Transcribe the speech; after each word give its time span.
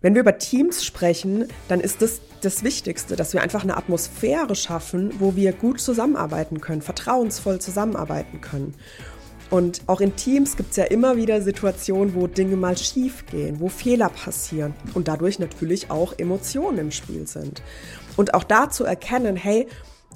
Wenn 0.00 0.14
wir 0.14 0.20
über 0.20 0.38
Teams 0.38 0.84
sprechen, 0.84 1.48
dann 1.66 1.80
ist 1.80 2.02
das 2.02 2.20
das 2.40 2.62
Wichtigste, 2.62 3.16
dass 3.16 3.32
wir 3.32 3.42
einfach 3.42 3.64
eine 3.64 3.76
Atmosphäre 3.76 4.54
schaffen, 4.54 5.12
wo 5.18 5.34
wir 5.34 5.52
gut 5.52 5.80
zusammenarbeiten 5.80 6.60
können, 6.60 6.82
vertrauensvoll 6.82 7.60
zusammenarbeiten 7.60 8.40
können. 8.40 8.74
Und 9.50 9.82
auch 9.86 10.00
in 10.00 10.14
Teams 10.14 10.56
gibt 10.56 10.70
es 10.70 10.76
ja 10.76 10.84
immer 10.84 11.16
wieder 11.16 11.42
Situationen, 11.42 12.14
wo 12.14 12.26
Dinge 12.26 12.56
mal 12.56 12.76
schief 12.76 13.24
gehen, 13.26 13.60
wo 13.60 13.68
Fehler 13.68 14.10
passieren 14.10 14.74
und 14.94 15.08
dadurch 15.08 15.38
natürlich 15.38 15.90
auch 15.90 16.16
Emotionen 16.16 16.78
im 16.78 16.90
Spiel 16.90 17.26
sind. 17.26 17.62
Und 18.16 18.34
auch 18.34 18.44
da 18.44 18.68
zu 18.70 18.84
erkennen, 18.84 19.36
hey, 19.36 19.66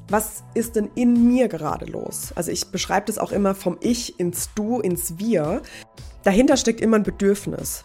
was 0.09 0.45
ist 0.55 0.77
denn 0.77 0.91
in 0.95 1.29
mir 1.29 1.49
gerade 1.49 1.87
los? 1.87 2.33
Also 2.35 2.51
ich 2.51 2.67
beschreibe 2.67 3.07
das 3.07 3.19
auch 3.19 3.33
immer 3.33 3.55
vom 3.55 3.79
Ich 3.81 4.21
ins 4.21 4.51
Du, 4.55 4.81
ins 4.81 5.19
Wir. 5.19 5.63
Dahinter 6.23 6.57
steckt 6.57 6.81
immer 6.81 6.99
ein 6.99 7.03
Bedürfnis. 7.03 7.85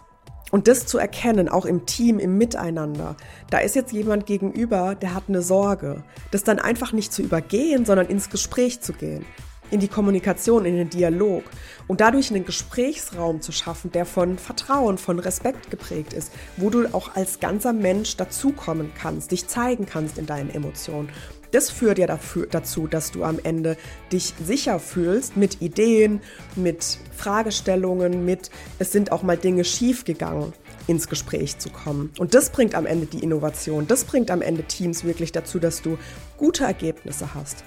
Und 0.51 0.67
das 0.67 0.85
zu 0.85 0.97
erkennen, 0.97 1.49
auch 1.49 1.65
im 1.65 1.85
Team, 1.85 2.19
im 2.19 2.37
Miteinander, 2.37 3.15
da 3.49 3.59
ist 3.59 3.75
jetzt 3.75 3.91
jemand 3.91 4.25
gegenüber, 4.25 4.95
der 4.95 5.13
hat 5.13 5.23
eine 5.27 5.41
Sorge. 5.41 6.03
Das 6.31 6.43
dann 6.43 6.59
einfach 6.59 6.93
nicht 6.93 7.11
zu 7.11 7.21
übergehen, 7.21 7.85
sondern 7.85 8.07
ins 8.07 8.29
Gespräch 8.29 8.79
zu 8.79 8.93
gehen, 8.93 9.25
in 9.71 9.81
die 9.81 9.89
Kommunikation, 9.89 10.65
in 10.65 10.77
den 10.77 10.89
Dialog. 10.89 11.43
Und 11.87 11.99
dadurch 11.99 12.31
einen 12.31 12.45
Gesprächsraum 12.45 13.41
zu 13.41 13.51
schaffen, 13.51 13.91
der 13.91 14.05
von 14.05 14.37
Vertrauen, 14.37 14.97
von 14.97 15.19
Respekt 15.19 15.69
geprägt 15.69 16.13
ist, 16.13 16.31
wo 16.55 16.69
du 16.69 16.87
auch 16.93 17.15
als 17.15 17.39
ganzer 17.39 17.73
Mensch 17.73 18.15
dazukommen 18.15 18.91
kannst, 18.97 19.31
dich 19.31 19.47
zeigen 19.47 19.85
kannst 19.85 20.17
in 20.17 20.25
deinen 20.25 20.49
Emotionen 20.49 21.09
das 21.57 21.71
führt 21.71 21.97
ja 21.97 22.05
dafür, 22.05 22.45
dazu, 22.45 22.85
dass 22.85 23.09
du 23.09 23.23
am 23.23 23.39
Ende 23.41 23.77
dich 24.11 24.35
sicher 24.45 24.79
fühlst 24.79 25.37
mit 25.37 25.59
Ideen, 25.59 26.21
mit 26.55 26.99
Fragestellungen, 27.15 28.25
mit 28.25 28.51
es 28.77 28.91
sind 28.91 29.11
auch 29.11 29.23
mal 29.23 29.37
Dinge 29.37 29.63
schiefgegangen 29.63 30.53
ins 30.85 31.09
Gespräch 31.09 31.57
zu 31.57 31.71
kommen. 31.71 32.11
Und 32.19 32.35
das 32.35 32.51
bringt 32.51 32.75
am 32.75 32.85
Ende 32.85 33.07
die 33.07 33.23
Innovation. 33.23 33.87
Das 33.87 34.05
bringt 34.05 34.29
am 34.29 34.43
Ende 34.43 34.65
Teams 34.65 35.03
wirklich 35.03 35.31
dazu, 35.31 35.57
dass 35.57 35.81
du 35.81 35.97
gute 36.37 36.63
Ergebnisse 36.63 37.33
hast. 37.33 37.63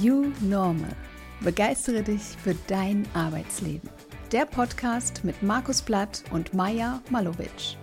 You 0.00 0.32
Normal. 0.40 0.96
Begeistere 1.42 2.02
dich 2.02 2.22
für 2.42 2.54
dein 2.68 3.06
Arbeitsleben. 3.12 3.90
Der 4.32 4.46
Podcast 4.46 5.24
mit 5.24 5.42
Markus 5.42 5.82
Blatt 5.82 6.24
und 6.30 6.54
Maja 6.54 7.02
Malowitsch. 7.10 7.76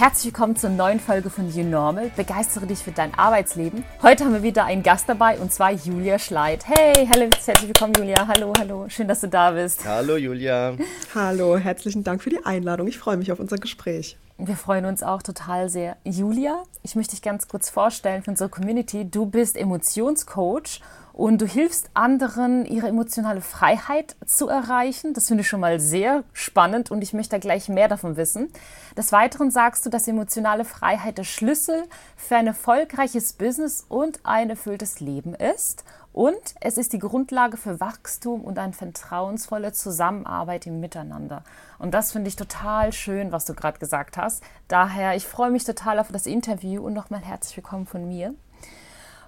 Herzlich 0.00 0.32
willkommen 0.32 0.56
zur 0.56 0.70
neuen 0.70 0.98
Folge 0.98 1.28
von 1.28 1.54
You 1.54 1.62
Normal. 1.62 2.10
Begeistere 2.16 2.66
dich 2.66 2.78
für 2.78 2.90
dein 2.90 3.12
Arbeitsleben. 3.12 3.84
Heute 4.00 4.24
haben 4.24 4.32
wir 4.32 4.42
wieder 4.42 4.64
einen 4.64 4.82
Gast 4.82 5.10
dabei 5.10 5.38
und 5.38 5.52
zwar 5.52 5.72
Julia 5.72 6.18
Schleit. 6.18 6.66
Hey, 6.66 7.06
hallo, 7.06 7.28
herzlich 7.44 7.68
willkommen 7.68 7.92
Julia. 7.92 8.26
Hallo, 8.26 8.50
hallo. 8.58 8.88
Schön, 8.88 9.08
dass 9.08 9.20
du 9.20 9.28
da 9.28 9.50
bist. 9.50 9.84
Hallo 9.84 10.16
Julia. 10.16 10.74
Hallo, 11.14 11.58
herzlichen 11.58 12.02
Dank 12.02 12.22
für 12.22 12.30
die 12.30 12.42
Einladung. 12.46 12.86
Ich 12.86 12.96
freue 12.96 13.18
mich 13.18 13.30
auf 13.30 13.40
unser 13.40 13.58
Gespräch. 13.58 14.16
Wir 14.42 14.56
freuen 14.56 14.86
uns 14.86 15.02
auch 15.02 15.22
total 15.22 15.68
sehr. 15.68 15.98
Julia, 16.02 16.62
ich 16.82 16.96
möchte 16.96 17.10
dich 17.10 17.20
ganz 17.20 17.46
kurz 17.46 17.68
vorstellen 17.68 18.22
für 18.22 18.30
unsere 18.30 18.48
Community. 18.48 19.04
Du 19.04 19.26
bist 19.26 19.54
Emotionscoach 19.54 20.80
und 21.12 21.42
du 21.42 21.46
hilfst 21.46 21.90
anderen, 21.92 22.64
ihre 22.64 22.88
emotionale 22.88 23.42
Freiheit 23.42 24.16
zu 24.24 24.48
erreichen. 24.48 25.12
Das 25.12 25.28
finde 25.28 25.42
ich 25.42 25.48
schon 25.48 25.60
mal 25.60 25.78
sehr 25.78 26.24
spannend 26.32 26.90
und 26.90 27.02
ich 27.02 27.12
möchte 27.12 27.38
gleich 27.38 27.68
mehr 27.68 27.88
davon 27.88 28.16
wissen. 28.16 28.48
Des 28.96 29.12
Weiteren 29.12 29.50
sagst 29.50 29.84
du, 29.84 29.90
dass 29.90 30.08
emotionale 30.08 30.64
Freiheit 30.64 31.18
der 31.18 31.24
Schlüssel 31.24 31.82
für 32.16 32.36
ein 32.36 32.46
erfolgreiches 32.46 33.34
Business 33.34 33.84
und 33.90 34.20
ein 34.22 34.48
erfülltes 34.48 35.00
Leben 35.00 35.34
ist. 35.34 35.84
Und 36.12 36.56
es 36.60 36.76
ist 36.76 36.92
die 36.92 36.98
Grundlage 36.98 37.56
für 37.56 37.78
Wachstum 37.78 38.42
und 38.42 38.58
eine 38.58 38.72
vertrauensvolle 38.72 39.72
Zusammenarbeit 39.72 40.66
im 40.66 40.80
Miteinander. 40.80 41.44
Und 41.78 41.92
das 41.94 42.10
finde 42.12 42.28
ich 42.28 42.36
total 42.36 42.92
schön, 42.92 43.30
was 43.30 43.44
du 43.44 43.54
gerade 43.54 43.78
gesagt 43.78 44.16
hast. 44.16 44.42
Daher, 44.66 45.14
ich 45.14 45.26
freue 45.26 45.52
mich 45.52 45.64
total 45.64 46.00
auf 46.00 46.10
das 46.10 46.26
Interview 46.26 46.84
und 46.84 46.94
nochmal 46.94 47.20
herzlich 47.20 47.56
willkommen 47.56 47.86
von 47.86 48.08
mir. 48.08 48.34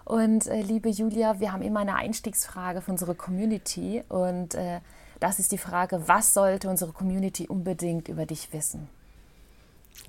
Und 0.05 0.49
äh, 0.49 0.61
liebe 0.61 0.89
Julia, 0.89 1.39
wir 1.39 1.53
haben 1.53 1.63
immer 1.63 1.81
eine 1.81 1.95
Einstiegsfrage 1.95 2.81
für 2.81 2.91
unsere 2.91 3.15
Community 3.15 4.03
und 4.09 4.57
äh, 4.57 4.81
das 5.21 5.39
ist 5.39 5.53
die 5.53 5.59
Frage, 5.59 6.09
was 6.09 6.35
sollte 6.35 6.69
unsere 6.69 6.93
Community 6.93 7.47
unbedingt 7.47 8.09
über 8.09 8.27
dich 8.27 8.53
wissen? 8.53 8.89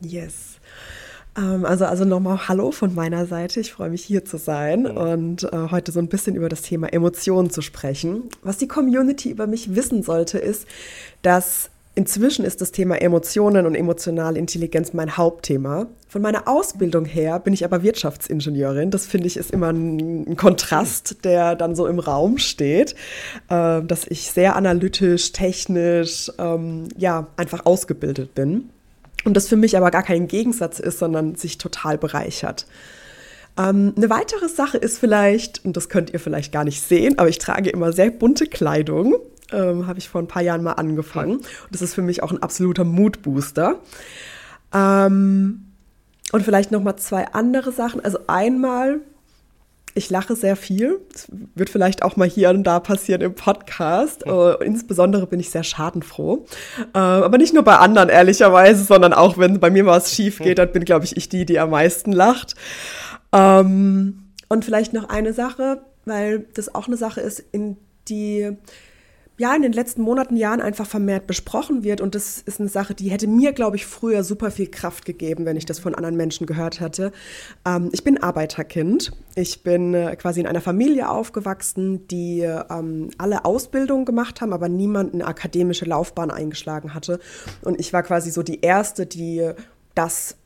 Yes. 0.02 0.60
Ähm, 1.38 1.66
also, 1.66 1.86
also 1.86 2.06
nochmal 2.06 2.48
Hallo 2.48 2.72
von 2.72 2.94
meiner 2.94 3.26
Seite. 3.26 3.60
Ich 3.60 3.72
freue 3.72 3.90
mich 3.90 4.04
hier 4.04 4.26
zu 4.26 4.38
sein 4.38 4.86
und 4.86 5.44
äh, 5.44 5.72
heute 5.72 5.92
so 5.92 6.00
ein 6.00 6.08
bisschen 6.10 6.36
über 6.36 6.50
das 6.50 6.62
Thema 6.62 6.92
Emotionen 6.92 7.50
zu 7.50 7.62
sprechen. 7.62 8.30
Was 8.42 8.58
die 8.58 8.68
Community 8.68 9.30
über 9.30 9.48
mich 9.48 9.76
wissen 9.76 10.04
sollte, 10.04 10.38
ist, 10.38 10.68
dass 11.22 11.70
Inzwischen 11.96 12.44
ist 12.44 12.60
das 12.60 12.72
Thema 12.72 13.00
Emotionen 13.00 13.68
und 13.68 13.76
emotionale 13.76 14.40
Intelligenz 14.40 14.94
mein 14.94 15.16
Hauptthema. 15.16 15.86
Von 16.08 16.24
meiner 16.24 16.48
Ausbildung 16.48 17.06
her 17.06 17.40
bin 17.40 17.54
ich 17.54 17.66
aber 17.66 17.84
Wirtschaftsingenieurin. 17.84 18.90
Das 18.90 19.06
finde 19.06 19.28
ich 19.28 19.38
ist 19.38 19.52
immer 19.52 19.72
ein, 19.72 20.36
Kontrast, 20.36 21.24
der 21.24 21.56
dann 21.56 21.76
so 21.76 21.86
im 21.86 22.00
Raum 22.00 22.40
steht, 22.40 22.96
äh, 23.50 23.84
dass 23.84 24.08
ich 24.08 24.32
sehr 24.32 24.56
analytisch, 24.56 25.34
technisch, 25.34 26.32
ähm, 26.40 26.88
ja, 26.98 27.28
einfach 27.38 27.68
ausgebildet 27.68 28.34
bin. 28.34 28.70
Und 29.26 29.36
das 29.36 29.48
für 29.48 29.56
mich 29.56 29.78
aber 29.78 29.92
gar 29.92 30.04
kein 30.04 30.28
Gegensatz 30.28 30.80
ist, 30.80 31.00
sondern 31.00 31.36
sich 31.36 31.58
total 31.58 31.98
bereichert. 31.98 32.66
Ähm, 33.58 33.94
eine 33.96 34.10
weitere 34.10 34.50
Sache 34.50 34.78
ist 34.78 34.98
vielleicht, 34.98 35.64
und 35.64 35.78
das 35.78 35.90
könnt 35.90 36.12
ihr 36.12 36.20
vielleicht 36.20 36.52
gar 36.52 36.64
nicht 36.64 36.82
sehen, 36.82 37.20
aber 37.20 37.30
ich 37.30 37.38
trage 37.38 37.70
immer 37.70 37.94
sehr 37.94 38.10
bunte 38.12 38.48
Kleidung 38.48 39.16
ähm, 39.54 39.88
habe 39.88 40.00
ich 40.00 40.10
vor 40.10 40.22
ein 40.22 40.28
paar 40.28 40.42
Jahren 40.42 40.64
mal 40.64 40.74
angefangen. 40.74 41.38
Und 41.38 41.46
das 41.72 41.82
ist 41.82 41.94
für 41.94 42.02
mich 42.02 42.24
auch 42.24 42.32
ein 42.32 42.42
absoluter 42.42 42.84
Moodbooster. 42.84 43.80
Ähm, 44.74 45.66
und 46.32 46.44
vielleicht 46.44 46.72
noch 46.72 46.82
mal 46.82 46.98
zwei 46.98 47.28
andere 47.28 47.72
Sachen. 47.72 48.04
Also 48.04 48.20
einmal, 48.28 49.02
ich 49.96 50.10
lache 50.10 50.36
sehr 50.36 50.56
viel. 50.56 51.00
Das 51.12 51.28
wird 51.30 51.70
vielleicht 51.70 52.04
auch 52.04 52.16
mal 52.16 52.28
hier 52.28 52.50
und 52.50 52.64
da 52.64 52.80
passieren 52.80 53.22
im 53.22 53.36
Podcast. 53.36 54.26
Uh, 54.26 54.54
insbesondere 54.64 55.28
bin 55.28 55.40
ich 55.40 55.50
sehr 55.50 55.64
schadenfroh. 55.64 56.46
Uh, 56.96 56.98
aber 56.98 57.38
nicht 57.38 57.54
nur 57.54 57.64
bei 57.64 57.78
anderen, 57.78 58.10
ehrlicherweise, 58.10 58.84
sondern 58.84 59.14
auch 59.14 59.38
wenn 59.38 59.60
bei 59.60 59.70
mir 59.70 59.86
was 59.86 60.14
schief 60.14 60.40
geht, 60.40 60.58
dann 60.58 60.72
bin, 60.72 60.86
glaube 60.86 61.06
ich, 61.06 61.16
ich 61.16 61.30
die, 61.30 61.46
die 61.46 61.60
am 61.60 61.70
meisten 61.70 62.12
lacht. 62.12 62.56
Um, 63.32 63.40
ähm, 63.40 64.20
und 64.50 64.66
vielleicht 64.66 64.94
noch 64.94 65.10
eine 65.10 65.34
Sache, 65.34 65.82
weil 66.06 66.46
das 66.54 66.74
auch 66.74 66.88
eine 66.88 66.98
Sache 66.98 67.22
ist, 67.22 67.44
in 67.52 67.78
die 68.08 68.58
ja 69.38 69.56
in 69.56 69.64
den 69.64 69.74
letzten 69.74 70.02
Monaten, 70.02 70.36
Jahren 70.36 70.62
einfach 70.62 70.86
vermehrt 70.86 71.26
besprochen 71.28 71.84
wird. 71.84 72.02
Und 72.02 72.16
das 72.16 72.40
ist 72.40 72.60
eine 72.60 72.70
Sache, 72.70 72.94
die 72.94 73.10
hätte 73.10 73.28
mir, 73.28 73.54
glaube 73.54 73.76
ich, 73.76 73.86
früher 73.86 74.24
super 74.24 74.52
viel 74.52 74.68
Kraft 74.68 75.06
gegeben, 75.06 75.46
wenn 75.46 75.58
ich 75.58 75.66
das 75.66 75.80
von 75.80 75.96
anderen 75.96 76.16
Menschen 76.16 76.46
gehört 76.46 76.80
hätte. 76.80 77.12
Ähm, 77.66 77.90
ich 77.92 78.04
bin 78.04 78.22
Arbeiterkind. 78.22 79.12
Ich 79.36 79.64
bin 79.64 79.94
äh, 79.94 80.16
quasi 80.16 80.40
in 80.40 80.48
einer 80.48 80.62
Familie 80.62 81.10
aufgewachsen, 81.10 82.08
die 82.08 82.42
ähm, 82.42 83.10
alle 83.18 83.46
Ausbildung 83.46 84.06
gemacht 84.06 84.42
haben, 84.42 84.54
aber 84.54 84.70
niemand 84.70 85.14
eine 85.14 85.26
akademische 85.26 85.86
Laufbahn 85.86 86.30
eingeschlagen 86.30 86.94
hatte. 86.94 87.20
Und 87.62 87.80
ich 87.80 87.92
war 87.92 88.04
quasi 88.04 88.30
so 88.30 88.44
die 88.44 88.62
Erste, 88.62 89.06
die 89.06 89.52
das 89.96 90.38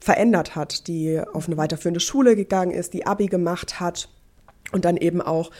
verändert 0.00 0.56
hat, 0.56 0.88
die 0.88 1.20
auf 1.32 1.46
eine 1.46 1.56
weiterführende 1.56 2.00
Schule 2.00 2.34
gegangen 2.34 2.72
ist, 2.72 2.92
die 2.92 3.06
Abi 3.06 3.26
gemacht 3.26 3.78
hat 3.78 4.08
und 4.72 4.84
dann 4.84 4.96
eben 4.96 5.20
auch 5.20 5.50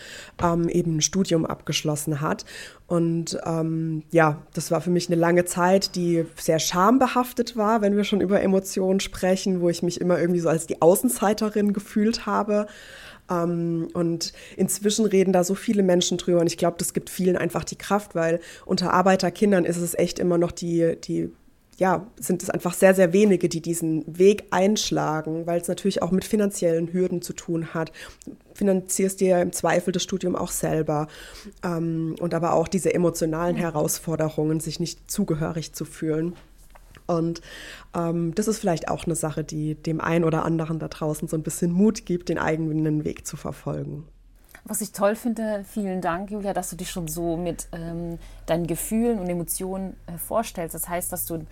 ähm, 0.43 0.69
eben 0.69 0.97
ein 0.97 1.03
Studium 1.03 1.47
abgeschlossen 1.47 2.21
hat. 2.21 2.45
Und 2.87 3.39
ähm, 3.47 4.03
ja, 4.11 4.43
das 4.55 4.71
war 4.71 4.81
für 4.81 4.91
mich 4.91 5.09
eine 5.09 5.21
lange 5.21 5.45
Zeit, 5.45 5.95
die 5.97 6.25
sehr 6.37 6.59
schambehaftet 6.59 7.57
war, 7.57 7.81
wenn 7.81 7.97
wir 7.97 8.05
schon 8.05 8.21
über 8.21 8.43
Emotionen 8.43 9.01
sprechen, 9.01 9.61
wo 9.61 9.69
ich 9.69 9.83
mich 9.83 10.01
immer 10.01 10.19
irgendwie 10.19 10.41
so 10.41 10.49
als 10.49 10.67
die 10.67 10.83
Außenseiterin 10.83 11.73
gefühlt 11.73 12.27
habe. 12.27 12.67
Ähm, 13.31 13.89
und 13.95 14.33
inzwischen 14.57 15.07
reden 15.07 15.33
da 15.33 15.45
so 15.45 15.55
viele 15.55 15.83
Menschen 15.83 16.19
drüber 16.19 16.41
und 16.41 16.47
ich 16.47 16.59
glaube, 16.59 16.77
das 16.79 16.93
gibt 16.93 17.11
vielen 17.11 17.37
einfach 17.37 17.65
die 17.65 17.77
Kraft, 17.77 18.15
weil 18.15 18.41
unter 18.67 18.93
Arbeiterkindern 18.93 19.65
ist 19.65 19.79
es 19.79 19.95
echt 19.95 20.19
immer 20.19 20.39
noch 20.39 20.53
die, 20.53 20.97
die 21.03 21.31
ja, 21.79 22.07
sind 22.17 22.43
es 22.43 22.51
einfach 22.51 22.75
sehr, 22.75 22.95
sehr 22.95 23.13
wenige, 23.13 23.49
die 23.49 23.61
diesen 23.61 24.05
Weg 24.19 24.45
einschlagen, 24.51 25.47
weil 25.47 25.61
es 25.61 25.69
natürlich 25.69 26.03
auch 26.03 26.11
mit 26.11 26.25
finanziellen 26.25 26.93
Hürden 26.93 27.23
zu 27.23 27.33
tun 27.33 27.75
hat. 27.75 27.93
Finanzierst 28.55 29.21
dir 29.21 29.41
im 29.41 29.53
Zweifel 29.53 29.93
das 29.93 30.03
Studium 30.03 30.37
auch 30.37 30.51
selber 30.51 31.09
ähm, 31.65 32.17
und 32.21 32.35
aber 32.35 32.55
auch 32.55 32.69
diese 32.69 32.95
emotionalen 32.95 33.57
Herausforderungen, 33.57 34.61
sich 34.61 34.81
nicht 34.81 35.11
zugehörig 35.11 35.73
zu 35.73 35.85
fühlen. 35.85 36.35
Und 37.07 37.41
ähm, 37.95 38.35
das 38.35 38.49
ist 38.49 38.59
vielleicht 38.59 38.89
auch 38.89 39.07
eine 39.07 39.17
Sache, 39.17 39.45
die 39.45 39.75
dem 39.75 40.01
einen 40.01 40.25
oder 40.25 40.45
anderen 40.45 40.79
da 40.79 40.89
draußen 40.89 41.29
so 41.29 41.37
ein 41.37 41.43
bisschen 41.43 41.73
Mut 41.73 42.07
gibt, 42.07 42.29
den 42.29 42.39
eigenen 42.39 43.05
Weg 43.05 43.27
zu 43.27 43.37
verfolgen. 43.37 44.07
Was 44.65 44.81
ich 44.81 44.93
toll 44.93 45.17
finde, 45.17 45.65
vielen 45.69 46.01
Dank, 46.01 46.31
Julia, 46.31 46.53
dass 46.53 46.71
du 46.71 46.77
dich 46.77 46.91
schon 46.91 47.09
so 47.09 47.37
mit 47.37 47.67
ähm, 47.73 48.19
deinen 48.47 48.69
Gefühlen 48.69 49.19
und 49.19 49.29
Emotionen 49.29 49.97
äh, 50.07 50.17
vorstellst. 50.19 50.75
Das 50.75 50.89
heißt, 50.89 51.13
dass 51.13 51.27
du 51.27 51.45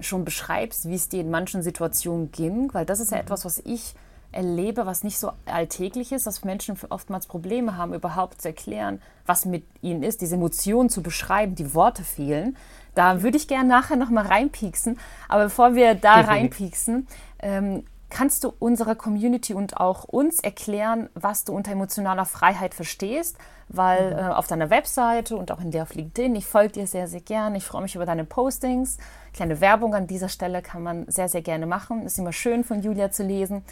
schon 0.00 0.24
beschreibst, 0.24 0.88
wie 0.88 0.96
es 0.96 1.08
dir 1.08 1.20
in 1.20 1.30
manchen 1.30 1.62
Situationen 1.62 2.32
ging, 2.32 2.74
weil 2.74 2.84
das 2.84 2.98
ist 2.98 3.12
ja 3.12 3.18
mhm. 3.18 3.22
etwas, 3.22 3.44
was 3.44 3.60
ich 3.64 3.94
erlebe, 4.36 4.86
was 4.86 5.02
nicht 5.02 5.18
so 5.18 5.32
alltäglich 5.46 6.12
ist, 6.12 6.26
dass 6.26 6.44
Menschen 6.44 6.78
oftmals 6.90 7.26
Probleme 7.26 7.76
haben, 7.76 7.94
überhaupt 7.94 8.42
zu 8.42 8.48
erklären, 8.48 9.00
was 9.24 9.46
mit 9.46 9.64
ihnen 9.80 10.02
ist, 10.02 10.20
diese 10.20 10.36
Emotionen 10.36 10.90
zu 10.90 11.02
beschreiben, 11.02 11.54
die 11.54 11.74
Worte 11.74 12.04
fehlen. 12.04 12.56
Da 12.94 13.22
würde 13.22 13.38
ich 13.38 13.48
gerne 13.48 13.68
nachher 13.68 13.96
nochmal 13.96 14.26
reinpieksen. 14.26 14.98
Aber 15.28 15.44
bevor 15.44 15.74
wir 15.74 15.94
da 15.94 16.20
reinpieksen, 16.20 17.08
ähm, 17.40 17.84
kannst 18.10 18.44
du 18.44 18.52
unserer 18.58 18.94
Community 18.94 19.54
und 19.54 19.78
auch 19.78 20.04
uns 20.04 20.40
erklären, 20.40 21.08
was 21.14 21.44
du 21.44 21.52
unter 21.52 21.72
emotionaler 21.72 22.26
Freiheit 22.26 22.74
verstehst? 22.74 23.36
Weil 23.68 24.12
mhm. 24.12 24.18
äh, 24.18 24.22
auf 24.32 24.46
deiner 24.46 24.70
Webseite 24.70 25.36
und 25.36 25.50
auch 25.50 25.60
in 25.60 25.70
der 25.70 25.82
auf 25.82 25.94
LinkedIn, 25.94 26.36
ich 26.36 26.46
folge 26.46 26.74
dir 26.74 26.86
sehr, 26.86 27.08
sehr 27.08 27.20
gerne. 27.20 27.56
Ich 27.56 27.64
freue 27.64 27.82
mich 27.82 27.94
über 27.94 28.06
deine 28.06 28.24
Postings. 28.24 28.98
Kleine 29.32 29.60
Werbung 29.60 29.94
an 29.94 30.06
dieser 30.06 30.28
Stelle 30.28 30.62
kann 30.62 30.82
man 30.82 31.06
sehr, 31.08 31.28
sehr 31.28 31.42
gerne 31.42 31.66
machen. 31.66 32.04
Ist 32.04 32.18
immer 32.18 32.32
schön 32.32 32.64
von 32.64 32.82
Julia 32.82 33.10
zu 33.10 33.22
lesen 33.22 33.64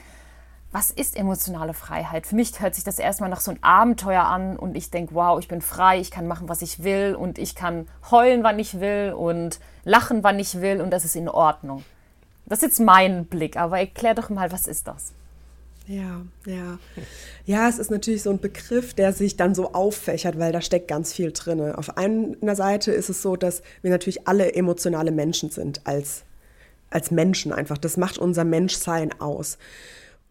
was 0.74 0.90
ist 0.90 1.16
emotionale 1.16 1.72
Freiheit? 1.72 2.26
Für 2.26 2.34
mich 2.34 2.60
hört 2.60 2.74
sich 2.74 2.82
das 2.82 2.98
erstmal 2.98 3.30
nach 3.30 3.40
so 3.40 3.52
einem 3.52 3.62
Abenteuer 3.62 4.24
an 4.24 4.56
und 4.56 4.76
ich 4.76 4.90
denke, 4.90 5.14
wow, 5.14 5.38
ich 5.38 5.46
bin 5.46 5.62
frei, 5.62 6.00
ich 6.00 6.10
kann 6.10 6.26
machen, 6.26 6.48
was 6.48 6.62
ich 6.62 6.82
will 6.82 7.14
und 7.14 7.38
ich 7.38 7.54
kann 7.54 7.86
heulen, 8.10 8.42
wann 8.42 8.58
ich 8.58 8.80
will 8.80 9.14
und 9.16 9.60
lachen, 9.84 10.24
wann 10.24 10.40
ich 10.40 10.60
will 10.60 10.80
und 10.80 10.90
das 10.90 11.04
ist 11.04 11.14
in 11.14 11.28
Ordnung. 11.28 11.84
Das 12.46 12.58
ist 12.58 12.62
jetzt 12.62 12.80
mein 12.80 13.26
Blick, 13.26 13.56
aber 13.56 13.78
erklär 13.78 14.14
doch 14.14 14.30
mal, 14.30 14.50
was 14.50 14.66
ist 14.66 14.88
das? 14.88 15.12
Ja, 15.86 16.22
ja. 16.44 16.78
Ja, 17.46 17.68
es 17.68 17.78
ist 17.78 17.92
natürlich 17.92 18.24
so 18.24 18.30
ein 18.30 18.40
Begriff, 18.40 18.94
der 18.94 19.12
sich 19.12 19.36
dann 19.36 19.54
so 19.54 19.74
auffächert, 19.74 20.40
weil 20.40 20.50
da 20.50 20.60
steckt 20.60 20.88
ganz 20.88 21.12
viel 21.12 21.30
drin. 21.30 21.60
Auf 21.70 21.96
einer 21.96 22.56
Seite 22.56 22.90
ist 22.90 23.10
es 23.10 23.22
so, 23.22 23.36
dass 23.36 23.62
wir 23.82 23.92
natürlich 23.92 24.26
alle 24.26 24.52
emotionale 24.54 25.12
Menschen 25.12 25.50
sind 25.50 25.86
als, 25.86 26.24
als 26.90 27.12
Menschen 27.12 27.52
einfach. 27.52 27.78
Das 27.78 27.96
macht 27.96 28.18
unser 28.18 28.42
Menschsein 28.42 29.20
aus. 29.20 29.56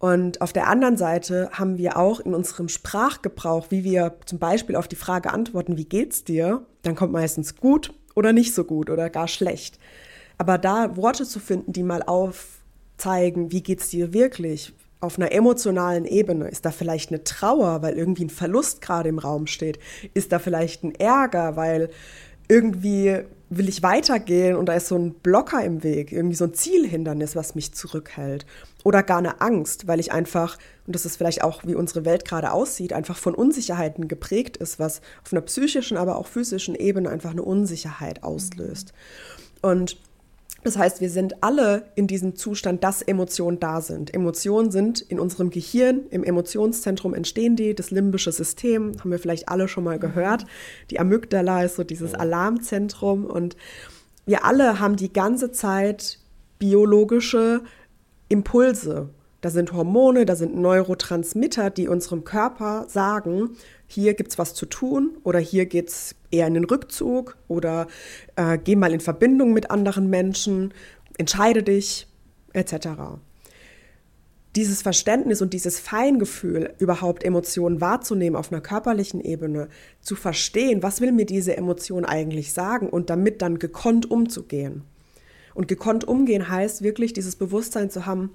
Und 0.03 0.41
auf 0.41 0.51
der 0.51 0.67
anderen 0.67 0.97
Seite 0.97 1.50
haben 1.53 1.77
wir 1.77 1.95
auch 1.95 2.19
in 2.19 2.35
unserem 2.35 2.67
Sprachgebrauch, 2.67 3.67
wie 3.69 3.85
wir 3.85 4.15
zum 4.25 4.38
Beispiel 4.38 4.75
auf 4.75 4.89
die 4.89 4.97
Frage 4.97 5.31
antworten, 5.31 5.77
wie 5.77 5.85
geht's 5.85 6.25
dir? 6.25 6.65
Dann 6.81 6.95
kommt 6.95 7.13
meistens 7.13 7.55
gut 7.55 7.94
oder 8.13 8.33
nicht 8.33 8.53
so 8.53 8.65
gut 8.65 8.89
oder 8.89 9.09
gar 9.09 9.29
schlecht. 9.29 9.79
Aber 10.38 10.57
da 10.57 10.97
Worte 10.97 11.23
zu 11.23 11.39
finden, 11.39 11.71
die 11.71 11.83
mal 11.83 12.03
aufzeigen, 12.03 13.53
wie 13.53 13.63
geht's 13.63 13.88
dir 13.91 14.11
wirklich? 14.11 14.73
Auf 15.00 15.17
einer 15.17 15.31
emotionalen 15.31 16.03
Ebene 16.03 16.50
ist 16.50 16.65
da 16.65 16.71
vielleicht 16.71 17.11
eine 17.11 17.23
Trauer, 17.23 17.81
weil 17.81 17.97
irgendwie 17.97 18.25
ein 18.25 18.29
Verlust 18.29 18.81
gerade 18.81 19.07
im 19.07 19.19
Raum 19.19 19.47
steht. 19.47 19.79
Ist 20.13 20.33
da 20.33 20.39
vielleicht 20.39 20.83
ein 20.83 20.95
Ärger, 20.95 21.55
weil 21.55 21.89
irgendwie 22.50 23.21
will 23.57 23.69
ich 23.69 23.83
weitergehen 23.83 24.55
und 24.55 24.67
da 24.67 24.73
ist 24.73 24.88
so 24.88 24.97
ein 24.97 25.13
Blocker 25.13 25.63
im 25.63 25.83
Weg, 25.83 26.11
irgendwie 26.11 26.35
so 26.35 26.45
ein 26.45 26.53
Zielhindernis, 26.53 27.35
was 27.35 27.55
mich 27.55 27.73
zurückhält. 27.73 28.45
Oder 28.83 29.03
gar 29.03 29.19
eine 29.19 29.41
Angst, 29.41 29.88
weil 29.88 30.00
ich 30.00 30.11
einfach, 30.11 30.57
und 30.85 30.95
das 30.95 31.05
ist 31.05 31.15
vielleicht 31.15 31.44
auch, 31.44 31.63
wie 31.65 31.75
unsere 31.75 32.05
Welt 32.05 32.25
gerade 32.25 32.51
aussieht, 32.51 32.94
einfach 32.94 33.17
von 33.17 33.33
Unsicherheiten 33.33 34.07
geprägt 34.07 34.57
ist, 34.57 34.79
was 34.79 35.01
auf 35.23 35.31
einer 35.31 35.41
psychischen, 35.41 35.97
aber 35.97 36.17
auch 36.17 36.27
physischen 36.27 36.75
Ebene 36.75 37.09
einfach 37.09 37.31
eine 37.31 37.44
Unsicherheit 37.44 38.23
auslöst. 38.23 38.94
Und 39.61 39.97
das 40.63 40.77
heißt, 40.77 41.01
wir 41.01 41.10
sind 41.10 41.44
alle 41.44 41.92
in 41.95 42.07
diesem 42.07 42.36
Zustand, 42.36 42.83
dass 42.83 43.01
Emotionen 43.01 43.60
da 43.60 43.81
sind. 43.81 44.13
Emotionen 44.13 44.71
sind 44.71 45.01
in 45.01 45.19
unserem 45.19 45.50
Gehirn, 45.50 46.07
im 46.10 46.24
Emotionszentrum 46.24 47.13
entstehen 47.13 47.56
die, 47.56 47.75
das 47.75 47.92
limbische 47.92 48.31
System, 48.31 48.94
haben 49.00 49.12
wir 49.12 49.19
vielleicht 49.19 49.50
alle 49.50 49.68
schon 49.68 49.83
mal 49.83 50.00
gehört. 50.00 50.45
Die 50.89 51.00
Amygdala 51.00 51.63
ist 51.63 51.75
so 51.75 51.83
dieses 51.83 52.13
Alarmzentrum 52.13 53.25
und 53.25 53.57
wir 54.25 54.45
alle 54.45 54.80
haben 54.80 54.95
die 54.95 55.12
ganze 55.12 55.51
Zeit 55.51 56.19
biologische 56.60 57.62
Impulse. 58.30 59.10
Da 59.42 59.50
sind 59.50 59.74
Hormone, 59.74 60.25
da 60.25 60.38
sind 60.38 60.56
Neurotransmitter, 60.56 61.69
die 61.69 61.89
unserem 61.89 62.24
Körper 62.24 62.86
sagen, 62.88 63.57
hier 63.93 64.13
gibt 64.15 64.31
es 64.31 64.39
was 64.39 64.53
zu 64.53 64.65
tun 64.65 65.17
oder 65.23 65.39
hier 65.39 65.65
geht 65.65 65.89
es 65.89 66.15
eher 66.31 66.47
in 66.47 66.55
den 66.55 66.65
Rückzug 66.65 67.37
oder 67.47 67.87
äh, 68.35 68.57
geh 68.57 68.75
mal 68.75 68.91
in 68.91 68.99
Verbindung 68.99 69.53
mit 69.53 69.69
anderen 69.71 70.09
Menschen, 70.09 70.73
entscheide 71.17 71.63
dich, 71.63 72.07
etc. 72.53 72.87
Dieses 74.55 74.81
Verständnis 74.81 75.41
und 75.41 75.53
dieses 75.53 75.79
Feingefühl, 75.79 76.73
überhaupt 76.79 77.23
Emotionen 77.23 77.81
wahrzunehmen 77.81 78.35
auf 78.35 78.51
einer 78.51 78.61
körperlichen 78.61 79.21
Ebene, 79.21 79.69
zu 80.01 80.15
verstehen, 80.15 80.83
was 80.83 80.99
will 80.99 81.11
mir 81.11 81.25
diese 81.25 81.55
Emotion 81.55 82.05
eigentlich 82.05 82.53
sagen 82.53 82.89
und 82.89 83.09
damit 83.09 83.41
dann 83.41 83.59
gekonnt 83.59 84.09
umzugehen. 84.09 84.83
Und 85.53 85.67
gekonnt 85.67 86.03
umgehen 86.03 86.49
heißt 86.49 86.81
wirklich 86.81 87.13
dieses 87.13 87.35
Bewusstsein 87.35 87.91
zu 87.91 88.07
haben, 88.07 88.31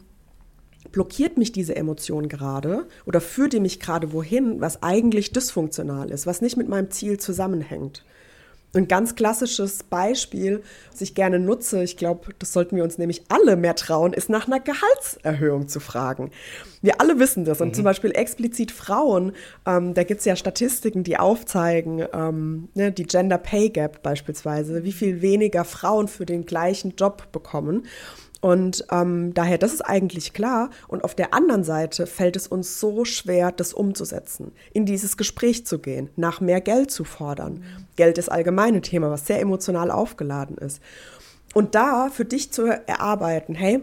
blockiert 0.93 1.39
mich 1.39 1.53
diese 1.53 1.77
Emotion 1.77 2.29
gerade 2.29 2.87
oder 3.07 3.21
führt 3.21 3.53
die 3.53 3.61
mich 3.61 3.81
gerade 3.81 4.13
wohin, 4.13 4.61
was 4.61 4.83
eigentlich 4.83 5.33
dysfunktional 5.33 6.11
ist, 6.11 6.27
was 6.27 6.41
nicht 6.41 6.57
mit 6.57 6.69
meinem 6.69 6.91
Ziel 6.91 7.19
zusammenhängt. 7.19 8.05
Ein 8.75 8.87
ganz 8.87 9.15
klassisches 9.15 9.83
Beispiel, 9.83 10.63
das 10.91 11.01
ich 11.01 11.15
gerne 11.15 11.39
nutze, 11.39 11.83
ich 11.83 11.97
glaube, 11.97 12.35
das 12.39 12.53
sollten 12.53 12.77
wir 12.77 12.85
uns 12.85 12.99
nämlich 12.99 13.23
alle 13.29 13.57
mehr 13.57 13.75
trauen, 13.75 14.13
ist 14.13 14.29
nach 14.29 14.47
einer 14.47 14.61
Gehaltserhöhung 14.61 15.69
zu 15.69 15.81
fragen. 15.81 16.31
Wir 16.83 17.01
alle 17.01 17.19
wissen 17.19 17.47
das 17.47 17.63
und 17.63 17.69
mhm. 17.69 17.75
zum 17.75 17.85
Beispiel 17.85 18.11
explizit 18.11 18.71
Frauen, 18.71 19.33
ähm, 19.67 19.95
da 19.95 20.03
gibt 20.05 20.21
es 20.21 20.27
ja 20.27 20.37
Statistiken, 20.37 21.03
die 21.03 21.17
aufzeigen, 21.17 22.05
ähm, 22.13 22.69
ne, 22.75 22.93
die 22.93 23.05
Gender 23.05 23.39
Pay 23.39 23.71
Gap 23.71 24.03
beispielsweise, 24.03 24.85
wie 24.85 24.93
viel 24.93 25.23
weniger 25.23 25.65
Frauen 25.65 26.07
für 26.07 26.27
den 26.27 26.45
gleichen 26.45 26.95
Job 26.95 27.33
bekommen. 27.33 27.87
Und 28.41 28.85
ähm, 28.93 29.35
daher, 29.35 29.59
das 29.59 29.73
ist 29.73 29.81
eigentlich 29.81 30.33
klar. 30.33 30.71
Und 30.87 31.03
auf 31.03 31.15
der 31.15 31.35
anderen 31.35 31.65
Seite 31.65 32.07
fällt 32.07 32.37
es 32.37 32.47
uns 32.47 32.79
so 32.79 33.05
schwer, 33.05 33.51
das 33.51 33.73
umzusetzen, 33.73 34.53
in 34.73 34.87
dieses 34.87 35.17
Gespräch 35.17 35.67
zu 35.67 35.79
gehen, 35.81 36.11
nach 36.17 36.41
mehr 36.41 36.61
Geld 36.61 36.91
zu 36.91 37.05
fordern. 37.05 37.65
Geld 37.97 38.17
ist 38.19 38.31
allgemeine 38.31 38.81
Thema, 38.81 39.11
was 39.11 39.27
sehr 39.27 39.41
emotional 39.41 39.91
aufgeladen 39.91 40.57
ist. 40.57 40.81
Und 41.55 41.75
da 41.75 42.11
für 42.11 42.25
dich 42.25 42.53
zu 42.53 42.67
erarbeiten, 42.67 43.55
hey, 43.55 43.81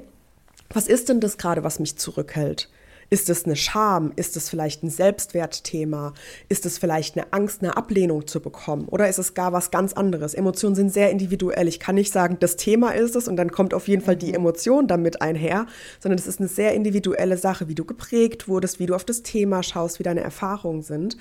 was 0.70 0.88
ist 0.88 1.10
denn 1.10 1.20
das 1.20 1.38
gerade, 1.38 1.64
was 1.64 1.80
mich 1.80 1.98
zurückhält? 1.98 2.70
Ist 3.10 3.30
es 3.30 3.46
eine 3.46 3.56
Scham? 3.56 4.12
Ist 4.16 4.36
es 4.36 4.50
vielleicht 4.50 4.84
ein 4.84 4.90
Selbstwertthema? 4.90 6.14
Ist 6.50 6.66
es 6.66 6.78
vielleicht 6.78 7.18
eine 7.18 7.32
Angst, 7.34 7.62
eine 7.62 7.78
Ablehnung 7.78 8.28
zu 8.28 8.40
bekommen? 8.40 8.88
Oder 8.88 9.08
ist 9.08 9.20
es 9.20 9.34
gar 9.34 9.54
was 9.54 9.72
ganz 9.72 9.94
anderes? 9.94 10.34
Emotionen 10.34 10.76
sind 10.76 10.92
sehr 10.92 11.12
individuell. 11.12 11.68
Ich 11.68 11.80
kann 11.80 11.96
nicht 11.96 12.12
sagen, 12.12 12.38
das 12.40 12.56
Thema 12.56 12.92
ist 12.92 13.16
es 13.16 13.28
und 13.28 13.36
dann 13.36 13.52
kommt 13.52 13.74
auf 13.74 13.88
jeden 13.88 14.02
Fall 14.02 14.16
die 14.16 14.30
mhm. 14.30 14.36
Emotion 14.36 14.88
damit 14.88 15.22
einher, 15.22 15.68
sondern 16.00 16.18
es 16.18 16.28
ist 16.28 16.40
eine 16.40 16.50
sehr 16.50 16.74
individuelle 16.74 17.38
Sache, 17.38 17.68
wie 17.68 17.76
du 17.76 17.86
geprägt 17.86 18.48
wurdest, 18.48 18.80
wie 18.80 18.86
du 18.86 18.96
auf 18.96 19.06
das 19.06 19.24
Thema 19.24 19.64
schaust, 19.64 20.00
wie 20.00 20.04
deine 20.04 20.22
Erfahrungen 20.22 20.82
sind. 20.82 21.18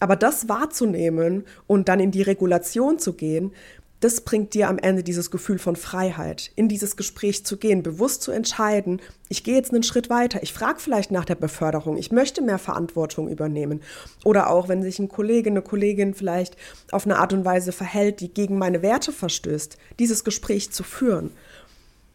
Aber 0.00 0.16
das 0.16 0.48
wahrzunehmen 0.48 1.44
und 1.66 1.88
dann 1.90 2.00
in 2.00 2.10
die 2.10 2.22
Regulation 2.22 2.98
zu 2.98 3.12
gehen, 3.12 3.52
das 4.00 4.22
bringt 4.22 4.54
dir 4.54 4.68
am 4.68 4.78
Ende 4.78 5.02
dieses 5.02 5.30
Gefühl 5.30 5.58
von 5.58 5.76
Freiheit, 5.76 6.50
in 6.56 6.68
dieses 6.68 6.96
Gespräch 6.96 7.44
zu 7.44 7.58
gehen, 7.58 7.82
bewusst 7.82 8.22
zu 8.22 8.32
entscheiden, 8.32 9.00
ich 9.28 9.44
gehe 9.44 9.54
jetzt 9.54 9.72
einen 9.72 9.82
Schritt 9.82 10.08
weiter, 10.08 10.42
ich 10.42 10.54
frage 10.54 10.80
vielleicht 10.80 11.10
nach 11.10 11.26
der 11.26 11.34
Beförderung, 11.34 11.98
ich 11.98 12.10
möchte 12.10 12.40
mehr 12.40 12.58
Verantwortung 12.58 13.28
übernehmen. 13.28 13.82
Oder 14.24 14.50
auch, 14.50 14.68
wenn 14.68 14.82
sich 14.82 14.98
ein 14.98 15.08
Kollege, 15.08 15.50
eine 15.50 15.62
Kollegin 15.62 16.14
vielleicht 16.14 16.56
auf 16.90 17.04
eine 17.04 17.18
Art 17.18 17.32
und 17.34 17.44
Weise 17.44 17.72
verhält, 17.72 18.20
die 18.20 18.32
gegen 18.32 18.58
meine 18.58 18.82
Werte 18.82 19.12
verstößt, 19.12 19.76
dieses 19.98 20.24
Gespräch 20.24 20.72
zu 20.72 20.82
führen, 20.82 21.30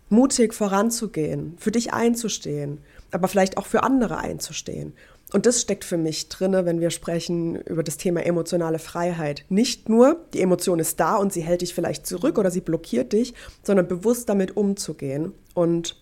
mutig 0.09 0.53
voranzugehen, 0.53 1.55
für 1.57 1.71
dich 1.71 1.93
einzustehen, 1.93 2.79
aber 3.11 3.27
vielleicht 3.27 3.57
auch 3.57 3.65
für 3.65 3.83
andere 3.83 4.17
einzustehen. 4.17 4.93
Und 5.33 5.45
das 5.45 5.59
steckt 5.61 5.83
für 5.83 5.97
mich 5.97 6.29
drinne, 6.29 6.65
wenn 6.65 6.79
wir 6.79 6.91
sprechen 6.91 7.55
über 7.61 7.83
das 7.83 7.97
Thema 7.97 8.25
emotionale 8.25 8.79
Freiheit. 8.79 9.43
Nicht 9.49 9.89
nur, 9.89 10.25
die 10.33 10.41
Emotion 10.41 10.79
ist 10.79 10.99
da 10.99 11.17
und 11.17 11.33
sie 11.33 11.41
hält 11.41 11.61
dich 11.61 11.73
vielleicht 11.73 12.05
zurück 12.05 12.37
oder 12.37 12.51
sie 12.51 12.61
blockiert 12.61 13.11
dich, 13.11 13.33
sondern 13.63 13.87
bewusst 13.87 14.29
damit 14.29 14.55
umzugehen 14.55 15.33
und 15.53 15.97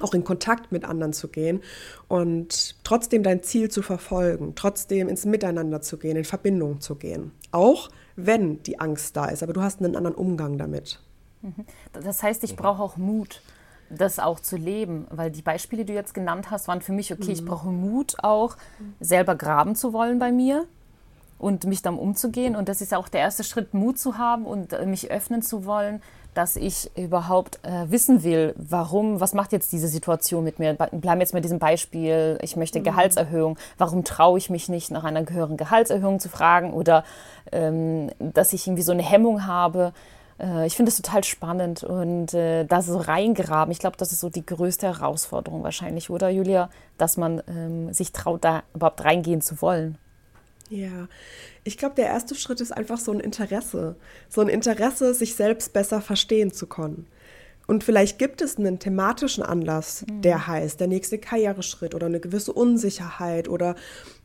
auch 0.00 0.12
in 0.12 0.24
Kontakt 0.24 0.72
mit 0.72 0.84
anderen 0.84 1.12
zu 1.12 1.28
gehen 1.28 1.62
und 2.08 2.76
trotzdem 2.84 3.22
dein 3.22 3.42
Ziel 3.42 3.70
zu 3.70 3.82
verfolgen, 3.82 4.54
trotzdem 4.54 5.08
ins 5.08 5.24
Miteinander 5.24 5.80
zu 5.80 5.96
gehen, 5.96 6.16
in 6.16 6.24
Verbindung 6.24 6.80
zu 6.80 6.96
gehen. 6.96 7.32
Auch 7.50 7.88
wenn 8.16 8.62
die 8.64 8.78
Angst 8.78 9.16
da 9.16 9.26
ist, 9.26 9.42
aber 9.42 9.52
du 9.52 9.62
hast 9.62 9.80
einen 9.80 9.96
anderen 9.96 10.16
Umgang 10.16 10.58
damit. 10.58 11.00
Mhm. 11.40 11.64
Das 11.92 12.22
heißt, 12.22 12.44
ich 12.44 12.56
brauche 12.56 12.82
auch 12.82 12.96
Mut 12.96 13.40
das 13.90 14.18
auch 14.18 14.40
zu 14.40 14.56
leben. 14.56 15.06
Weil 15.10 15.30
die 15.30 15.42
Beispiele, 15.42 15.84
die 15.84 15.92
du 15.92 15.98
jetzt 15.98 16.14
genannt 16.14 16.50
hast, 16.50 16.68
waren 16.68 16.80
für 16.80 16.92
mich, 16.92 17.12
okay, 17.12 17.26
mhm. 17.26 17.32
ich 17.32 17.44
brauche 17.44 17.68
Mut 17.68 18.16
auch, 18.22 18.56
selber 19.00 19.34
graben 19.34 19.74
zu 19.74 19.92
wollen 19.92 20.18
bei 20.18 20.32
mir 20.32 20.66
und 21.38 21.64
mich 21.64 21.82
dann 21.82 21.98
umzugehen. 21.98 22.56
Und 22.56 22.68
das 22.68 22.80
ist 22.80 22.94
auch 22.94 23.08
der 23.08 23.20
erste 23.20 23.44
Schritt, 23.44 23.74
Mut 23.74 23.98
zu 23.98 24.18
haben 24.18 24.46
und 24.46 24.72
äh, 24.72 24.86
mich 24.86 25.10
öffnen 25.10 25.42
zu 25.42 25.64
wollen, 25.66 26.02
dass 26.34 26.56
ich 26.56 26.90
überhaupt 26.98 27.60
äh, 27.64 27.90
wissen 27.90 28.22
will, 28.22 28.54
warum, 28.58 29.20
was 29.20 29.32
macht 29.32 29.52
jetzt 29.52 29.72
diese 29.72 29.88
Situation 29.88 30.44
mit 30.44 30.58
mir? 30.58 30.74
Bleiben 30.74 31.20
jetzt 31.20 31.32
mit 31.32 31.44
diesem 31.44 31.58
Beispiel, 31.58 32.38
ich 32.42 32.56
möchte 32.56 32.78
mhm. 32.80 32.84
Gehaltserhöhung. 32.84 33.58
Warum 33.78 34.04
traue 34.04 34.38
ich 34.38 34.50
mich 34.50 34.68
nicht, 34.68 34.90
nach 34.90 35.04
einer 35.04 35.22
gehörigen 35.22 35.56
Gehaltserhöhung 35.56 36.20
zu 36.20 36.28
fragen? 36.28 36.74
Oder 36.74 37.04
ähm, 37.52 38.10
dass 38.18 38.52
ich 38.52 38.66
irgendwie 38.66 38.82
so 38.82 38.92
eine 38.92 39.02
Hemmung 39.02 39.46
habe, 39.46 39.92
Äh, 40.38 40.66
ich 40.66 40.76
finde 40.76 40.90
es 40.90 40.96
total 40.96 41.24
spannend 41.24 41.84
und 41.84 42.34
äh, 42.34 42.64
da 42.64 42.82
so 42.82 42.98
reingraben, 42.98 43.72
ich 43.72 43.78
glaube, 43.78 43.96
das 43.96 44.12
ist 44.12 44.20
so 44.20 44.28
die 44.28 44.44
größte 44.44 44.86
Herausforderung 44.86 45.62
wahrscheinlich, 45.62 46.10
oder 46.10 46.28
Julia, 46.28 46.70
dass 46.98 47.16
man 47.16 47.42
ähm, 47.48 47.92
sich 47.92 48.12
traut, 48.12 48.44
da 48.44 48.62
überhaupt 48.74 49.04
reingehen 49.04 49.40
zu 49.40 49.60
wollen. 49.60 49.98
Ja, 50.68 51.08
ich 51.62 51.78
glaube, 51.78 51.94
der 51.94 52.06
erste 52.06 52.34
Schritt 52.34 52.60
ist 52.60 52.72
einfach 52.72 52.98
so 52.98 53.12
ein 53.12 53.20
Interesse. 53.20 53.94
So 54.28 54.40
ein 54.40 54.48
Interesse, 54.48 55.14
sich 55.14 55.36
selbst 55.36 55.72
besser 55.72 56.00
verstehen 56.00 56.52
zu 56.52 56.66
können. 56.66 57.06
Und 57.68 57.82
vielleicht 57.82 58.18
gibt 58.18 58.42
es 58.42 58.58
einen 58.58 58.78
thematischen 58.78 59.42
Anlass, 59.42 60.04
mhm. 60.08 60.22
der 60.22 60.46
heißt, 60.46 60.78
der 60.78 60.86
nächste 60.86 61.18
Karriereschritt 61.18 61.94
oder 61.94 62.06
eine 62.06 62.20
gewisse 62.20 62.52
Unsicherheit 62.52 63.48
oder 63.48 63.74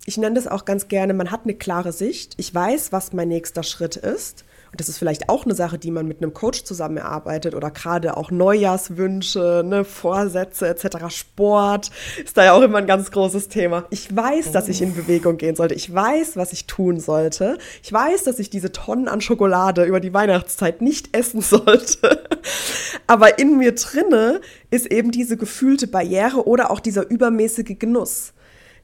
ich 0.06 0.18
nenne 0.18 0.36
das 0.36 0.48
auch 0.48 0.66
ganz 0.66 0.88
gerne, 0.88 1.14
man 1.14 1.32
hat 1.32 1.42
eine 1.44 1.56
klare 1.56 1.92
Sicht. 1.92 2.36
Ich 2.38 2.54
weiß, 2.54 2.92
was 2.92 3.14
mein 3.14 3.28
nächster 3.28 3.64
Schritt 3.64 3.96
ist 3.96 4.46
und 4.72 4.80
das 4.80 4.88
ist 4.88 4.98
vielleicht 4.98 5.28
auch 5.28 5.44
eine 5.44 5.54
Sache, 5.54 5.78
die 5.78 5.92
man 5.92 6.08
mit 6.08 6.22
einem 6.22 6.34
Coach 6.34 6.64
zusammenarbeitet 6.64 7.56
oder 7.56 7.72
gerade 7.72 8.16
auch 8.16 8.32
Neujahrswünsche, 8.32 9.64
ne, 9.66 9.84
Vorsätze 9.84 10.70
etc. 10.70 11.10
Sport 11.10 11.92
ist 12.24 12.38
da 12.38 12.46
ja 12.46 12.54
auch 12.54 12.62
immer 12.62 12.78
ein 12.78 12.88
ganz 12.88 13.12
großes 13.12 13.50
Thema. 13.50 13.86
Ich 13.90 14.16
weiß, 14.16 14.54
dass 14.54 14.70
ich 14.70 14.82
in 14.82 14.96
Bewegung 14.96 15.38
gehen 15.38 15.58
sollte. 15.58 15.76
Ich 15.76 15.94
weiß, 15.94 16.38
was 16.38 16.54
ich 16.54 16.68
tun 16.68 17.02
sollte. 17.02 17.58
Ich 17.84 17.92
weiß, 17.92 18.24
dass 18.24 18.40
ich 18.40 18.50
diese 18.50 18.72
Tonnen 18.72 19.10
an 19.10 19.20
Schokolade 19.20 19.84
über 19.84 20.00
die 20.00 20.14
Weihnachtszeit 20.14 20.82
nicht 20.82 21.18
essen 21.18 21.42
sollte. 21.42 22.24
Aber 23.08 23.40
in 23.40 23.58
mir 23.58 23.76
drinne 23.76 24.40
ist 24.70 24.86
eben 24.86 25.12
diese 25.12 25.36
gefühlte 25.36 25.88
Barriere 25.88 26.48
oder 26.48 26.72
auch 26.72 26.80
dieser 26.80 27.10
übermäßige 27.10 27.78
Genuss. 27.78 28.32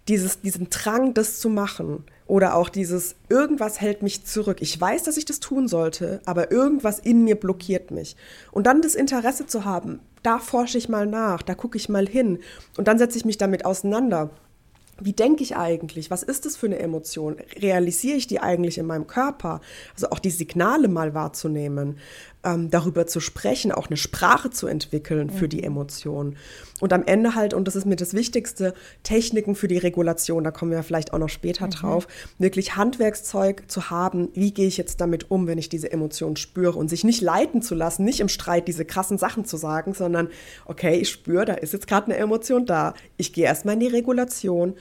Dieses, 0.08 0.42
diesen 0.42 0.70
Drang, 0.70 1.14
das 1.14 1.40
zu 1.40 1.50
machen. 1.50 2.04
Oder 2.28 2.56
auch 2.56 2.70
dieses, 2.70 3.16
irgendwas 3.30 3.80
hält 3.80 4.04
mich 4.04 4.26
zurück. 4.26 4.58
Ich 4.62 4.80
weiß, 4.80 5.04
dass 5.04 5.18
ich 5.18 5.26
das 5.26 5.40
tun 5.40 5.68
sollte, 5.68 6.22
aber 6.26 6.52
irgendwas 6.52 7.00
in 7.00 7.24
mir 7.24 7.36
blockiert 7.36 7.92
mich. 7.92 8.16
Und 8.52 8.68
dann 8.68 8.82
das 8.82 8.96
Interesse 8.96 9.46
zu 9.48 9.64
haben, 9.66 10.00
da 10.24 10.40
forsche 10.40 10.78
ich 10.78 10.90
mal 10.90 11.06
nach, 11.06 11.42
da 11.42 11.56
gucke 11.56 11.78
ich 11.78 11.88
mal 11.88 12.08
hin 12.08 12.40
und 12.78 12.88
dann 12.88 12.98
setze 12.98 13.18
ich 13.18 13.24
mich 13.24 13.38
damit 13.38 13.64
auseinander. 13.64 14.30
Wie 15.00 15.14
denke 15.14 15.44
ich 15.44 15.56
eigentlich? 15.56 16.10
Was 16.10 16.24
ist 16.24 16.46
das 16.46 16.58
für 16.58 16.66
eine 16.66 16.80
Emotion? 16.80 17.38
Realisiere 17.62 18.18
ich 18.18 18.28
die 18.28 18.40
eigentlich 18.40 18.80
in 18.80 18.88
meinem 18.88 19.06
Körper? 19.06 19.62
Also 19.94 20.10
auch 20.10 20.20
die 20.20 20.32
Signale 20.32 20.88
mal 20.88 21.14
wahrzunehmen 21.14 22.00
ähm, 22.48 22.70
darüber 22.70 23.08
zu 23.08 23.20
sprechen, 23.20 23.72
auch 23.72 23.88
eine 23.88 23.98
Sprache 23.98 24.50
zu 24.50 24.68
entwickeln 24.68 25.30
für 25.30 25.50
die 25.50 25.58
mhm. 25.58 25.64
Emotionen. 25.64 26.38
Und 26.80 26.94
am 26.94 27.04
Ende 27.04 27.36
halt, 27.36 27.54
und 27.54 27.68
das 27.68 27.76
ist 27.76 27.86
mir 27.86 27.96
das 27.96 28.14
Wichtigste, 28.14 28.74
Techniken 29.04 29.56
für 29.56 29.68
die 29.68 29.78
Regulation, 29.78 30.44
da 30.44 30.52
kommen 30.52 30.72
wir 30.72 30.84
vielleicht 30.84 31.14
auch 31.14 31.18
noch 31.18 31.30
später 31.30 31.66
mhm. 31.66 31.72
drauf, 31.72 32.08
wirklich 32.38 32.76
Handwerkszeug 32.76 33.64
zu 33.68 33.90
haben, 33.90 34.30
wie 34.34 34.54
gehe 34.54 34.68
ich 34.68 34.78
jetzt 34.78 35.02
damit 35.02 35.30
um, 35.30 35.48
wenn 35.48 35.58
ich 35.58 35.70
diese 35.70 35.92
Emotionen 35.92 36.38
spüre 36.38 36.78
und 36.78 36.90
sich 36.90 37.04
nicht 37.04 37.22
leiten 37.22 37.62
zu 37.62 37.76
lassen, 37.76 38.06
nicht 38.06 38.20
im 38.20 38.30
Streit 38.30 38.68
diese 38.68 38.86
krassen 38.86 39.18
Sachen 39.18 39.44
zu 39.44 39.58
sagen, 39.58 39.94
sondern, 39.94 40.30
okay, 40.66 40.96
ich 40.96 41.10
spüre, 41.10 41.46
da 41.46 41.54
ist 41.54 41.74
jetzt 41.74 41.88
gerade 41.88 42.08
eine 42.08 42.18
Emotion 42.18 42.66
da, 42.66 42.94
ich 43.18 43.34
gehe 43.34 43.46
erstmal 43.46 43.74
in 43.74 43.82
die 43.82 43.88
Regulation 43.88 44.76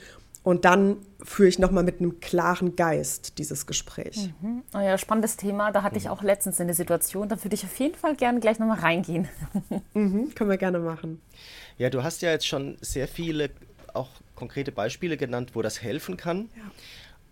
und 0.47 0.63
dann 0.63 0.95
führe 1.21 1.49
ich 1.49 1.59
nochmal 1.59 1.83
mit 1.83 1.99
einem 1.99 2.21
klaren 2.21 2.77
Geist 2.77 3.37
dieses 3.37 3.65
Gespräch. 3.65 4.29
Mhm. 4.39 4.63
Oh 4.73 4.79
ja, 4.79 4.97
spannendes 4.97 5.35
Thema. 5.35 5.73
Da 5.73 5.83
hatte 5.83 5.97
ich 5.97 6.07
auch 6.07 6.23
letztens 6.23 6.61
eine 6.61 6.73
Situation. 6.73 7.27
Da 7.27 7.43
würde 7.43 7.53
ich 7.53 7.65
auf 7.65 7.77
jeden 7.77 7.95
Fall 7.95 8.15
gerne 8.15 8.39
gleich 8.39 8.57
nochmal 8.57 8.79
reingehen. 8.79 9.27
Mhm, 9.93 10.33
können 10.35 10.49
wir 10.49 10.55
gerne 10.57 10.79
machen. 10.79 11.21
Ja, 11.77 11.89
du 11.89 12.01
hast 12.01 12.21
ja 12.21 12.31
jetzt 12.31 12.47
schon 12.47 12.77
sehr 12.79 13.09
viele 13.09 13.49
auch 13.93 14.07
konkrete 14.35 14.71
Beispiele 14.71 15.17
genannt, 15.17 15.51
wo 15.53 15.61
das 15.61 15.81
helfen 15.81 16.15
kann. 16.15 16.49
Ja. 16.55 16.63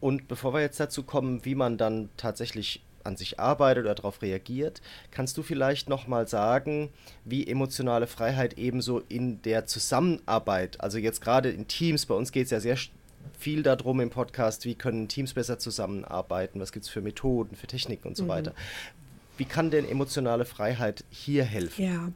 Und 0.02 0.28
bevor 0.28 0.54
wir 0.54 0.60
jetzt 0.60 0.82
dazu 0.82 1.04
kommen, 1.04 1.46
wie 1.46 1.56
man 1.56 1.78
dann 1.78 2.10
tatsächlich 2.18 2.84
an 3.06 3.16
sich 3.16 3.40
arbeitet 3.40 3.86
oder 3.86 3.96
darauf 3.96 4.22
reagiert. 4.22 4.82
Kannst 5.12 5.38
du 5.38 5.44
vielleicht 5.44 5.88
nochmal 5.88 6.28
sagen, 6.28 6.90
wie 7.24 7.48
emotionale 7.48 8.08
Freiheit 8.08 8.58
ebenso 8.58 9.00
in 9.08 9.42
der 9.44 9.68
Zusammenarbeit, 9.68 10.82
also 10.82 10.98
jetzt 10.98 11.22
gerade 11.22 11.50
in 11.50 11.68
Teams, 11.68 12.08
bei 12.08 12.16
uns 12.16 12.34
geht 12.34 12.46
es 12.46 12.52
ja 12.52 12.60
sehr 12.60 12.76
viel 13.38 13.64
darum 13.64 14.00
im 14.00 14.10
Podcast, 14.10 14.66
wie 14.66 14.76
können 14.76 15.08
Teams 15.08 15.34
besser 15.34 15.60
zusammenarbeiten, 15.60 16.60
was 16.60 16.72
gibt 16.72 16.86
es 16.86 16.90
für 16.90 17.02
Methoden, 17.02 17.56
für 17.56 17.68
Techniken 17.68 18.08
und 18.08 18.18
so 18.18 18.24
mhm. 18.24 18.30
weiter. 18.30 18.54
Wie 19.38 19.46
kann 19.46 19.70
denn 19.70 19.88
emotionale 19.88 20.46
Freiheit 20.46 21.04
hier 21.10 21.44
helfen? 21.44 21.84
Ja, 21.84 22.12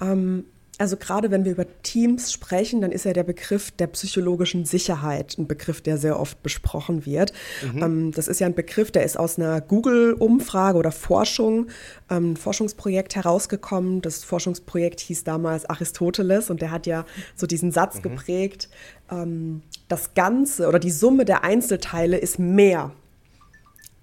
ähm, 0.00 0.44
also 0.78 0.96
gerade 0.96 1.30
wenn 1.30 1.44
wir 1.44 1.52
über 1.52 1.66
Teams 1.82 2.32
sprechen, 2.32 2.80
dann 2.80 2.92
ist 2.92 3.04
ja 3.04 3.12
der 3.12 3.22
Begriff 3.22 3.70
der 3.70 3.86
psychologischen 3.88 4.64
Sicherheit 4.64 5.36
ein 5.38 5.46
Begriff, 5.46 5.80
der 5.80 5.98
sehr 5.98 6.18
oft 6.18 6.42
besprochen 6.42 7.06
wird. 7.06 7.32
Mhm. 7.72 7.82
Ähm, 7.82 8.12
das 8.12 8.28
ist 8.28 8.40
ja 8.40 8.46
ein 8.46 8.54
Begriff, 8.54 8.90
der 8.90 9.04
ist 9.04 9.18
aus 9.18 9.38
einer 9.38 9.60
Google-Umfrage 9.60 10.78
oder 10.78 10.92
Forschung, 10.92 11.68
ähm, 12.10 12.32
ein 12.32 12.36
Forschungsprojekt 12.36 13.14
herausgekommen. 13.14 14.02
Das 14.02 14.24
Forschungsprojekt 14.24 15.00
hieß 15.00 15.24
damals 15.24 15.68
Aristoteles 15.68 16.50
und 16.50 16.60
der 16.60 16.70
hat 16.70 16.86
ja 16.86 17.04
so 17.36 17.46
diesen 17.46 17.70
Satz 17.70 17.96
mhm. 17.98 18.02
geprägt, 18.02 18.68
ähm, 19.10 19.62
das 19.88 20.14
Ganze 20.14 20.68
oder 20.68 20.78
die 20.78 20.90
Summe 20.90 21.24
der 21.24 21.44
Einzelteile 21.44 22.16
ist 22.16 22.38
mehr 22.38 22.92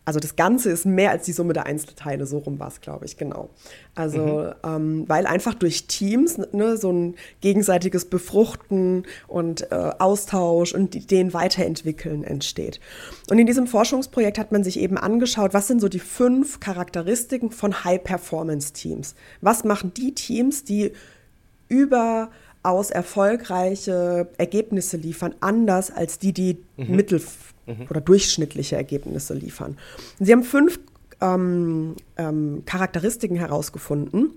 also 0.03 0.20
das 0.20 0.36
Ganze 0.36 0.72
ist 0.72 0.86
mehr 0.86 1.12
als 1.12 1.25
die 1.25 1.31
Summe 1.31 1.53
der 1.53 1.67
Einzelteile, 1.67 2.25
so 2.25 2.39
rum 2.39 2.60
war 2.60 2.70
es, 2.70 2.81
glaube 2.81 3.05
ich, 3.05 3.17
genau. 3.17 3.50
Also, 3.93 4.20
mhm. 4.20 4.53
ähm, 4.63 5.03
weil 5.08 5.27
einfach 5.27 5.53
durch 5.53 5.86
Teams 5.86 6.39
ne, 6.51 6.75
so 6.75 6.91
ein 6.91 7.15
gegenseitiges 7.41 8.05
Befruchten 8.05 9.03
und 9.27 9.72
äh, 9.72 9.91
Austausch 10.00 10.74
und 10.74 10.96
Ideen 10.96 11.34
weiterentwickeln 11.34 12.24
entsteht. 12.24 12.79
Und 13.29 13.38
in 13.38 13.46
diesem 13.46 13.67
Forschungsprojekt 13.67 14.39
hat 14.39 14.51
man 14.51 14.63
sich 14.63 14.79
eben 14.79 14.98
angeschaut, 14.98 15.53
was 15.53 15.67
sind 15.67 15.79
so 15.81 15.88
die 15.88 16.00
fünf 16.00 16.60
Charakteristiken 16.60 17.51
von 17.51 17.84
High-Performance-Teams? 17.84 19.13
Was 19.41 19.63
machen 19.63 19.93
die 19.93 20.15
Teams, 20.15 20.63
die 20.63 20.93
überaus 22.62 22.91
erfolgreiche 22.91 24.30
Ergebnisse 24.38 24.98
liefern, 24.98 25.36
anders 25.39 25.91
als 25.91 26.20
die, 26.20 26.34
die 26.34 26.58
mhm. 26.77 26.96
mittel 26.96 27.22
mhm. 27.65 27.88
oder 27.89 28.01
durchschnittliche 28.01 28.75
Ergebnisse 28.75 29.34
liefern. 29.34 29.77
Sie 30.20 30.32
haben 30.32 30.44
fünf 30.44 30.80
ähm, 31.22 31.96
ähm, 32.18 32.63
Charakteristiken 32.65 33.36
herausgefunden. 33.36 34.34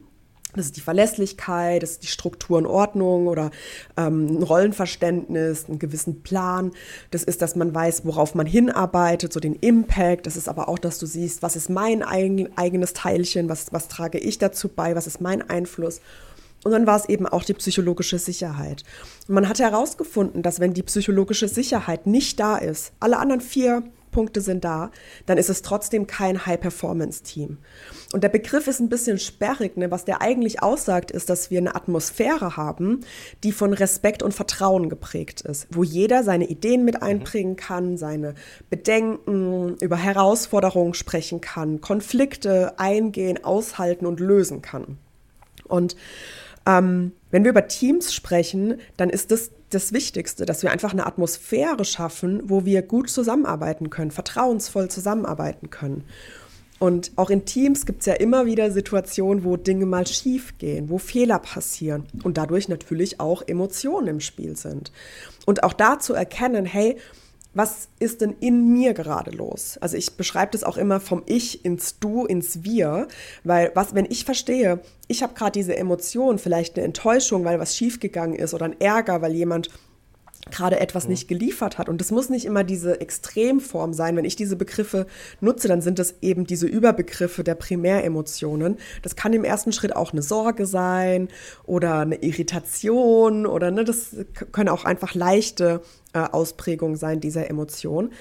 Das 0.56 0.66
ist 0.66 0.76
die 0.76 0.82
Verlässlichkeit, 0.82 1.82
das 1.82 1.92
ist 1.92 2.04
die 2.04 2.08
Struktur 2.08 2.58
und 2.58 2.66
Ordnung 2.66 3.26
oder 3.26 3.50
ähm, 3.96 4.38
ein 4.38 4.42
Rollenverständnis, 4.44 5.64
einen 5.68 5.80
gewissen 5.80 6.22
Plan. 6.22 6.70
Das 7.10 7.24
ist, 7.24 7.42
dass 7.42 7.56
man 7.56 7.74
weiß, 7.74 8.06
worauf 8.06 8.36
man 8.36 8.46
hinarbeitet, 8.46 9.32
so 9.32 9.40
den 9.40 9.54
Impact. 9.56 10.26
Das 10.26 10.36
ist 10.36 10.48
aber 10.48 10.68
auch, 10.68 10.78
dass 10.78 11.00
du 11.00 11.06
siehst, 11.06 11.42
was 11.42 11.56
ist 11.56 11.70
mein 11.70 12.04
eigen, 12.04 12.56
eigenes 12.56 12.92
Teilchen, 12.92 13.48
was, 13.48 13.72
was 13.72 13.88
trage 13.88 14.18
ich 14.18 14.38
dazu 14.38 14.68
bei, 14.68 14.94
was 14.94 15.08
ist 15.08 15.20
mein 15.20 15.42
Einfluss. 15.50 16.00
Und 16.64 16.72
dann 16.72 16.86
war 16.86 16.96
es 16.96 17.08
eben 17.08 17.26
auch 17.26 17.44
die 17.44 17.54
psychologische 17.54 18.18
Sicherheit. 18.18 18.82
Und 19.28 19.34
man 19.34 19.48
hat 19.48 19.60
herausgefunden, 19.60 20.42
dass 20.42 20.60
wenn 20.60 20.74
die 20.74 20.82
psychologische 20.82 21.46
Sicherheit 21.46 22.06
nicht 22.06 22.40
da 22.40 22.56
ist, 22.56 22.92
alle 23.00 23.18
anderen 23.18 23.40
vier 23.40 23.84
Punkte 24.14 24.40
sind 24.40 24.64
da, 24.64 24.90
dann 25.26 25.36
ist 25.36 25.50
es 25.50 25.60
trotzdem 25.60 26.06
kein 26.06 26.46
High-Performance-Team. 26.46 27.58
Und 28.12 28.22
der 28.22 28.28
Begriff 28.28 28.68
ist 28.68 28.80
ein 28.80 28.88
bisschen 28.88 29.18
sperrig. 29.18 29.76
Ne? 29.76 29.90
Was 29.90 30.04
der 30.04 30.22
eigentlich 30.22 30.62
aussagt, 30.62 31.10
ist, 31.10 31.28
dass 31.28 31.50
wir 31.50 31.58
eine 31.58 31.74
Atmosphäre 31.74 32.56
haben, 32.56 33.00
die 33.42 33.50
von 33.50 33.74
Respekt 33.74 34.22
und 34.22 34.32
Vertrauen 34.32 34.88
geprägt 34.88 35.40
ist, 35.40 35.66
wo 35.70 35.82
jeder 35.82 36.22
seine 36.22 36.46
Ideen 36.46 36.84
mit 36.84 36.94
mhm. 36.94 37.02
einbringen 37.02 37.56
kann, 37.56 37.98
seine 37.98 38.34
Bedenken, 38.70 39.76
über 39.80 39.96
Herausforderungen 39.96 40.94
sprechen 40.94 41.40
kann, 41.40 41.80
Konflikte 41.80 42.78
eingehen, 42.78 43.42
aushalten 43.44 44.06
und 44.06 44.20
lösen 44.20 44.62
kann. 44.62 44.98
Und 45.66 45.96
ähm, 46.66 47.12
wenn 47.30 47.44
wir 47.44 47.50
über 47.50 47.68
Teams 47.68 48.14
sprechen, 48.14 48.78
dann 48.96 49.10
ist 49.10 49.30
das 49.30 49.50
das 49.70 49.92
Wichtigste, 49.92 50.46
dass 50.46 50.62
wir 50.62 50.70
einfach 50.70 50.92
eine 50.92 51.06
Atmosphäre 51.06 51.84
schaffen, 51.84 52.42
wo 52.44 52.64
wir 52.64 52.82
gut 52.82 53.10
zusammenarbeiten 53.10 53.90
können, 53.90 54.12
vertrauensvoll 54.12 54.88
zusammenarbeiten 54.88 55.70
können. 55.70 56.04
Und 56.78 57.12
auch 57.16 57.30
in 57.30 57.44
Teams 57.44 57.86
gibt 57.86 58.00
es 58.00 58.06
ja 58.06 58.14
immer 58.14 58.46
wieder 58.46 58.70
Situationen, 58.70 59.44
wo 59.44 59.56
Dinge 59.56 59.86
mal 59.86 60.06
schief 60.06 60.58
gehen, 60.58 60.88
wo 60.90 60.98
Fehler 60.98 61.38
passieren 61.38 62.04
und 62.24 62.36
dadurch 62.36 62.68
natürlich 62.68 63.20
auch 63.20 63.42
Emotionen 63.46 64.08
im 64.08 64.20
Spiel 64.20 64.56
sind. 64.56 64.92
Und 65.46 65.62
auch 65.62 65.72
da 65.72 65.98
zu 65.98 66.14
erkennen, 66.14 66.66
hey, 66.66 66.96
was 67.54 67.88
ist 67.98 68.20
denn 68.20 68.34
in 68.40 68.72
mir 68.72 68.94
gerade 68.94 69.30
los? 69.30 69.78
Also 69.80 69.96
ich 69.96 70.16
beschreibe 70.16 70.52
das 70.52 70.64
auch 70.64 70.76
immer 70.76 71.00
vom 71.00 71.22
Ich 71.26 71.64
ins 71.64 71.98
Du, 71.98 72.26
ins 72.26 72.64
Wir, 72.64 73.08
weil 73.44 73.70
was, 73.74 73.94
wenn 73.94 74.06
ich 74.06 74.24
verstehe, 74.24 74.80
ich 75.08 75.22
habe 75.22 75.34
gerade 75.34 75.52
diese 75.52 75.76
Emotion, 75.76 76.38
vielleicht 76.38 76.76
eine 76.76 76.84
Enttäuschung, 76.84 77.44
weil 77.44 77.60
was 77.60 77.76
schiefgegangen 77.76 78.36
ist 78.36 78.54
oder 78.54 78.66
ein 78.66 78.80
Ärger, 78.80 79.22
weil 79.22 79.32
jemand 79.32 79.70
gerade 80.50 80.80
etwas 80.80 81.08
nicht 81.08 81.28
geliefert 81.28 81.78
hat. 81.78 81.88
Und 81.88 82.00
es 82.00 82.10
muss 82.10 82.28
nicht 82.28 82.44
immer 82.44 82.64
diese 82.64 83.00
Extremform 83.00 83.92
sein. 83.92 84.16
Wenn 84.16 84.24
ich 84.24 84.36
diese 84.36 84.56
Begriffe 84.56 85.06
nutze, 85.40 85.68
dann 85.68 85.80
sind 85.80 85.98
es 85.98 86.16
eben 86.20 86.46
diese 86.46 86.66
Überbegriffe 86.66 87.44
der 87.44 87.54
Primäremotionen. 87.54 88.76
Das 89.02 89.16
kann 89.16 89.32
im 89.32 89.44
ersten 89.44 89.72
Schritt 89.72 89.96
auch 89.96 90.12
eine 90.12 90.22
Sorge 90.22 90.66
sein 90.66 91.28
oder 91.64 92.00
eine 92.00 92.22
Irritation 92.22 93.46
oder 93.46 93.70
ne, 93.70 93.84
das 93.84 94.16
können 94.52 94.68
auch 94.68 94.84
einfach 94.84 95.14
leichte 95.14 95.80
äh, 96.12 96.18
Ausprägungen 96.18 96.96
sein 96.96 97.20
dieser 97.20 97.48
Emotion. 97.48 98.12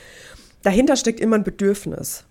Dahinter 0.62 0.96
steckt 0.96 1.20
immer 1.20 1.36
ein 1.36 1.44
Bedürfnis. 1.44 2.26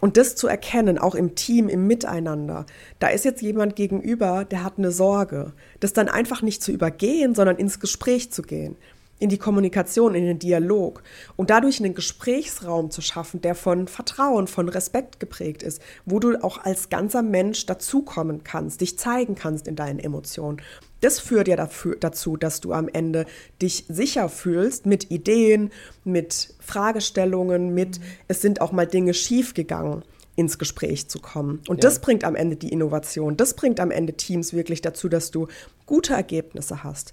Und 0.00 0.16
das 0.16 0.36
zu 0.36 0.46
erkennen, 0.46 0.96
auch 0.96 1.16
im 1.16 1.34
Team, 1.34 1.68
im 1.68 1.88
Miteinander, 1.88 2.66
da 3.00 3.08
ist 3.08 3.24
jetzt 3.24 3.42
jemand 3.42 3.74
gegenüber, 3.74 4.44
der 4.44 4.62
hat 4.62 4.74
eine 4.78 4.92
Sorge. 4.92 5.54
Das 5.80 5.92
dann 5.92 6.08
einfach 6.08 6.40
nicht 6.40 6.62
zu 6.62 6.70
übergehen, 6.70 7.34
sondern 7.34 7.56
ins 7.56 7.80
Gespräch 7.80 8.30
zu 8.30 8.42
gehen 8.42 8.76
in 9.18 9.28
die 9.28 9.38
Kommunikation, 9.38 10.14
in 10.14 10.24
den 10.24 10.38
Dialog 10.38 11.02
und 11.36 11.50
dadurch 11.50 11.80
einen 11.80 11.94
Gesprächsraum 11.94 12.90
zu 12.90 13.00
schaffen, 13.00 13.40
der 13.40 13.54
von 13.54 13.88
Vertrauen, 13.88 14.46
von 14.46 14.68
Respekt 14.68 15.20
geprägt 15.20 15.62
ist, 15.62 15.82
wo 16.06 16.18
du 16.18 16.42
auch 16.42 16.58
als 16.64 16.88
ganzer 16.88 17.22
Mensch 17.22 17.66
dazukommen 17.66 18.44
kannst, 18.44 18.80
dich 18.80 18.98
zeigen 18.98 19.34
kannst 19.34 19.66
in 19.66 19.76
deinen 19.76 19.98
Emotionen. 19.98 20.60
Das 21.00 21.20
führt 21.20 21.48
ja 21.48 21.56
dafür, 21.56 21.96
dazu, 21.96 22.36
dass 22.36 22.60
du 22.60 22.72
am 22.72 22.88
Ende 22.88 23.26
dich 23.62 23.84
sicher 23.88 24.28
fühlst 24.28 24.86
mit 24.86 25.10
Ideen, 25.10 25.70
mit 26.04 26.54
Fragestellungen, 26.60 27.72
mit 27.74 28.00
es 28.26 28.42
sind 28.42 28.60
auch 28.60 28.72
mal 28.72 28.86
Dinge 28.86 29.14
schiefgegangen 29.14 30.02
ins 30.38 30.58
Gespräch 30.58 31.08
zu 31.08 31.18
kommen. 31.18 31.60
Und 31.68 31.82
ja. 31.82 31.88
das 31.88 32.00
bringt 32.00 32.22
am 32.22 32.36
Ende 32.36 32.54
die 32.54 32.68
Innovation. 32.68 33.36
Das 33.36 33.54
bringt 33.54 33.80
am 33.80 33.90
Ende 33.90 34.12
Teams 34.12 34.52
wirklich 34.52 34.80
dazu, 34.80 35.08
dass 35.08 35.32
du 35.32 35.48
gute 35.84 36.14
Ergebnisse 36.14 36.84
hast. 36.84 37.12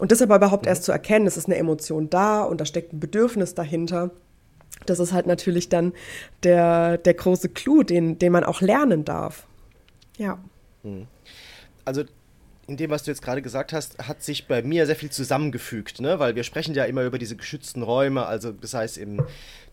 Und 0.00 0.12
das 0.12 0.22
aber 0.22 0.36
überhaupt 0.36 0.64
mhm. 0.64 0.70
erst 0.70 0.84
zu 0.84 0.92
erkennen, 0.92 1.26
es 1.26 1.36
ist 1.36 1.46
eine 1.46 1.56
Emotion 1.56 2.10
da 2.10 2.42
und 2.42 2.60
da 2.60 2.66
steckt 2.66 2.92
ein 2.92 3.00
Bedürfnis 3.00 3.54
dahinter. 3.54 4.10
Das 4.86 4.98
ist 4.98 5.12
halt 5.12 5.26
natürlich 5.26 5.68
dann 5.68 5.92
der, 6.42 6.98
der 6.98 7.14
große 7.14 7.48
Clou, 7.48 7.82
den, 7.82 8.18
den 8.18 8.32
man 8.32 8.44
auch 8.44 8.60
lernen 8.60 9.04
darf. 9.04 9.46
Ja. 10.18 10.38
Mhm. 10.82 11.06
Also 11.84 12.04
in 12.66 12.76
dem, 12.76 12.90
was 12.90 13.02
du 13.02 13.10
jetzt 13.10 13.22
gerade 13.22 13.42
gesagt 13.42 13.72
hast, 13.72 13.98
hat 13.98 14.22
sich 14.22 14.46
bei 14.46 14.62
mir 14.62 14.86
sehr 14.86 14.96
viel 14.96 15.10
zusammengefügt, 15.10 16.00
ne? 16.00 16.18
weil 16.18 16.34
wir 16.34 16.44
sprechen 16.44 16.74
ja 16.74 16.84
immer 16.84 17.02
über 17.02 17.18
diese 17.18 17.36
geschützten 17.36 17.82
Räume, 17.82 18.26
also 18.26 18.52
das 18.52 18.74
heißt 18.74 18.98
im 18.98 19.22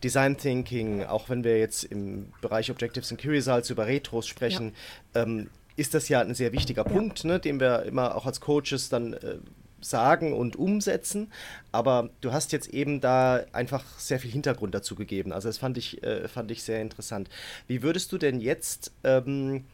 Design 0.04 0.38
Thinking, 0.38 1.04
auch 1.06 1.30
wenn 1.30 1.44
wir 1.44 1.58
jetzt 1.58 1.86
im 1.86 2.34
Bereich 2.42 2.70
Objectives 2.70 3.12
and 3.12 3.22
Key 3.22 3.30
Results 3.30 3.70
über 3.70 3.88
Retros 3.88 4.28
sprechen, 4.28 4.74
ja. 5.16 5.24
ähm, 5.24 5.50
ist 5.78 5.94
das 5.94 6.10
ja 6.10 6.20
ein 6.20 6.36
sehr 6.36 6.52
wichtiger 6.52 6.86
ja. 6.86 6.92
Punkt, 6.92 7.24
ne? 7.24 7.40
den 7.40 7.60
wir 7.60 7.84
immer 7.84 8.16
auch 8.16 8.26
als 8.26 8.42
Coaches 8.42 8.90
dann 8.90 9.14
äh, 9.14 9.38
sagen 9.82 10.34
und 10.34 10.56
umsetzen. 10.56 11.32
Aber 11.72 12.10
du 12.22 12.32
hast 12.32 12.52
jetzt 12.52 12.70
eben 12.70 13.02
da 13.02 13.44
einfach 13.52 13.84
sehr 14.00 14.20
viel 14.20 14.32
Hintergrund 14.32 14.76
dazu 14.76 14.96
gegeben. 14.96 15.32
Also 15.32 15.50
das 15.50 15.58
fand 15.58 15.78
ich, 15.78 16.04
äh, 16.04 16.28
fand 16.28 16.52
ich 16.52 16.64
sehr 16.64 16.82
interessant. 16.82 17.30
Wie 17.68 17.82
würdest 17.82 18.12
du 18.12 18.18
denn 18.18 18.40
jetzt, 18.40 18.92
ähm, 19.04 19.66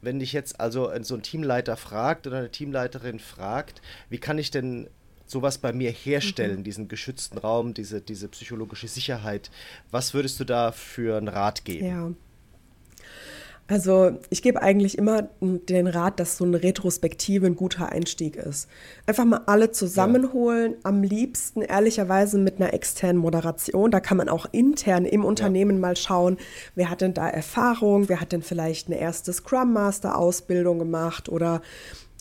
wenn 0.00 0.18
dich 0.18 0.32
jetzt 0.32 0.60
also 0.60 0.90
so 1.02 1.14
ein 1.14 1.22
Teamleiter 1.22 1.76
fragt 1.76 2.26
oder 2.26 2.38
eine 2.38 2.50
Teamleiterin 2.50 3.18
fragt, 3.18 3.82
wie 4.10 4.18
kann 4.18 4.38
ich 4.38 4.50
denn 4.50 4.88
sowas 5.26 5.58
bei 5.58 5.72
mir 5.72 5.90
herstellen, 5.90 6.58
mhm. 6.58 6.64
diesen 6.64 6.88
geschützten 6.88 7.38
Raum, 7.38 7.74
diese, 7.74 8.00
diese 8.00 8.28
psychologische 8.28 8.88
Sicherheit? 8.88 9.50
Was 9.90 10.14
würdest 10.14 10.38
du 10.40 10.44
da 10.44 10.72
für 10.72 11.16
einen 11.16 11.28
Rat 11.28 11.64
geben? 11.64 11.86
Ja. 11.86 12.12
Also 13.68 14.18
ich 14.28 14.42
gebe 14.42 14.60
eigentlich 14.60 14.98
immer 14.98 15.28
den 15.40 15.86
Rat, 15.86 16.20
dass 16.20 16.36
so 16.36 16.44
eine 16.44 16.62
Retrospektive 16.62 17.46
ein 17.46 17.56
guter 17.56 17.90
Einstieg 17.90 18.36
ist. 18.36 18.68
Einfach 19.06 19.24
mal 19.24 19.42
alle 19.46 19.70
zusammenholen, 19.70 20.72
ja. 20.72 20.78
am 20.82 21.02
liebsten 21.02 21.62
ehrlicherweise 21.62 22.38
mit 22.38 22.56
einer 22.56 22.74
externen 22.74 23.18
Moderation. 23.18 23.90
Da 23.90 24.00
kann 24.00 24.16
man 24.16 24.28
auch 24.28 24.46
intern 24.52 25.04
im 25.04 25.24
Unternehmen 25.24 25.76
ja. 25.76 25.80
mal 25.80 25.96
schauen, 25.96 26.36
wer 26.74 26.90
hat 26.90 27.00
denn 27.00 27.14
da 27.14 27.28
Erfahrung, 27.28 28.08
wer 28.08 28.20
hat 28.20 28.32
denn 28.32 28.42
vielleicht 28.42 28.88
eine 28.88 28.98
erste 28.98 29.32
Scrum 29.32 29.72
Master 29.72 30.18
Ausbildung 30.18 30.78
gemacht 30.78 31.28
oder 31.28 31.62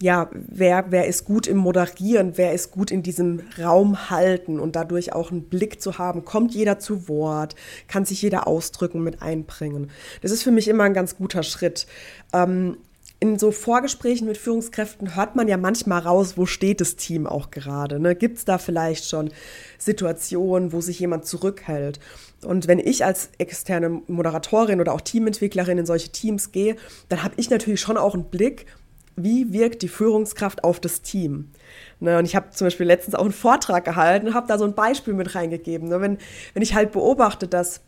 ja, 0.02 0.30
wer, 0.34 0.86
wer 0.90 1.08
ist 1.08 1.26
gut 1.26 1.48
im 1.48 1.58
Moderieren, 1.58 2.34
wer 2.36 2.54
ist 2.54 2.72
gut 2.72 2.92
in 2.92 3.04
diesem 3.04 3.42
Raum 3.60 4.10
halten 4.10 4.60
und 4.60 4.76
dadurch 4.76 5.14
auch 5.14 5.32
einen 5.32 5.44
Blick 5.44 5.82
zu 5.82 5.98
haben, 5.98 6.26
kommt 6.26 6.54
jeder 6.54 6.80
zu 6.80 7.08
Wort, 7.08 7.56
kann 7.88 8.06
sich 8.06 8.22
jeder 8.22 8.48
ausdrücken, 8.48 9.04
mit 9.04 9.22
einbringen. 9.22 9.92
Das 10.22 10.32
ist 10.32 10.44
für 10.44 10.52
mich 10.52 10.68
immer 10.68 10.84
ein 10.84 10.94
ganz 10.94 11.16
guter 11.16 11.44
Schritt. 11.44 11.88
Ähm, 12.34 12.78
in 13.20 13.38
so 13.38 13.52
Vorgesprächen 13.52 14.26
mit 14.26 14.40
Führungskräften 14.40 15.16
hört 15.16 15.36
man 15.36 15.48
ja 15.48 15.56
manchmal 15.56 16.00
raus, 16.00 16.38
wo 16.38 16.48
steht 16.48 16.82
das 16.82 16.96
Team 16.96 17.28
auch 17.28 17.52
gerade. 17.52 18.00
Ne? 18.00 18.16
Gibt 18.16 18.40
es 18.40 18.46
da 18.46 18.58
vielleicht 18.58 19.08
schon 19.08 19.30
Situationen, 19.78 20.74
wo 20.74 20.82
sich 20.82 21.00
jemand 21.00 21.28
zurückhält? 21.28 22.00
Und 22.44 22.68
wenn 22.68 22.80
ich 22.80 23.06
als 23.06 23.30
externe 23.38 24.02
Moderatorin 24.08 24.82
oder 24.82 24.94
auch 24.94 25.02
Teamentwicklerin 25.02 25.78
in 25.78 25.86
solche 25.86 26.10
Teams 26.10 26.52
gehe, 26.52 26.76
dann 27.10 27.22
habe 27.22 27.36
ich 27.38 27.52
natürlich 27.52 27.80
schon 27.80 27.98
auch 27.98 28.16
einen 28.16 28.24
Blick, 28.24 28.66
wie 29.16 29.54
wirkt 29.54 29.82
die 29.82 29.88
Führungskraft 29.88 30.64
auf 30.64 30.80
das 30.80 31.02
Team? 31.02 31.50
Ne, 32.00 32.18
und 32.18 32.26
ich 32.26 32.36
habe 32.36 32.50
zum 32.52 32.68
Beispiel 32.68 32.86
letztens 32.86 33.16
auch 33.16 33.24
einen 33.24 33.34
Vortrag 33.34 33.86
gehalten 33.86 34.28
und 34.28 34.34
habe 34.34 34.48
da 34.48 34.58
so 34.58 34.66
ein 34.66 34.74
Beispiel 34.74 35.14
mit 35.14 35.36
reingegeben. 35.36 35.90
Ne, 35.90 36.02
wenn, 36.02 36.18
wenn 36.54 36.64
ich 36.64 36.74
halt 36.74 36.92
beobachte, 36.92 37.48
dass 37.48 37.82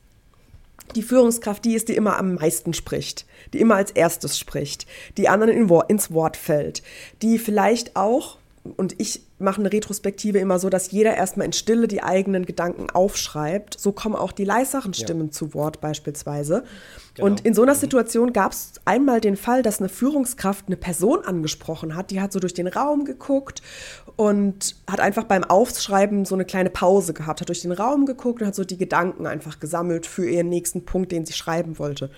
die 0.96 1.04
Führungskraft 1.04 1.66
die 1.66 1.76
ist, 1.76 1.90
die 1.90 1.96
immer 1.96 2.18
am 2.18 2.36
meisten 2.36 2.74
spricht, 2.74 3.26
die 3.54 3.60
immer 3.60 3.76
als 3.76 3.92
erstes 3.92 4.38
spricht, 4.38 4.86
die 5.18 5.30
anderen 5.30 5.54
in, 5.54 5.70
ins 5.88 6.12
Wort 6.12 6.38
fällt, 6.38 6.84
die 7.22 7.40
vielleicht 7.40 7.96
auch 7.96 8.38
und 8.78 9.00
ich 9.00 9.22
mache 9.44 9.60
eine 9.60 9.72
Retrospektive 9.72 10.40
immer 10.40 10.58
so, 10.58 10.70
dass 10.70 10.92
jeder 10.92 11.16
erstmal 11.16 11.46
in 11.46 11.54
Stille 11.54 11.88
die 11.88 12.02
eigenen 12.02 12.46
Gedanken 12.46 12.90
aufschreibt. 12.90 13.80
So 13.80 13.92
kommen 13.92 14.16
auch 14.16 14.32
die 14.32 14.46
leiseren 14.46 14.94
Stimmen 14.94 15.28
ja. 15.28 15.32
zu 15.32 15.54
Wort 15.54 15.82
beispielsweise. 15.82 16.64
Genau. 17.16 17.28
Und 17.28 17.42
in 17.42 17.54
so 17.54 17.62
einer 17.62 17.76
mhm. 17.76 17.80
Situation 17.80 18.34
gab 18.34 18.54
es 18.54 18.74
einmal 18.86 19.22
den 19.22 19.38
Fall, 19.38 19.62
dass 19.62 19.80
eine 19.80 19.90
Führungskraft 19.90 20.66
eine 20.68 20.78
Person 20.78 21.24
angesprochen 21.24 21.96
hat, 21.96 22.10
die 22.10 22.22
hat 22.22 22.32
so 22.32 22.40
durch 22.40 22.54
den 22.54 22.68
Raum 22.68 23.06
geguckt 23.06 23.62
und 24.16 24.76
hat 24.90 25.00
einfach 25.00 25.26
beim 25.26 25.44
Aufschreiben 25.44 26.26
so 26.26 26.36
eine 26.36 26.46
kleine 26.46 26.70
Pause 26.70 27.14
gehabt, 27.14 27.42
hat 27.42 27.50
durch 27.50 27.62
den 27.62 27.72
Raum 27.72 28.06
geguckt 28.06 28.42
und 28.42 28.48
hat 28.48 28.56
so 28.56 28.64
die 28.64 28.78
Gedanken 28.78 29.28
einfach 29.28 29.60
gesammelt 29.60 30.08
für 30.08 30.28
ihren 30.28 30.50
nächsten 30.50 30.86
Punkt, 30.86 31.12
den 31.12 31.26
sie 31.26 31.34
schreiben 31.34 31.78
wollte. 31.78 32.10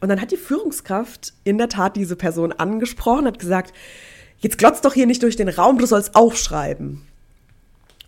Und 0.00 0.08
dann 0.08 0.20
hat 0.20 0.32
die 0.32 0.36
Führungskraft 0.36 1.32
in 1.44 1.58
der 1.58 1.68
Tat 1.68 1.94
diese 1.96 2.16
Person 2.16 2.52
angesprochen, 2.52 3.26
hat 3.26 3.38
gesagt, 3.38 3.72
jetzt 4.42 4.58
glotzt 4.58 4.84
doch 4.84 4.94
hier 4.94 5.06
nicht 5.06 5.22
durch 5.22 5.36
den 5.36 5.48
Raum, 5.48 5.78
du 5.78 5.86
sollst 5.86 6.14
aufschreiben. 6.14 7.02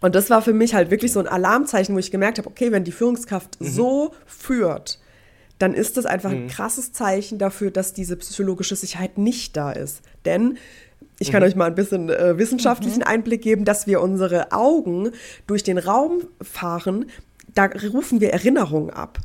Und 0.00 0.14
das 0.14 0.28
war 0.28 0.42
für 0.42 0.52
mich 0.52 0.74
halt 0.74 0.90
wirklich 0.90 1.12
so 1.12 1.20
ein 1.20 1.26
Alarmzeichen, 1.26 1.94
wo 1.94 1.98
ich 1.98 2.10
gemerkt 2.10 2.36
habe, 2.36 2.48
okay, 2.48 2.70
wenn 2.72 2.84
die 2.84 2.92
Führungskraft 2.92 3.58
mhm. 3.58 3.66
so 3.66 4.14
führt, 4.26 4.98
dann 5.58 5.72
ist 5.72 5.96
das 5.96 6.04
einfach 6.04 6.30
mhm. 6.30 6.36
ein 6.36 6.48
krasses 6.48 6.92
Zeichen 6.92 7.38
dafür, 7.38 7.70
dass 7.70 7.94
diese 7.94 8.16
psychologische 8.16 8.76
Sicherheit 8.76 9.16
nicht 9.16 9.56
da 9.56 9.72
ist. 9.72 10.02
Denn 10.26 10.58
ich 11.18 11.30
kann 11.30 11.42
mhm. 11.42 11.48
euch 11.48 11.56
mal 11.56 11.66
ein 11.66 11.74
bisschen 11.74 12.10
äh, 12.10 12.36
wissenschaftlichen 12.36 12.98
mhm. 12.98 13.06
Einblick 13.06 13.40
geben, 13.40 13.64
dass 13.64 13.86
wir 13.86 14.02
unsere 14.02 14.52
Augen 14.52 15.10
durch 15.46 15.62
den 15.62 15.78
Raum 15.78 16.24
fahren, 16.42 17.06
da 17.54 17.70
rufen 17.92 18.20
wir 18.20 18.32
Erinnerungen 18.32 18.90
ab. 18.90 19.18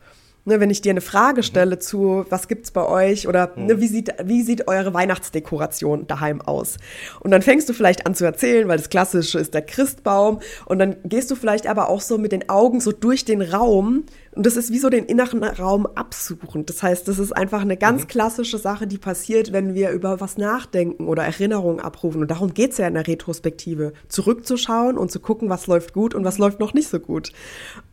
Ne, 0.49 0.59
wenn 0.59 0.71
ich 0.71 0.81
dir 0.81 0.89
eine 0.89 1.01
Frage 1.01 1.43
stelle 1.43 1.75
mhm. 1.75 1.79
zu, 1.79 2.25
was 2.29 2.47
gibt 2.47 2.65
es 2.65 2.71
bei 2.71 2.83
euch 2.83 3.27
oder 3.27 3.53
mhm. 3.55 3.67
ne, 3.67 3.81
wie, 3.81 3.87
sieht, 3.87 4.15
wie 4.23 4.41
sieht 4.41 4.67
eure 4.67 4.95
Weihnachtsdekoration 4.95 6.07
daheim 6.07 6.41
aus? 6.41 6.77
Und 7.19 7.29
dann 7.29 7.43
fängst 7.43 7.69
du 7.69 7.73
vielleicht 7.73 8.07
an 8.07 8.15
zu 8.15 8.25
erzählen, 8.25 8.67
weil 8.67 8.77
das 8.77 8.89
Klassische 8.89 9.37
ist 9.37 9.53
der 9.53 9.61
Christbaum. 9.61 10.39
Und 10.65 10.79
dann 10.79 10.95
gehst 11.03 11.29
du 11.29 11.35
vielleicht 11.35 11.67
aber 11.67 11.87
auch 11.87 12.01
so 12.01 12.17
mit 12.17 12.31
den 12.31 12.49
Augen 12.49 12.81
so 12.81 12.91
durch 12.91 13.25
den 13.25 13.43
Raum. 13.43 14.05
Und 14.31 14.45
das 14.47 14.57
ist 14.57 14.71
wie 14.71 14.79
so 14.79 14.89
den 14.89 15.05
inneren 15.05 15.43
Raum 15.43 15.85
absuchen. 15.85 16.65
Das 16.65 16.81
heißt, 16.81 17.07
das 17.07 17.19
ist 17.19 17.31
einfach 17.31 17.61
eine 17.61 17.77
ganz 17.77 18.03
mhm. 18.03 18.07
klassische 18.07 18.57
Sache, 18.57 18.87
die 18.87 18.97
passiert, 18.97 19.53
wenn 19.53 19.75
wir 19.75 19.91
über 19.91 20.19
was 20.19 20.39
nachdenken 20.39 21.07
oder 21.07 21.25
Erinnerungen 21.25 21.79
abrufen. 21.79 22.21
Und 22.21 22.31
darum 22.31 22.55
geht 22.55 22.71
es 22.71 22.79
ja 22.79 22.87
in 22.87 22.95
der 22.95 23.05
Retrospektive, 23.05 23.93
zurückzuschauen 24.07 24.97
und 24.97 25.11
zu 25.11 25.19
gucken, 25.19 25.47
was 25.47 25.67
läuft 25.67 25.93
gut 25.93 26.15
und 26.15 26.25
was 26.25 26.39
läuft 26.39 26.59
noch 26.59 26.73
nicht 26.73 26.89
so 26.89 26.99
gut. 26.99 27.33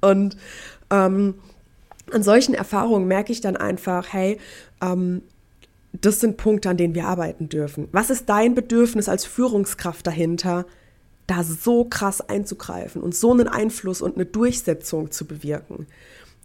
Und 0.00 0.38
ähm, 0.90 1.34
an 2.12 2.22
solchen 2.22 2.54
Erfahrungen 2.54 3.08
merke 3.08 3.32
ich 3.32 3.40
dann 3.40 3.56
einfach, 3.56 4.12
hey, 4.12 4.38
ähm, 4.80 5.22
das 5.92 6.20
sind 6.20 6.36
Punkte, 6.36 6.68
an 6.70 6.76
denen 6.76 6.94
wir 6.94 7.06
arbeiten 7.06 7.48
dürfen. 7.48 7.88
Was 7.92 8.10
ist 8.10 8.28
dein 8.28 8.54
Bedürfnis 8.54 9.08
als 9.08 9.24
Führungskraft 9.24 10.06
dahinter, 10.06 10.66
da 11.26 11.42
so 11.42 11.84
krass 11.84 12.20
einzugreifen 12.20 13.02
und 13.02 13.14
so 13.14 13.32
einen 13.32 13.48
Einfluss 13.48 14.02
und 14.02 14.16
eine 14.16 14.26
Durchsetzung 14.26 15.10
zu 15.10 15.26
bewirken? 15.26 15.86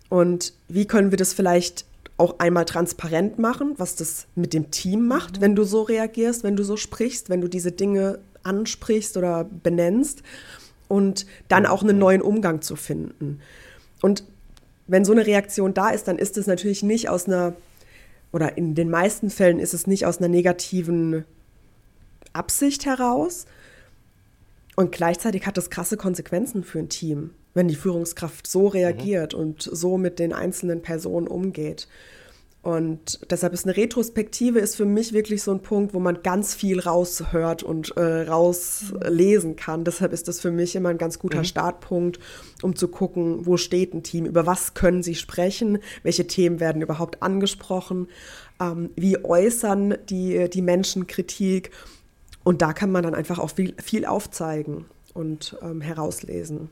Und 0.10 0.54
wie 0.68 0.86
können 0.86 1.12
wir 1.12 1.18
das 1.18 1.34
vielleicht 1.34 1.86
auch 2.18 2.40
einmal 2.40 2.66
transparent 2.66 3.40
machen, 3.40 3.74
was 3.78 3.96
das 3.96 4.28
mit 4.36 4.54
dem 4.54 4.72
Team 4.72 5.08
macht, 5.08 5.38
mhm. 5.38 5.42
wenn 5.42 5.56
du 5.56 5.64
so 5.64 5.82
reagierst, 5.82 6.44
wenn 6.44 6.56
du 6.56 6.64
so 6.64 6.78
sprichst, 6.78 7.30
wenn 7.30 7.42
du 7.42 7.48
diese 7.48 7.72
Dinge 7.72 8.20
ansprichst 8.44 9.18
oder 9.18 9.44
benennst 9.44 10.24
und 10.88 11.26
dann 11.48 11.66
auch 11.66 11.84
einen 11.84 11.98
neuen 11.98 12.22
Umgang 12.22 12.62
zu 12.62 12.76
finden. 12.76 13.40
Und 14.02 14.24
wenn 14.88 15.06
so 15.06 15.12
eine 15.12 15.26
Reaktion 15.26 15.74
da 15.74 15.90
ist, 15.90 16.08
dann 16.08 16.18
ist 16.18 16.38
es 16.38 16.48
natürlich 16.48 16.84
nicht 16.84 17.10
aus 17.10 17.28
einer, 17.28 17.54
oder 18.32 18.58
in 18.58 18.76
den 18.76 18.90
meisten 18.90 19.30
Fällen 19.30 19.60
ist 19.60 19.74
es 19.74 19.88
nicht 19.88 20.06
aus 20.06 20.18
einer 20.18 20.28
negativen 20.28 21.26
Absicht 22.34 22.86
heraus. 22.86 23.46
Und 24.76 24.92
gleichzeitig 24.92 25.46
hat 25.46 25.58
das 25.58 25.70
krasse 25.70 25.98
Konsequenzen 25.98 26.64
für 26.64 26.80
ein 26.80 26.90
Team, 26.90 27.32
wenn 27.54 27.68
die 27.68 27.76
Führungskraft 27.76 28.48
so 28.48 28.68
reagiert 28.68 29.34
mhm. 29.34 29.40
und 29.40 29.62
so 29.62 29.98
mit 29.98 30.20
den 30.20 30.34
einzelnen 30.34 30.82
Personen 30.82 31.28
umgeht. 31.28 31.88
Und 32.64 33.20
deshalb 33.32 33.54
ist 33.54 33.66
eine 33.66 33.76
Retrospektive 33.76 34.60
ist 34.60 34.76
für 34.76 34.86
mich 34.86 35.14
wirklich 35.14 35.42
so 35.42 35.52
ein 35.52 35.62
Punkt, 35.62 35.96
wo 35.96 36.00
man 36.00 36.22
ganz 36.22 36.54
viel 36.54 36.80
raushört 36.80 37.64
und 37.64 37.98
äh, 37.98 38.28
rauslesen 38.30 39.56
kann. 39.56 39.84
Deshalb 39.84 40.14
ist 40.14 40.28
das 40.28 40.40
für 40.40 40.52
mich 40.52 40.76
immer 40.76 40.90
ein 40.90 41.00
ganz 41.00 41.18
guter 41.18 41.40
mhm. 41.40 41.46
Startpunkt, 41.46 42.20
um 42.62 42.76
zu 42.76 42.88
gucken, 42.88 43.48
wo 43.48 43.58
steht 43.58 43.96
ein 43.96 44.04
Team, 44.04 44.28
über 44.28 44.46
was 44.46 44.76
können 44.76 45.02
sie 45.02 45.16
sprechen, 45.16 45.80
welche 46.04 46.28
Themen 46.28 46.60
werden 46.60 46.84
überhaupt 46.84 47.24
angesprochen, 47.24 48.08
ähm, 48.60 48.92
wie 48.96 49.24
äußern 49.24 49.96
die, 50.10 50.48
die 50.48 50.62
Menschen 50.62 51.08
Kritik. 51.08 51.72
Und 52.44 52.62
da 52.62 52.74
kann 52.74 52.92
man 52.92 53.02
dann 53.02 53.16
einfach 53.16 53.40
auch 53.40 53.50
viel, 53.50 53.74
viel 53.82 54.06
aufzeigen 54.06 54.86
und 55.16 55.58
ähm, 55.64 55.82
herauslesen. 55.82 56.70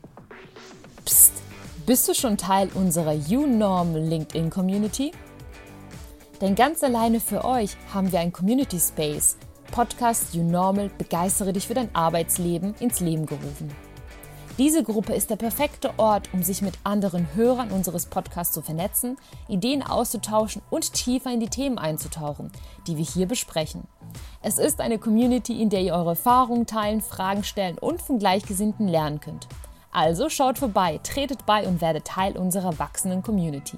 Psst, 1.04 1.32
bist 1.84 2.06
du 2.08 2.14
schon 2.14 2.36
Teil 2.36 2.68
unserer 2.74 3.12
YouNorm 3.12 3.96
LinkedIn 3.96 4.50
Community? 4.50 5.10
Denn 6.40 6.54
ganz 6.54 6.82
alleine 6.82 7.20
für 7.20 7.44
euch 7.44 7.76
haben 7.92 8.12
wir 8.12 8.20
ein 8.20 8.32
Community 8.32 8.80
Space, 8.80 9.36
Podcast 9.72 10.34
You 10.34 10.42
Normal, 10.42 10.90
begeistere 10.96 11.52
dich 11.52 11.66
für 11.66 11.74
dein 11.74 11.94
Arbeitsleben 11.94 12.74
ins 12.80 13.00
Leben 13.00 13.26
gerufen. 13.26 13.70
Diese 14.58 14.82
Gruppe 14.82 15.14
ist 15.14 15.30
der 15.30 15.36
perfekte 15.36 15.98
Ort, 15.98 16.28
um 16.32 16.42
sich 16.42 16.60
mit 16.60 16.74
anderen 16.84 17.34
Hörern 17.34 17.70
unseres 17.70 18.06
Podcasts 18.06 18.52
zu 18.52 18.62
vernetzen, 18.62 19.16
Ideen 19.48 19.82
auszutauschen 19.82 20.60
und 20.70 20.92
tiefer 20.92 21.32
in 21.32 21.40
die 21.40 21.48
Themen 21.48 21.78
einzutauchen, 21.78 22.50
die 22.86 22.96
wir 22.96 23.04
hier 23.04 23.26
besprechen. 23.26 23.84
Es 24.42 24.58
ist 24.58 24.80
eine 24.80 24.98
Community, 24.98 25.62
in 25.62 25.70
der 25.70 25.80
ihr 25.80 25.94
eure 25.94 26.10
Erfahrungen 26.10 26.66
teilen, 26.66 27.00
Fragen 27.00 27.44
stellen 27.44 27.78
und 27.78 28.02
von 28.02 28.18
Gleichgesinnten 28.18 28.88
lernen 28.88 29.20
könnt. 29.20 29.46
Also 29.92 30.28
schaut 30.28 30.58
vorbei, 30.58 31.00
tretet 31.02 31.46
bei 31.46 31.66
und 31.66 31.80
werdet 31.80 32.04
Teil 32.06 32.36
unserer 32.36 32.78
wachsenden 32.78 33.22
Community. 33.22 33.76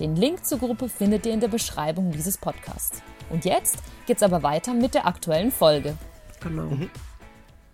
Den 0.00 0.14
Link 0.14 0.44
zur 0.44 0.58
Gruppe 0.58 0.88
findet 0.88 1.24
ihr 1.24 1.32
in 1.32 1.40
der 1.40 1.48
Beschreibung 1.48 2.10
dieses 2.10 2.36
Podcasts. 2.36 3.02
Und 3.30 3.44
jetzt 3.46 3.78
geht's 4.06 4.22
aber 4.22 4.42
weiter 4.42 4.74
mit 4.74 4.94
der 4.94 5.06
aktuellen 5.06 5.50
Folge. 5.50 5.96
Genau. 6.40 6.64
Mhm. 6.64 6.90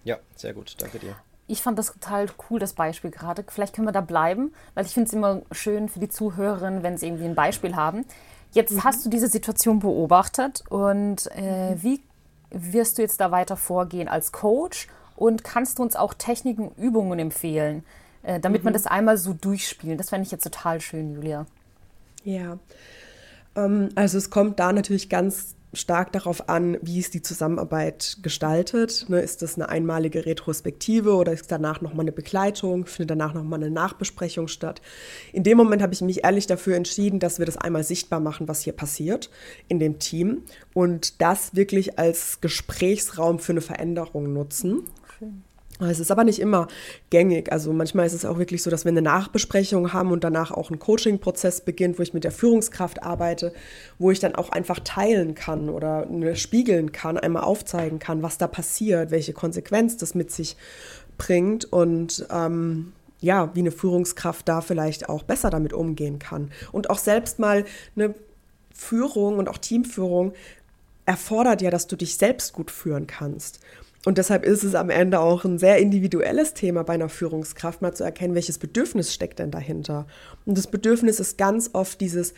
Ja, 0.04 0.18
sehr 0.37 0.52
gut. 0.52 0.76
Danke 0.78 1.00
dir. 1.00 1.16
Ich 1.48 1.61
fand 1.61 1.78
das 1.78 1.92
total 1.92 2.26
cool, 2.48 2.61
das 2.61 2.74
Beispiel 2.74 3.11
gerade. 3.11 3.44
Vielleicht 3.48 3.74
können 3.74 3.88
wir 3.88 3.92
da 3.92 4.00
bleiben, 4.00 4.54
weil 4.74 4.87
ich 4.87 4.92
finde 4.92 5.08
es 5.08 5.12
immer 5.12 5.42
schön 5.50 5.88
für 5.88 5.98
die 5.98 6.08
Zuhörerinnen, 6.08 6.85
wenn 6.85 6.96
sie 6.96 7.06
irgendwie 7.06 7.24
ein 7.24 7.35
Beispiel 7.35 7.74
haben. 7.74 8.04
Jetzt 8.52 8.72
mhm. 8.72 8.85
hast 8.85 9.04
du 9.04 9.11
diese 9.11 9.28
Situation 9.28 9.80
beobachtet 9.80 10.62
und 10.68 11.26
äh, 11.32 11.74
wie 11.76 12.00
wirst 12.50 12.98
du 12.98 13.02
jetzt 13.02 13.20
da 13.20 13.30
weiter 13.30 13.56
vorgehen 13.56 14.08
als 14.08 14.30
Coach 14.30 14.87
und 15.16 15.42
kannst 15.42 15.78
du 15.78 15.82
uns 15.82 15.96
auch 15.96 16.14
Techniken, 16.14 16.70
Übungen 16.76 17.18
empfehlen, 17.18 17.85
äh, 18.22 18.38
damit 18.38 18.62
mhm. 18.62 18.66
man 18.66 18.72
das 18.74 18.87
einmal 18.87 19.18
so 19.18 19.32
durchspielt? 19.32 19.98
Das 19.98 20.11
fände 20.11 20.24
ich 20.24 20.30
jetzt 20.30 20.44
total 20.44 20.80
schön, 20.80 21.12
Julia. 21.12 21.46
Ja, 22.24 22.58
ähm, 23.56 23.90
also 23.94 24.18
es 24.18 24.30
kommt 24.30 24.61
da 24.61 24.72
natürlich 24.72 25.08
ganz 25.08 25.56
stark 25.74 26.12
darauf 26.12 26.48
an, 26.48 26.76
wie 26.82 26.98
ist 26.98 27.14
die 27.14 27.22
Zusammenarbeit 27.22 28.18
gestaltet. 28.22 29.06
Ne, 29.08 29.20
ist 29.20 29.42
das 29.42 29.54
eine 29.54 29.68
einmalige 29.68 30.26
Retrospektive 30.26 31.14
oder 31.14 31.32
ist 31.32 31.50
danach 31.50 31.80
nochmal 31.80 32.04
eine 32.04 32.12
Begleitung? 32.12 32.87
Findet 32.87 33.11
danach 33.11 33.32
nochmal 33.32 33.61
eine 33.61 33.70
Nachbesprechung 33.70 34.48
statt? 34.48 34.82
In 35.32 35.44
dem 35.44 35.56
Moment 35.56 35.82
habe 35.82 35.94
ich 35.94 36.02
mich 36.02 36.24
ehrlich 36.24 36.46
dafür 36.46 36.76
entschieden, 36.76 37.20
dass 37.20 37.38
wir 37.38 37.46
das 37.46 37.56
einmal 37.56 37.85
sichtbar 37.85 38.20
machen, 38.20 38.48
was 38.48 38.62
hier 38.62 38.74
passiert 38.74 39.30
in 39.68 39.78
dem 39.78 39.98
Team 39.98 40.42
und 40.74 41.20
das 41.22 41.56
wirklich 41.56 41.98
als 41.98 42.40
Gesprächsraum 42.40 43.38
für 43.38 43.52
eine 43.52 43.62
Veränderung 43.62 44.32
nutzen. 44.32 44.82
Schön. 45.18 45.42
Es 45.90 46.00
ist 46.00 46.10
aber 46.10 46.24
nicht 46.24 46.38
immer 46.38 46.68
gängig. 47.10 47.50
Also 47.52 47.72
manchmal 47.72 48.06
ist 48.06 48.12
es 48.12 48.24
auch 48.24 48.38
wirklich 48.38 48.62
so, 48.62 48.70
dass 48.70 48.84
wir 48.84 48.90
eine 48.90 49.02
Nachbesprechung 49.02 49.92
haben 49.92 50.10
und 50.10 50.24
danach 50.24 50.50
auch 50.50 50.70
ein 50.70 50.78
Coaching-Prozess 50.78 51.62
beginnt, 51.62 51.98
wo 51.98 52.02
ich 52.02 52.14
mit 52.14 52.24
der 52.24 52.32
Führungskraft 52.32 53.02
arbeite, 53.02 53.52
wo 53.98 54.10
ich 54.10 54.20
dann 54.20 54.34
auch 54.34 54.50
einfach 54.50 54.80
teilen 54.80 55.34
kann 55.34 55.68
oder 55.68 56.06
spiegeln 56.34 56.92
kann, 56.92 57.18
einmal 57.18 57.44
aufzeigen 57.44 57.98
kann, 57.98 58.22
was 58.22 58.38
da 58.38 58.46
passiert, 58.46 59.10
welche 59.10 59.32
Konsequenz 59.32 59.96
das 59.96 60.14
mit 60.14 60.30
sich 60.30 60.56
bringt 61.18 61.64
und 61.72 62.26
ähm, 62.30 62.92
ja, 63.20 63.54
wie 63.54 63.60
eine 63.60 63.70
Führungskraft 63.70 64.48
da 64.48 64.60
vielleicht 64.60 65.08
auch 65.08 65.22
besser 65.22 65.48
damit 65.50 65.72
umgehen 65.72 66.18
kann. 66.18 66.50
Und 66.72 66.90
auch 66.90 66.98
selbst 66.98 67.38
mal 67.38 67.64
eine 67.94 68.14
Führung 68.74 69.38
und 69.38 69.48
auch 69.48 69.58
Teamführung 69.58 70.32
erfordert 71.06 71.62
ja, 71.62 71.70
dass 71.70 71.86
du 71.86 71.96
dich 71.96 72.16
selbst 72.16 72.52
gut 72.52 72.70
führen 72.70 73.06
kannst. 73.06 73.60
Und 74.04 74.18
deshalb 74.18 74.44
ist 74.44 74.64
es 74.64 74.74
am 74.74 74.90
Ende 74.90 75.20
auch 75.20 75.44
ein 75.44 75.58
sehr 75.58 75.78
individuelles 75.78 76.54
Thema 76.54 76.82
bei 76.82 76.94
einer 76.94 77.08
Führungskraft, 77.08 77.82
mal 77.82 77.94
zu 77.94 78.02
erkennen, 78.02 78.34
welches 78.34 78.58
Bedürfnis 78.58 79.14
steckt 79.14 79.38
denn 79.38 79.52
dahinter. 79.52 80.06
Und 80.44 80.58
das 80.58 80.66
Bedürfnis 80.66 81.20
ist 81.20 81.38
ganz 81.38 81.70
oft 81.72 82.00
dieses, 82.00 82.34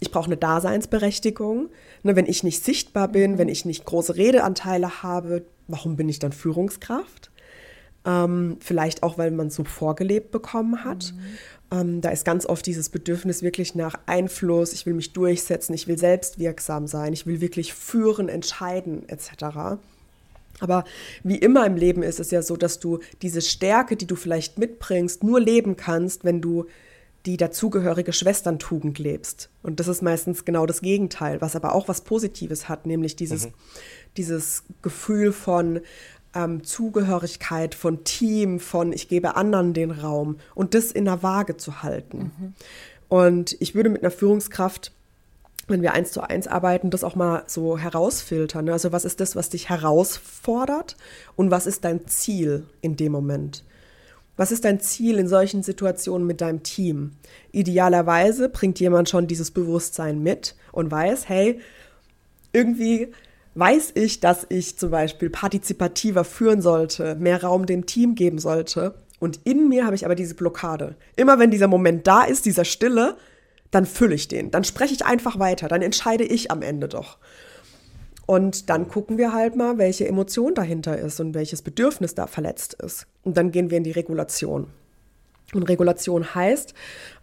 ich 0.00 0.10
brauche 0.10 0.26
eine 0.26 0.38
Daseinsberechtigung. 0.38 1.68
Ne, 2.02 2.16
wenn 2.16 2.26
ich 2.26 2.42
nicht 2.42 2.64
sichtbar 2.64 3.08
bin, 3.08 3.36
wenn 3.38 3.48
ich 3.48 3.64
nicht 3.64 3.84
große 3.84 4.16
Redeanteile 4.16 5.02
habe, 5.02 5.44
warum 5.68 5.96
bin 5.96 6.08
ich 6.08 6.18
dann 6.18 6.32
Führungskraft? 6.32 7.30
Ähm, 8.04 8.56
vielleicht 8.60 9.02
auch, 9.02 9.16
weil 9.18 9.30
man 9.30 9.48
es 9.48 9.54
so 9.54 9.64
vorgelebt 9.64 10.32
bekommen 10.32 10.82
hat. 10.82 11.12
Mhm. 11.70 11.78
Ähm, 11.78 12.00
da 12.00 12.10
ist 12.10 12.24
ganz 12.24 12.46
oft 12.46 12.66
dieses 12.66 12.88
Bedürfnis 12.88 13.42
wirklich 13.42 13.74
nach 13.74 13.94
Einfluss, 14.06 14.72
ich 14.72 14.86
will 14.86 14.94
mich 14.94 15.12
durchsetzen, 15.12 15.72
ich 15.74 15.86
will 15.86 15.98
selbstwirksam 15.98 16.88
sein, 16.88 17.12
ich 17.12 17.26
will 17.26 17.40
wirklich 17.40 17.72
führen, 17.72 18.28
entscheiden 18.28 19.08
etc. 19.08 19.78
Aber 20.62 20.84
wie 21.22 21.36
immer 21.36 21.66
im 21.66 21.76
Leben 21.76 22.02
ist 22.02 22.20
es 22.20 22.30
ja 22.30 22.42
so, 22.42 22.56
dass 22.56 22.78
du 22.78 23.00
diese 23.20 23.42
Stärke, 23.42 23.96
die 23.96 24.06
du 24.06 24.16
vielleicht 24.16 24.58
mitbringst, 24.58 25.24
nur 25.24 25.40
leben 25.40 25.76
kannst, 25.76 26.24
wenn 26.24 26.40
du 26.40 26.66
die 27.26 27.36
dazugehörige 27.36 28.12
Schwesterntugend 28.12 28.98
lebst. 28.98 29.48
Und 29.62 29.78
das 29.78 29.88
ist 29.88 30.02
meistens 30.02 30.44
genau 30.44 30.66
das 30.66 30.80
Gegenteil, 30.80 31.40
was 31.40 31.54
aber 31.54 31.74
auch 31.74 31.88
was 31.88 32.00
Positives 32.00 32.68
hat, 32.68 32.86
nämlich 32.86 33.14
dieses, 33.14 33.46
mhm. 33.46 33.52
dieses 34.16 34.64
Gefühl 34.82 35.32
von 35.32 35.80
ähm, 36.34 36.64
Zugehörigkeit, 36.64 37.74
von 37.74 38.04
Team, 38.04 38.58
von 38.58 38.92
ich 38.92 39.08
gebe 39.08 39.36
anderen 39.36 39.72
den 39.72 39.90
Raum 39.90 40.38
und 40.54 40.74
das 40.74 40.90
in 40.90 41.04
der 41.04 41.22
Waage 41.22 41.56
zu 41.56 41.82
halten. 41.82 42.32
Mhm. 42.38 42.54
Und 43.08 43.56
ich 43.60 43.74
würde 43.74 43.90
mit 43.90 44.02
einer 44.02 44.10
Führungskraft 44.10 44.92
wenn 45.72 45.82
wir 45.82 45.92
eins 45.92 46.12
zu 46.12 46.20
eins 46.20 46.46
arbeiten, 46.46 46.90
das 46.90 47.02
auch 47.02 47.16
mal 47.16 47.42
so 47.48 47.76
herausfiltern. 47.76 48.66
Ne? 48.66 48.72
Also 48.72 48.92
was 48.92 49.04
ist 49.04 49.18
das, 49.18 49.34
was 49.34 49.48
dich 49.48 49.68
herausfordert 49.68 50.96
und 51.34 51.50
was 51.50 51.66
ist 51.66 51.84
dein 51.84 52.06
Ziel 52.06 52.64
in 52.80 52.96
dem 52.96 53.10
Moment? 53.10 53.64
Was 54.36 54.52
ist 54.52 54.64
dein 54.64 54.80
Ziel 54.80 55.18
in 55.18 55.28
solchen 55.28 55.62
Situationen 55.62 56.26
mit 56.26 56.40
deinem 56.40 56.62
Team? 56.62 57.12
Idealerweise 57.50 58.48
bringt 58.48 58.80
jemand 58.80 59.08
schon 59.08 59.26
dieses 59.26 59.50
Bewusstsein 59.50 60.22
mit 60.22 60.54
und 60.70 60.90
weiß, 60.90 61.28
hey, 61.28 61.60
irgendwie 62.52 63.08
weiß 63.54 63.92
ich, 63.94 64.20
dass 64.20 64.46
ich 64.48 64.78
zum 64.78 64.90
Beispiel 64.90 65.28
partizipativer 65.28 66.24
führen 66.24 66.62
sollte, 66.62 67.14
mehr 67.16 67.42
Raum 67.42 67.66
dem 67.66 67.84
Team 67.86 68.14
geben 68.14 68.38
sollte. 68.38 68.94
Und 69.20 69.40
in 69.44 69.68
mir 69.68 69.84
habe 69.84 69.94
ich 69.94 70.04
aber 70.04 70.14
diese 70.14 70.34
Blockade. 70.34 70.96
Immer 71.16 71.38
wenn 71.38 71.50
dieser 71.50 71.68
Moment 71.68 72.06
da 72.06 72.24
ist, 72.24 72.46
dieser 72.46 72.64
Stille, 72.64 73.16
dann 73.72 73.86
fülle 73.86 74.14
ich 74.14 74.28
den. 74.28 74.52
Dann 74.52 74.62
spreche 74.62 74.94
ich 74.94 75.04
einfach 75.04 75.40
weiter. 75.40 75.66
Dann 75.66 75.82
entscheide 75.82 76.24
ich 76.24 76.52
am 76.52 76.62
Ende 76.62 76.88
doch. 76.88 77.18
Und 78.26 78.70
dann 78.70 78.86
gucken 78.86 79.18
wir 79.18 79.32
halt 79.32 79.56
mal, 79.56 79.78
welche 79.78 80.06
Emotion 80.06 80.54
dahinter 80.54 80.96
ist 80.96 81.18
und 81.18 81.34
welches 81.34 81.62
Bedürfnis 81.62 82.14
da 82.14 82.28
verletzt 82.28 82.74
ist. 82.74 83.06
Und 83.24 83.36
dann 83.36 83.50
gehen 83.50 83.70
wir 83.70 83.78
in 83.78 83.84
die 83.84 83.90
Regulation. 83.90 84.68
Und 85.54 85.64
Regulation 85.64 86.34
heißt, 86.34 86.74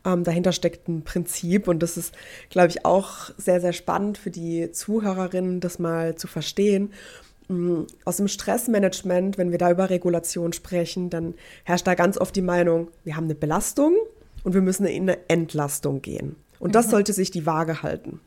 ähm, 0.05 0.23
dahinter 0.23 0.51
steckt 0.51 0.87
ein 0.87 1.03
Prinzip 1.03 1.67
und 1.67 1.81
das 1.81 1.97
ist, 1.97 2.13
glaube 2.49 2.67
ich, 2.67 2.85
auch 2.85 3.31
sehr, 3.37 3.61
sehr 3.61 3.73
spannend 3.73 4.17
für 4.17 4.29
die 4.29 4.71
Zuhörerinnen, 4.71 5.61
das 5.61 5.79
mal 5.79 6.15
zu 6.15 6.27
verstehen. 6.27 6.93
Mm, 7.47 7.83
aus 8.05 8.17
dem 8.17 8.27
Stressmanagement, 8.27 9.37
wenn 9.37 9.51
wir 9.51 9.57
da 9.57 9.71
über 9.71 9.89
Regulation 9.89 10.53
sprechen, 10.53 11.09
dann 11.09 11.33
herrscht 11.63 11.87
da 11.87 11.95
ganz 11.95 12.17
oft 12.17 12.35
die 12.35 12.43
Meinung, 12.43 12.89
wir 13.03 13.15
haben 13.15 13.23
eine 13.23 13.35
Belastung 13.35 13.95
und 14.43 14.53
wir 14.53 14.61
müssen 14.61 14.85
in 14.85 15.03
eine 15.03 15.29
Entlastung 15.29 16.01
gehen. 16.01 16.35
Und 16.59 16.75
das 16.75 16.87
mhm. 16.87 16.91
sollte 16.91 17.13
sich 17.13 17.31
die 17.31 17.45
Waage 17.45 17.83
halten. 17.83 18.19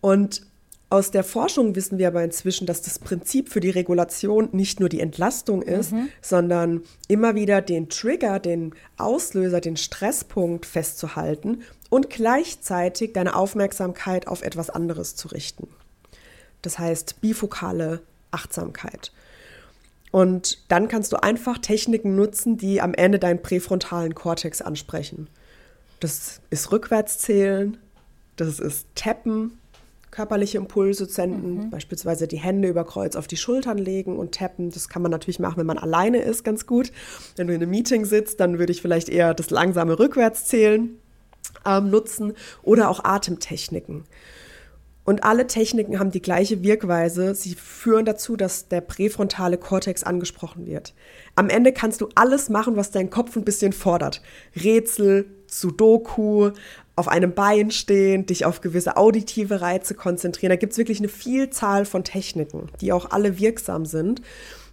Und 0.00 0.42
aus 0.88 1.10
der 1.10 1.24
Forschung 1.24 1.74
wissen 1.74 1.98
wir 1.98 2.06
aber 2.06 2.22
inzwischen, 2.22 2.66
dass 2.66 2.80
das 2.80 3.00
Prinzip 3.00 3.48
für 3.48 3.58
die 3.58 3.70
Regulation 3.70 4.50
nicht 4.52 4.78
nur 4.78 4.88
die 4.88 5.00
Entlastung 5.00 5.62
ist, 5.62 5.92
mhm. 5.92 6.08
sondern 6.22 6.82
immer 7.08 7.34
wieder 7.34 7.60
den 7.60 7.88
Trigger, 7.88 8.38
den 8.38 8.72
Auslöser, 8.96 9.60
den 9.60 9.76
Stresspunkt 9.76 10.64
festzuhalten 10.64 11.62
und 11.90 12.08
gleichzeitig 12.08 13.12
deine 13.14 13.34
Aufmerksamkeit 13.34 14.28
auf 14.28 14.42
etwas 14.42 14.70
anderes 14.70 15.16
zu 15.16 15.28
richten. 15.28 15.68
Das 16.62 16.78
heißt 16.78 17.20
bifokale 17.20 18.00
Achtsamkeit. 18.30 19.12
Und 20.16 20.72
dann 20.72 20.88
kannst 20.88 21.12
du 21.12 21.22
einfach 21.22 21.58
Techniken 21.58 22.16
nutzen, 22.16 22.56
die 22.56 22.80
am 22.80 22.94
Ende 22.94 23.18
deinen 23.18 23.42
präfrontalen 23.42 24.14
Kortex 24.14 24.62
ansprechen. 24.62 25.28
Das 26.00 26.40
ist 26.48 26.72
Rückwärtszählen, 26.72 27.76
das 28.36 28.58
ist 28.58 28.86
Tappen, 28.94 29.58
körperliche 30.10 30.56
Impulse 30.56 31.04
senden, 31.04 31.66
mhm. 31.66 31.70
beispielsweise 31.70 32.26
die 32.26 32.38
Hände 32.38 32.68
über 32.68 32.86
Kreuz 32.86 33.14
auf 33.14 33.26
die 33.26 33.36
Schultern 33.36 33.76
legen 33.76 34.16
und 34.16 34.34
tappen. 34.34 34.70
Das 34.70 34.88
kann 34.88 35.02
man 35.02 35.10
natürlich 35.10 35.38
machen, 35.38 35.58
wenn 35.58 35.66
man 35.66 35.76
alleine 35.76 36.22
ist, 36.22 36.44
ganz 36.44 36.66
gut. 36.66 36.92
Wenn 37.36 37.48
du 37.48 37.52
in 37.52 37.60
einem 37.60 37.70
Meeting 37.70 38.06
sitzt, 38.06 38.40
dann 38.40 38.58
würde 38.58 38.72
ich 38.72 38.80
vielleicht 38.80 39.10
eher 39.10 39.34
das 39.34 39.50
langsame 39.50 39.98
Rückwärtszählen 39.98 40.98
ähm, 41.66 41.90
nutzen 41.90 42.32
oder 42.62 42.88
auch 42.88 43.04
Atemtechniken. 43.04 44.04
Und 45.06 45.22
alle 45.22 45.46
Techniken 45.46 46.00
haben 46.00 46.10
die 46.10 46.20
gleiche 46.20 46.64
Wirkweise. 46.64 47.36
Sie 47.36 47.54
führen 47.54 48.04
dazu, 48.04 48.36
dass 48.36 48.66
der 48.66 48.80
präfrontale 48.80 49.56
Kortex 49.56 50.02
angesprochen 50.02 50.66
wird. 50.66 50.94
Am 51.36 51.48
Ende 51.48 51.72
kannst 51.72 52.00
du 52.00 52.08
alles 52.16 52.48
machen, 52.48 52.74
was 52.74 52.90
dein 52.90 53.08
Kopf 53.08 53.36
ein 53.36 53.44
bisschen 53.44 53.72
fordert. 53.72 54.20
Rätsel, 54.56 55.26
Sudoku, 55.46 56.50
auf 56.96 57.06
einem 57.06 57.34
Bein 57.34 57.70
stehen, 57.70 58.26
dich 58.26 58.44
auf 58.44 58.60
gewisse 58.60 58.96
auditive 58.96 59.60
Reize 59.60 59.94
konzentrieren. 59.94 60.50
Da 60.50 60.56
gibt 60.56 60.72
es 60.72 60.78
wirklich 60.78 60.98
eine 60.98 61.08
Vielzahl 61.08 61.84
von 61.84 62.02
Techniken, 62.02 62.68
die 62.80 62.92
auch 62.92 63.12
alle 63.12 63.38
wirksam 63.38 63.86
sind. 63.86 64.22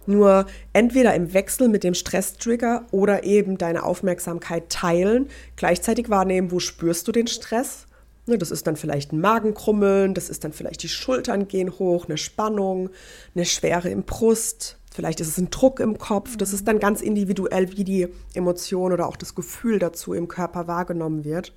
Nur 0.06 0.46
entweder 0.72 1.14
im 1.14 1.32
Wechsel 1.32 1.68
mit 1.68 1.84
dem 1.84 1.94
Stresstrigger 1.94 2.86
oder 2.90 3.22
eben 3.22 3.56
deine 3.56 3.84
Aufmerksamkeit 3.84 4.68
teilen, 4.68 5.28
gleichzeitig 5.54 6.10
wahrnehmen, 6.10 6.50
wo 6.50 6.58
spürst 6.58 7.06
du 7.06 7.12
den 7.12 7.28
Stress 7.28 7.86
das 8.26 8.50
ist 8.50 8.66
dann 8.66 8.76
vielleicht 8.76 9.12
ein 9.12 9.20
Magenkrummeln, 9.20 10.14
das 10.14 10.30
ist 10.30 10.44
dann 10.44 10.52
vielleicht 10.52 10.82
die 10.82 10.88
Schultern 10.88 11.46
gehen 11.46 11.78
hoch, 11.78 12.06
eine 12.06 12.16
Spannung, 12.16 12.90
eine 13.34 13.44
Schwere 13.44 13.90
im 13.90 14.04
Brust, 14.04 14.78
vielleicht 14.94 15.20
ist 15.20 15.28
es 15.28 15.38
ein 15.38 15.50
Druck 15.50 15.80
im 15.80 15.98
Kopf. 15.98 16.36
Das 16.36 16.52
ist 16.52 16.66
dann 16.66 16.78
ganz 16.78 17.02
individuell, 17.02 17.76
wie 17.76 17.84
die 17.84 18.08
Emotion 18.32 18.92
oder 18.92 19.08
auch 19.08 19.16
das 19.16 19.34
Gefühl 19.34 19.78
dazu 19.78 20.14
im 20.14 20.28
Körper 20.28 20.66
wahrgenommen 20.66 21.24
wird. 21.24 21.52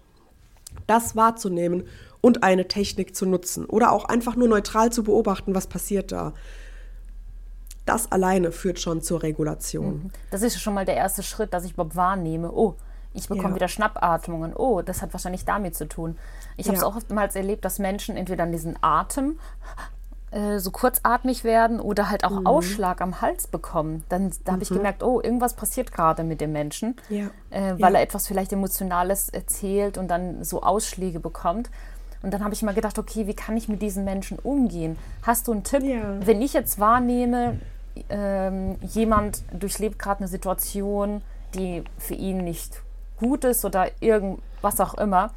Das 0.88 1.16
wahrzunehmen 1.16 1.88
und 2.20 2.44
eine 2.44 2.68
Technik 2.68 3.16
zu 3.16 3.26
nutzen 3.26 3.66
oder 3.66 3.92
auch 3.92 4.06
einfach 4.06 4.36
nur 4.36 4.48
neutral 4.48 4.92
zu 4.92 5.04
beobachten, 5.04 5.56
was 5.56 5.68
passiert 5.68 6.12
da. 6.12 6.34
Das 7.86 8.12
alleine 8.12 8.52
führt 8.52 8.80
schon 8.80 9.02
zur 9.02 9.24
Regulation. 9.24 10.12
Das 10.30 10.42
ist 10.42 10.60
schon 10.60 10.74
mal 10.74 10.84
der 10.84 10.98
erste 10.98 11.24
Schritt, 11.24 11.54
dass 11.54 11.64
ich 11.64 11.72
überhaupt 11.72 11.96
wahrnehme, 11.96 12.52
oh, 12.52 12.76
ich 13.18 13.28
bekomme 13.28 13.50
ja. 13.50 13.56
wieder 13.56 13.68
Schnappatmungen. 13.68 14.56
Oh, 14.56 14.82
das 14.82 15.02
hat 15.02 15.14
wahrscheinlich 15.14 15.46
damit 15.46 15.76
zu 15.76 15.88
tun. 15.88 16.18
Ich 16.56 16.68
habe 16.68 16.78
es 16.78 16.84
auch 16.84 16.96
oftmals 16.96 17.36
erlebt, 17.36 17.66
dass 17.66 17.80
Menschen 17.80 18.16
entweder 18.16 18.44
an 18.44 18.52
diesen 18.52 18.76
Atem 18.82 19.40
äh, 20.32 20.60
so 20.60 20.72
kurzatmig 20.72 21.44
werden 21.44 21.80
oder 21.80 22.10
halt 22.10 22.24
auch 22.24 22.40
mhm. 22.40 22.48
Ausschlag 22.48 23.02
am 23.02 23.22
Hals 23.22 23.48
bekommen. 23.48 24.04
Dann 24.10 24.32
da 24.46 24.54
habe 24.54 24.64
ich 24.64 24.70
mhm. 24.70 24.76
gemerkt, 24.76 25.04
oh, 25.04 25.20
irgendwas 25.22 25.56
passiert 25.56 25.92
gerade 25.92 26.24
mit 26.24 26.42
dem 26.42 26.52
Menschen, 26.52 26.96
ja. 27.10 27.26
äh, 27.50 27.74
weil 27.80 27.96
er 27.96 28.02
etwas 28.02 28.28
vielleicht 28.28 28.54
Emotionales 28.54 29.30
erzählt 29.30 29.98
und 29.98 30.10
dann 30.10 30.44
so 30.44 30.62
Ausschläge 30.62 31.20
bekommt. 31.20 31.70
Und 32.24 32.34
dann 32.34 32.44
habe 32.44 32.54
ich 32.54 32.62
mal 32.62 32.74
gedacht, 32.74 32.98
okay, 33.00 33.28
wie 33.28 33.36
kann 33.36 33.58
ich 33.58 33.70
mit 33.70 33.82
diesen 33.82 34.04
Menschen 34.04 34.40
umgehen? 34.40 34.98
Hast 35.24 35.48
du 35.48 35.54
einen 35.54 35.64
Tipp? 35.64 35.84
Wenn 35.84 36.42
ich 36.42 36.54
jetzt 36.54 36.80
wahrnehme, 36.80 37.60
ähm, 38.10 38.76
jemand 38.82 39.44
durchlebt 39.54 40.00
gerade 40.00 40.20
eine 40.20 40.28
Situation, 40.28 41.22
die 41.54 41.84
für 41.98 42.16
ihn 42.16 42.44
nicht 42.44 42.82
Gutes 43.18 43.66
oder 43.66 43.90
irgendwas 44.00 44.80
auch 44.80 44.96
immer. 44.96 45.32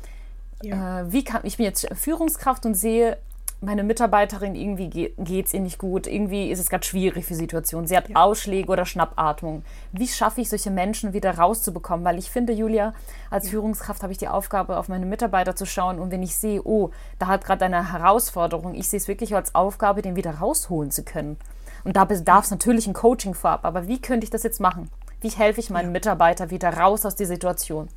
Ja. 0.62 1.00
Äh, 1.00 1.12
wie 1.12 1.24
kann, 1.24 1.40
ich 1.44 1.56
bin 1.56 1.66
jetzt 1.66 1.88
Führungskraft 1.94 2.66
und 2.66 2.74
sehe, 2.74 3.16
meine 3.62 3.82
Mitarbeiterin, 3.82 4.54
irgendwie 4.54 4.88
geht 4.88 5.46
es 5.46 5.52
ihr 5.52 5.60
nicht 5.60 5.78
gut, 5.78 6.06
irgendwie 6.06 6.50
ist 6.50 6.60
es 6.60 6.70
gerade 6.70 6.84
schwierig 6.84 7.26
für 7.26 7.34
die 7.34 7.40
Situation. 7.40 7.86
Sie 7.86 7.96
hat 7.96 8.08
ja. 8.08 8.16
Ausschläge 8.16 8.70
oder 8.72 8.86
Schnappatmung. 8.86 9.64
Wie 9.92 10.08
schaffe 10.08 10.40
ich 10.40 10.48
solche 10.48 10.70
Menschen 10.70 11.12
wieder 11.12 11.36
rauszubekommen? 11.36 12.04
Weil 12.04 12.18
ich 12.18 12.30
finde, 12.30 12.54
Julia, 12.54 12.94
als 13.28 13.44
ja. 13.44 13.50
Führungskraft 13.50 14.02
habe 14.02 14.12
ich 14.12 14.18
die 14.18 14.28
Aufgabe, 14.28 14.78
auf 14.78 14.88
meine 14.88 15.04
Mitarbeiter 15.04 15.56
zu 15.56 15.66
schauen 15.66 15.98
und 15.98 16.10
wenn 16.10 16.22
ich 16.22 16.36
sehe, 16.36 16.62
oh, 16.64 16.90
da 17.18 17.26
hat 17.26 17.44
gerade 17.44 17.66
eine 17.66 17.92
Herausforderung, 17.92 18.74
ich 18.74 18.88
sehe 18.88 18.98
es 18.98 19.08
wirklich 19.08 19.34
als 19.34 19.54
Aufgabe, 19.54 20.00
den 20.00 20.16
wieder 20.16 20.36
rausholen 20.36 20.90
zu 20.90 21.02
können. 21.02 21.36
Und 21.84 21.96
da 21.96 22.04
bedarf 22.04 22.44
es 22.44 22.50
natürlich 22.50 22.86
ein 22.86 22.94
Coaching 22.94 23.34
vorab. 23.34 23.64
Aber 23.64 23.88
wie 23.88 24.00
könnte 24.00 24.24
ich 24.24 24.30
das 24.30 24.42
jetzt 24.42 24.60
machen? 24.60 24.90
Wie 25.20 25.28
helfe 25.28 25.60
ich 25.60 25.70
meinen 25.70 25.88
ja. 25.88 25.92
Mitarbeiter 25.92 26.50
wieder 26.50 26.70
raus 26.70 27.04
aus 27.04 27.16
der 27.16 27.26
Situation? 27.26 27.88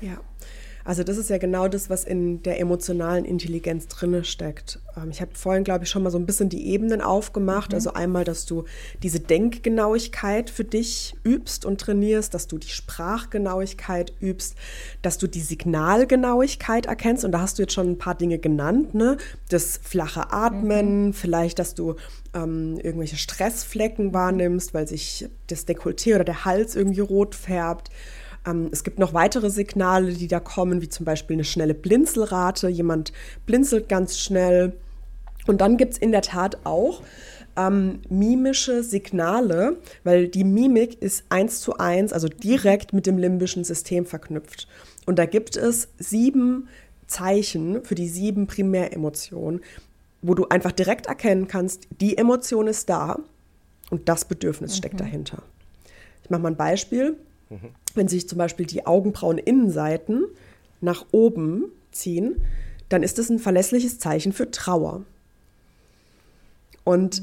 Ja. 0.00 0.18
Also 0.84 1.04
das 1.04 1.16
ist 1.16 1.30
ja 1.30 1.38
genau 1.38 1.68
das, 1.68 1.90
was 1.90 2.04
in 2.04 2.42
der 2.42 2.58
emotionalen 2.60 3.24
Intelligenz 3.24 3.86
drinne 3.88 4.24
steckt. 4.24 4.78
Ähm, 4.96 5.10
ich 5.10 5.20
habe 5.20 5.32
vorhin, 5.34 5.64
glaube 5.64 5.84
ich, 5.84 5.90
schon 5.90 6.02
mal 6.02 6.10
so 6.10 6.18
ein 6.18 6.26
bisschen 6.26 6.48
die 6.48 6.68
Ebenen 6.68 7.00
aufgemacht. 7.00 7.70
Mhm. 7.70 7.74
Also 7.74 7.92
einmal, 7.92 8.24
dass 8.24 8.46
du 8.46 8.64
diese 9.02 9.20
Denkgenauigkeit 9.20 10.50
für 10.50 10.64
dich 10.64 11.14
übst 11.24 11.64
und 11.64 11.80
trainierst, 11.80 12.34
dass 12.34 12.46
du 12.46 12.58
die 12.58 12.68
Sprachgenauigkeit 12.68 14.12
übst, 14.20 14.54
dass 15.02 15.18
du 15.18 15.26
die 15.26 15.40
Signalgenauigkeit 15.40 16.86
erkennst. 16.86 17.24
Und 17.24 17.32
da 17.32 17.40
hast 17.40 17.58
du 17.58 17.62
jetzt 17.62 17.74
schon 17.74 17.90
ein 17.90 17.98
paar 17.98 18.14
Dinge 18.14 18.38
genannt, 18.38 18.94
ne? 18.94 19.16
Das 19.48 19.80
flache 19.82 20.32
Atmen, 20.32 21.06
mhm. 21.06 21.12
vielleicht, 21.12 21.58
dass 21.58 21.74
du 21.74 21.96
ähm, 22.34 22.78
irgendwelche 22.82 23.16
Stressflecken 23.16 24.14
wahrnimmst, 24.14 24.74
weil 24.74 24.86
sich 24.86 25.28
das 25.48 25.66
Dekolleté 25.66 26.14
oder 26.14 26.24
der 26.24 26.44
Hals 26.44 26.76
irgendwie 26.76 27.00
rot 27.00 27.34
färbt. 27.34 27.90
Ähm, 28.46 28.68
es 28.72 28.84
gibt 28.84 28.98
noch 28.98 29.14
weitere 29.14 29.50
Signale, 29.50 30.12
die 30.12 30.28
da 30.28 30.40
kommen, 30.40 30.80
wie 30.82 30.88
zum 30.88 31.04
Beispiel 31.04 31.34
eine 31.34 31.44
schnelle 31.44 31.74
Blinzelrate. 31.74 32.68
Jemand 32.68 33.12
blinzelt 33.46 33.88
ganz 33.88 34.18
schnell. 34.18 34.72
Und 35.46 35.60
dann 35.60 35.76
gibt 35.76 35.94
es 35.94 35.98
in 35.98 36.12
der 36.12 36.22
Tat 36.22 36.58
auch 36.64 37.02
ähm, 37.56 38.00
mimische 38.08 38.82
Signale, 38.82 39.76
weil 40.04 40.28
die 40.28 40.44
Mimik 40.44 41.00
ist 41.02 41.24
eins 41.28 41.60
zu 41.60 41.78
eins, 41.78 42.12
also 42.12 42.28
direkt 42.28 42.92
mit 42.92 43.06
dem 43.06 43.18
limbischen 43.18 43.64
System 43.64 44.06
verknüpft. 44.06 44.68
Und 45.06 45.18
da 45.18 45.26
gibt 45.26 45.56
es 45.56 45.88
sieben 45.98 46.68
Zeichen 47.06 47.82
für 47.84 47.94
die 47.94 48.08
sieben 48.08 48.46
Primäremotionen, 48.46 49.60
wo 50.22 50.34
du 50.34 50.46
einfach 50.48 50.72
direkt 50.72 51.06
erkennen 51.06 51.48
kannst, 51.48 51.88
die 52.00 52.16
Emotion 52.16 52.66
ist 52.66 52.88
da 52.88 53.18
und 53.90 54.08
das 54.08 54.24
Bedürfnis 54.24 54.72
mhm. 54.72 54.76
steckt 54.76 55.00
dahinter. 55.00 55.42
Ich 56.22 56.30
mache 56.30 56.42
mal 56.42 56.52
ein 56.52 56.56
Beispiel. 56.56 57.16
Mhm. 57.50 57.70
Wenn 57.94 58.08
sich 58.08 58.28
zum 58.28 58.38
Beispiel 58.38 58.66
die 58.66 58.86
Augenbrauen-Innenseiten 58.86 60.24
nach 60.80 61.04
oben 61.12 61.64
ziehen, 61.92 62.36
dann 62.88 63.02
ist 63.02 63.18
das 63.18 63.28
ein 63.28 63.38
verlässliches 63.38 63.98
Zeichen 63.98 64.32
für 64.32 64.50
Trauer. 64.50 65.02
Und 66.84 67.22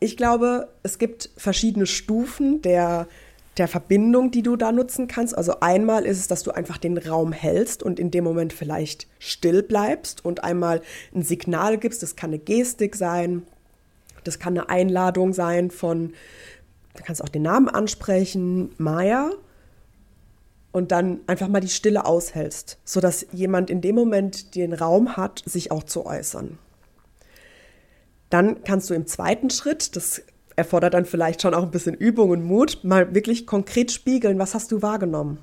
ich 0.00 0.16
glaube, 0.16 0.68
es 0.82 0.98
gibt 0.98 1.30
verschiedene 1.36 1.86
Stufen 1.86 2.60
der, 2.62 3.06
der 3.56 3.68
Verbindung, 3.68 4.30
die 4.30 4.42
du 4.42 4.56
da 4.56 4.72
nutzen 4.72 5.06
kannst. 5.06 5.36
Also 5.36 5.60
einmal 5.60 6.04
ist 6.04 6.18
es, 6.18 6.28
dass 6.28 6.42
du 6.42 6.50
einfach 6.50 6.78
den 6.78 6.98
Raum 6.98 7.32
hältst 7.32 7.82
und 7.82 8.00
in 8.00 8.10
dem 8.10 8.24
Moment 8.24 8.52
vielleicht 8.52 9.06
still 9.18 9.62
bleibst 9.62 10.24
und 10.24 10.44
einmal 10.44 10.82
ein 11.14 11.22
Signal 11.22 11.78
gibst. 11.78 12.02
Das 12.02 12.16
kann 12.16 12.30
eine 12.30 12.38
Gestik 12.40 12.96
sein, 12.96 13.42
das 14.24 14.38
kann 14.38 14.56
eine 14.56 14.68
Einladung 14.68 15.32
sein 15.32 15.70
von 15.70 16.14
Du 16.94 17.02
kannst 17.02 17.22
auch 17.22 17.28
den 17.28 17.42
Namen 17.42 17.68
ansprechen, 17.68 18.70
Maya, 18.78 19.30
und 20.72 20.90
dann 20.90 21.20
einfach 21.26 21.48
mal 21.48 21.60
die 21.60 21.68
Stille 21.68 22.04
aushältst, 22.04 22.78
sodass 22.84 23.26
jemand 23.32 23.70
in 23.70 23.80
dem 23.80 23.94
Moment 23.94 24.54
den 24.54 24.72
Raum 24.72 25.16
hat, 25.16 25.42
sich 25.46 25.70
auch 25.70 25.82
zu 25.82 26.06
äußern. 26.06 26.58
Dann 28.30 28.64
kannst 28.64 28.88
du 28.88 28.94
im 28.94 29.06
zweiten 29.06 29.50
Schritt, 29.50 29.94
das 29.94 30.22
erfordert 30.56 30.94
dann 30.94 31.04
vielleicht 31.04 31.42
schon 31.42 31.54
auch 31.54 31.62
ein 31.62 31.70
bisschen 31.70 31.94
Übung 31.94 32.30
und 32.30 32.44
Mut, 32.44 32.82
mal 32.82 33.14
wirklich 33.14 33.46
konkret 33.46 33.90
spiegeln, 33.92 34.38
was 34.38 34.54
hast 34.54 34.72
du 34.72 34.82
wahrgenommen. 34.82 35.38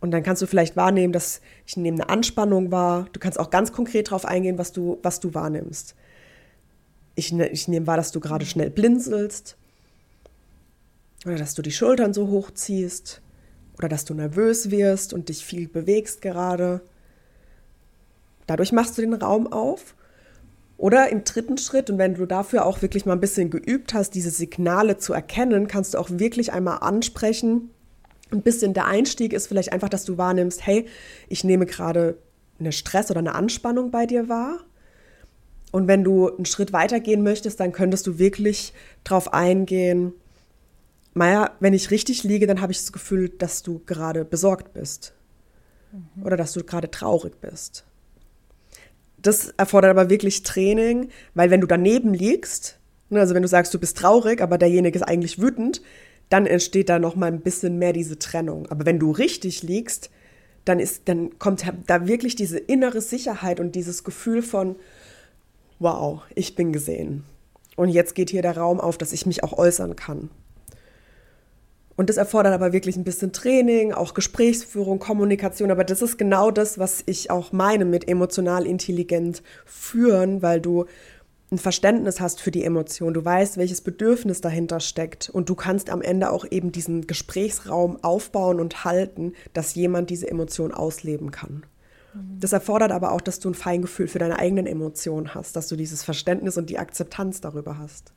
Und 0.00 0.10
dann 0.10 0.22
kannst 0.22 0.42
du 0.42 0.46
vielleicht 0.46 0.76
wahrnehmen, 0.76 1.12
dass 1.12 1.40
ich 1.66 1.76
nehme 1.76 1.96
eine 1.96 2.08
Anspannung 2.08 2.70
wahr. 2.70 3.06
Du 3.12 3.20
kannst 3.20 3.40
auch 3.40 3.50
ganz 3.50 3.72
konkret 3.72 4.08
darauf 4.08 4.24
eingehen, 4.24 4.58
was 4.58 4.72
du, 4.72 4.98
was 5.02 5.20
du 5.20 5.34
wahrnimmst. 5.34 5.94
Ich, 7.16 7.32
ne, 7.32 7.48
ich 7.48 7.66
nehme 7.66 7.86
wahr, 7.86 7.96
dass 7.96 8.12
du 8.12 8.20
gerade 8.20 8.46
schnell 8.46 8.70
blinzelst. 8.70 9.56
Oder 11.24 11.36
dass 11.36 11.54
du 11.54 11.62
die 11.62 11.72
Schultern 11.72 12.14
so 12.14 12.28
hochziehst. 12.28 13.20
Oder 13.78 13.88
dass 13.88 14.04
du 14.04 14.14
nervös 14.14 14.70
wirst 14.70 15.12
und 15.12 15.28
dich 15.28 15.44
viel 15.44 15.68
bewegst 15.68 16.22
gerade. 16.22 16.82
Dadurch 18.46 18.70
machst 18.70 18.96
du 18.96 19.02
den 19.02 19.14
Raum 19.14 19.52
auf. 19.52 19.96
Oder 20.78 21.08
im 21.08 21.24
dritten 21.24 21.56
Schritt, 21.56 21.88
und 21.88 21.98
wenn 21.98 22.14
du 22.14 22.26
dafür 22.26 22.66
auch 22.66 22.82
wirklich 22.82 23.06
mal 23.06 23.14
ein 23.14 23.20
bisschen 23.20 23.50
geübt 23.50 23.94
hast, 23.94 24.10
diese 24.10 24.30
Signale 24.30 24.98
zu 24.98 25.14
erkennen, 25.14 25.68
kannst 25.68 25.94
du 25.94 25.98
auch 25.98 26.10
wirklich 26.10 26.52
einmal 26.52 26.78
ansprechen. 26.80 27.70
Ein 28.30 28.42
bisschen 28.42 28.74
der 28.74 28.86
Einstieg 28.86 29.32
ist 29.32 29.46
vielleicht 29.46 29.72
einfach, 29.72 29.88
dass 29.88 30.04
du 30.04 30.18
wahrnimmst, 30.18 30.66
hey, 30.66 30.86
ich 31.28 31.44
nehme 31.44 31.64
gerade 31.64 32.18
eine 32.58 32.72
Stress 32.72 33.10
oder 33.10 33.20
eine 33.20 33.34
Anspannung 33.34 33.90
bei 33.90 34.06
dir 34.06 34.28
wahr. 34.28 34.60
Und 35.76 35.88
wenn 35.88 36.04
du 36.04 36.34
einen 36.34 36.46
Schritt 36.46 36.72
weiter 36.72 37.00
gehen 37.00 37.22
möchtest, 37.22 37.60
dann 37.60 37.70
könntest 37.70 38.06
du 38.06 38.18
wirklich 38.18 38.72
darauf 39.04 39.34
eingehen, 39.34 40.14
Maja, 41.12 41.50
wenn 41.60 41.74
ich 41.74 41.90
richtig 41.90 42.24
liege, 42.24 42.46
dann 42.46 42.62
habe 42.62 42.72
ich 42.72 42.78
das 42.78 42.92
Gefühl, 42.92 43.28
dass 43.28 43.62
du 43.62 43.82
gerade 43.84 44.24
besorgt 44.24 44.72
bist. 44.72 45.12
Mhm. 45.92 46.22
Oder 46.24 46.38
dass 46.38 46.54
du 46.54 46.64
gerade 46.64 46.90
traurig 46.90 47.42
bist. 47.42 47.84
Das 49.18 49.52
erfordert 49.58 49.90
aber 49.90 50.08
wirklich 50.08 50.44
Training, 50.44 51.10
weil 51.34 51.50
wenn 51.50 51.60
du 51.60 51.66
daneben 51.66 52.14
liegst, 52.14 52.78
ne, 53.10 53.20
also 53.20 53.34
wenn 53.34 53.42
du 53.42 53.48
sagst, 53.48 53.74
du 53.74 53.78
bist 53.78 53.98
traurig, 53.98 54.40
aber 54.40 54.56
derjenige 54.56 54.98
ist 54.98 55.02
eigentlich 55.02 55.42
wütend, 55.42 55.82
dann 56.30 56.46
entsteht 56.46 56.88
da 56.88 56.98
noch 56.98 57.16
mal 57.16 57.26
ein 57.26 57.42
bisschen 57.42 57.78
mehr 57.78 57.92
diese 57.92 58.18
Trennung. 58.18 58.66
Aber 58.68 58.86
wenn 58.86 58.98
du 58.98 59.10
richtig 59.10 59.62
liegst, 59.62 60.08
dann 60.64 60.80
ist, 60.80 61.02
dann 61.10 61.38
kommt 61.38 61.70
da 61.86 62.06
wirklich 62.06 62.34
diese 62.34 62.56
innere 62.56 63.02
Sicherheit 63.02 63.60
und 63.60 63.74
dieses 63.74 64.04
Gefühl 64.04 64.40
von, 64.40 64.76
wow, 65.78 66.22
ich 66.34 66.54
bin 66.54 66.72
gesehen. 66.72 67.24
Und 67.76 67.90
jetzt 67.90 68.14
geht 68.14 68.30
hier 68.30 68.42
der 68.42 68.56
Raum 68.56 68.80
auf, 68.80 68.96
dass 68.98 69.12
ich 69.12 69.26
mich 69.26 69.44
auch 69.44 69.52
äußern 69.58 69.96
kann. 69.96 70.30
Und 71.96 72.10
das 72.10 72.18
erfordert 72.18 72.52
aber 72.52 72.72
wirklich 72.72 72.96
ein 72.96 73.04
bisschen 73.04 73.32
Training, 73.32 73.92
auch 73.92 74.12
Gesprächsführung, 74.12 74.98
Kommunikation. 74.98 75.70
Aber 75.70 75.82
das 75.82 76.02
ist 76.02 76.18
genau 76.18 76.50
das, 76.50 76.78
was 76.78 77.02
ich 77.06 77.30
auch 77.30 77.52
meine 77.52 77.86
mit 77.86 78.06
emotional 78.06 78.66
intelligent 78.66 79.42
führen, 79.64 80.42
weil 80.42 80.60
du 80.60 80.84
ein 81.50 81.58
Verständnis 81.58 82.20
hast 82.20 82.40
für 82.40 82.50
die 82.50 82.64
Emotion, 82.64 83.14
du 83.14 83.24
weißt, 83.24 83.56
welches 83.56 83.80
Bedürfnis 83.80 84.40
dahinter 84.40 84.80
steckt 84.80 85.30
und 85.30 85.48
du 85.48 85.54
kannst 85.54 85.90
am 85.90 86.02
Ende 86.02 86.30
auch 86.30 86.44
eben 86.50 86.72
diesen 86.72 87.06
Gesprächsraum 87.06 88.02
aufbauen 88.02 88.58
und 88.58 88.84
halten, 88.84 89.32
dass 89.52 89.76
jemand 89.76 90.10
diese 90.10 90.28
Emotion 90.28 90.72
ausleben 90.72 91.30
kann. 91.30 91.62
Das 92.38 92.52
erfordert 92.52 92.92
aber 92.92 93.12
auch, 93.12 93.20
dass 93.20 93.40
du 93.40 93.50
ein 93.50 93.54
Feingefühl 93.54 94.08
für 94.08 94.18
deine 94.18 94.38
eigenen 94.38 94.66
Emotionen 94.66 95.34
hast, 95.34 95.56
dass 95.56 95.68
du 95.68 95.76
dieses 95.76 96.02
Verständnis 96.02 96.56
und 96.56 96.70
die 96.70 96.78
Akzeptanz 96.78 97.40
darüber 97.40 97.78
hast. 97.78 98.12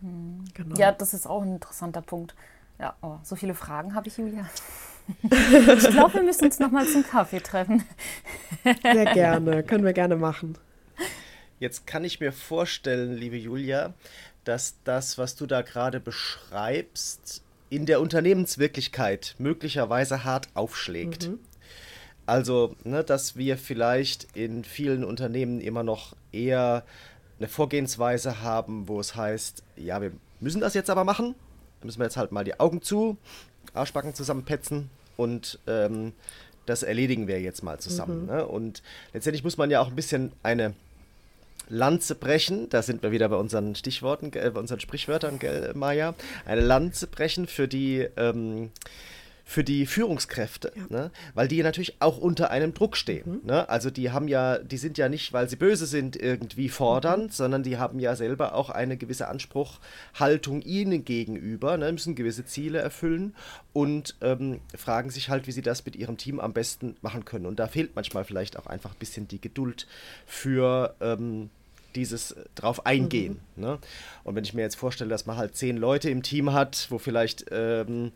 Mhm. 0.00 0.44
Genau. 0.54 0.76
Ja, 0.76 0.92
das 0.92 1.14
ist 1.14 1.26
auch 1.26 1.42
ein 1.42 1.54
interessanter 1.54 2.02
Punkt. 2.02 2.34
Ja, 2.78 2.94
oh, 3.02 3.16
so 3.22 3.36
viele 3.36 3.54
Fragen 3.54 3.94
habe 3.94 4.08
ich, 4.08 4.16
Julia. 4.16 4.48
Ich 5.22 5.90
glaube, 5.90 6.14
wir 6.14 6.22
müssen 6.22 6.44
uns 6.44 6.60
noch 6.60 6.70
mal 6.70 6.86
zum 6.86 7.02
Kaffee 7.02 7.40
treffen. 7.40 7.82
Sehr 8.62 9.06
gerne, 9.06 9.64
können 9.64 9.82
wir 9.82 9.92
gerne 9.92 10.14
machen. 10.14 10.56
Jetzt 11.58 11.84
kann 11.84 12.04
ich 12.04 12.20
mir 12.20 12.32
vorstellen, 12.32 13.14
liebe 13.14 13.36
Julia, 13.36 13.92
dass 14.44 14.76
das, 14.84 15.18
was 15.18 15.34
du 15.34 15.46
da 15.46 15.62
gerade 15.62 15.98
beschreibst, 15.98 17.42
in 17.70 17.86
der 17.86 18.00
Unternehmenswirklichkeit 18.00 19.34
möglicherweise 19.38 20.22
hart 20.22 20.48
aufschlägt. 20.54 21.28
Mhm. 21.28 21.38
Also, 22.30 22.76
ne, 22.84 23.02
dass 23.02 23.36
wir 23.36 23.58
vielleicht 23.58 24.28
in 24.36 24.62
vielen 24.62 25.02
Unternehmen 25.02 25.60
immer 25.60 25.82
noch 25.82 26.14
eher 26.30 26.84
eine 27.40 27.48
Vorgehensweise 27.48 28.40
haben, 28.42 28.86
wo 28.86 29.00
es 29.00 29.16
heißt, 29.16 29.64
ja, 29.74 30.00
wir 30.00 30.12
müssen 30.38 30.60
das 30.60 30.74
jetzt 30.74 30.90
aber 30.90 31.02
machen. 31.02 31.34
Da 31.80 31.86
müssen 31.86 31.98
wir 31.98 32.04
jetzt 32.04 32.16
halt 32.16 32.30
mal 32.30 32.44
die 32.44 32.60
Augen 32.60 32.82
zu, 32.82 33.16
Arschbacken 33.74 34.14
zusammenpetzen 34.14 34.90
und 35.16 35.58
ähm, 35.66 36.12
das 36.66 36.84
erledigen 36.84 37.26
wir 37.26 37.40
jetzt 37.40 37.64
mal 37.64 37.80
zusammen. 37.80 38.20
Mhm. 38.20 38.26
Ne? 38.26 38.46
Und 38.46 38.84
letztendlich 39.12 39.42
muss 39.42 39.56
man 39.56 39.68
ja 39.68 39.80
auch 39.80 39.88
ein 39.88 39.96
bisschen 39.96 40.30
eine 40.44 40.74
Lanze 41.68 42.14
brechen, 42.14 42.68
da 42.68 42.82
sind 42.82 43.02
wir 43.02 43.10
wieder 43.10 43.28
bei 43.28 43.36
unseren 43.36 43.74
Stichworten, 43.74 44.32
äh, 44.34 44.52
bei 44.54 44.60
unseren 44.60 44.78
Sprichwörtern, 44.78 45.40
gell, 45.40 45.72
Maja, 45.74 46.14
eine 46.46 46.60
Lanze 46.60 47.08
brechen 47.08 47.48
für 47.48 47.66
die, 47.66 48.06
ähm, 48.16 48.70
für 49.50 49.64
die 49.64 49.84
Führungskräfte, 49.84 50.70
ja. 50.76 50.84
ne? 50.96 51.10
weil 51.34 51.48
die 51.48 51.60
natürlich 51.64 51.96
auch 51.98 52.18
unter 52.18 52.52
einem 52.52 52.72
Druck 52.72 52.96
stehen. 52.96 53.40
Mhm. 53.42 53.46
Ne? 53.46 53.68
Also 53.68 53.90
die 53.90 54.12
haben 54.12 54.28
ja, 54.28 54.58
die 54.58 54.76
sind 54.76 54.96
ja 54.96 55.08
nicht, 55.08 55.32
weil 55.32 55.48
sie 55.48 55.56
böse 55.56 55.86
sind, 55.86 56.14
irgendwie 56.14 56.68
fordernd, 56.68 57.24
mhm. 57.24 57.30
sondern 57.30 57.62
die 57.64 57.76
haben 57.76 57.98
ja 57.98 58.14
selber 58.14 58.54
auch 58.54 58.70
eine 58.70 58.96
gewisse 58.96 59.26
Anspruchhaltung 59.26 60.62
ihnen 60.62 61.04
gegenüber, 61.04 61.76
ne? 61.76 61.90
müssen 61.90 62.14
gewisse 62.14 62.44
Ziele 62.44 62.78
erfüllen 62.78 63.34
und 63.72 64.14
ähm, 64.20 64.60
fragen 64.76 65.10
sich 65.10 65.30
halt, 65.30 65.48
wie 65.48 65.52
sie 65.52 65.62
das 65.62 65.84
mit 65.84 65.96
ihrem 65.96 66.16
Team 66.16 66.38
am 66.38 66.52
besten 66.52 66.94
machen 67.02 67.24
können. 67.24 67.46
Und 67.46 67.58
da 67.58 67.66
fehlt 67.66 67.96
manchmal 67.96 68.22
vielleicht 68.22 68.56
auch 68.56 68.66
einfach 68.66 68.92
ein 68.92 69.00
bisschen 69.00 69.26
die 69.26 69.40
Geduld 69.40 69.88
für 70.26 70.94
ähm, 71.00 71.50
dieses 71.96 72.30
äh, 72.30 72.44
drauf 72.54 72.86
eingehen. 72.86 73.40
Mhm. 73.56 73.62
Ne? 73.64 73.78
Und 74.22 74.36
wenn 74.36 74.44
ich 74.44 74.54
mir 74.54 74.62
jetzt 74.62 74.76
vorstelle, 74.76 75.10
dass 75.10 75.26
man 75.26 75.36
halt 75.36 75.56
zehn 75.56 75.76
Leute 75.76 76.08
im 76.08 76.22
Team 76.22 76.52
hat, 76.52 76.86
wo 76.90 76.98
vielleicht 76.98 77.46
ähm, 77.50 78.12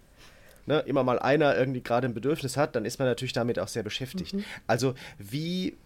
ne, 0.66 0.81
immer 0.81 1.05
mal 1.05 1.18
einer 1.18 1.57
irgendwie 1.57 1.83
gerade 1.83 2.07
ein 2.07 2.14
Bedürfnis 2.14 2.57
hat, 2.57 2.77
dann 2.77 2.85
ist 2.85 2.98
man 2.98 3.09
natürlich 3.09 3.33
damit 3.33 3.59
auch 3.59 3.68
sehr 3.68 3.83
beschäftigt. 3.83 4.35
Mhm. 4.35 4.44
Also 4.66 4.94
wie 5.18 5.77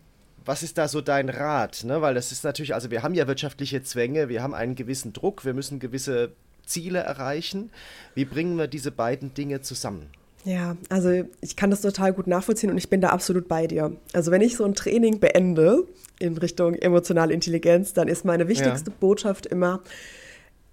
was 0.44 0.62
ist 0.62 0.78
da 0.78 0.88
so 0.88 1.02
dein 1.02 1.28
Rat? 1.28 1.84
Ne? 1.84 2.00
Weil 2.00 2.14
das 2.14 2.32
ist 2.32 2.42
natürlich, 2.42 2.72
also 2.72 2.90
wir 2.90 3.02
haben 3.02 3.12
ja 3.14 3.28
wirtschaftliche 3.28 3.82
Zwänge, 3.82 4.30
wir 4.30 4.42
haben 4.42 4.54
einen 4.54 4.76
gewissen 4.76 5.12
Druck, 5.12 5.44
wir 5.44 5.52
müssen 5.52 5.78
gewisse 5.78 6.32
Ziele 6.64 7.00
erreichen. 7.00 7.70
Wie 8.14 8.24
bringen 8.24 8.56
wir 8.56 8.66
diese 8.66 8.90
beiden 8.90 9.34
Dinge 9.34 9.60
zusammen? 9.60 10.06
Ja, 10.44 10.76
also 10.88 11.24
ich 11.42 11.56
kann 11.56 11.70
das 11.70 11.82
total 11.82 12.14
gut 12.14 12.26
nachvollziehen 12.26 12.70
und 12.70 12.78
ich 12.78 12.88
bin 12.88 13.02
da 13.02 13.08
absolut 13.08 13.48
bei 13.48 13.66
dir. 13.66 13.94
Also 14.14 14.30
wenn 14.30 14.40
ich 14.40 14.56
so 14.56 14.64
ein 14.64 14.74
Training 14.74 15.20
beende 15.20 15.84
in 16.18 16.36
Richtung 16.38 16.74
emotionale 16.74 17.34
Intelligenz, 17.34 17.92
dann 17.92 18.08
ist 18.08 18.24
meine 18.24 18.48
wichtigste 18.48 18.90
ja. 18.90 18.96
Botschaft 18.98 19.44
immer, 19.44 19.82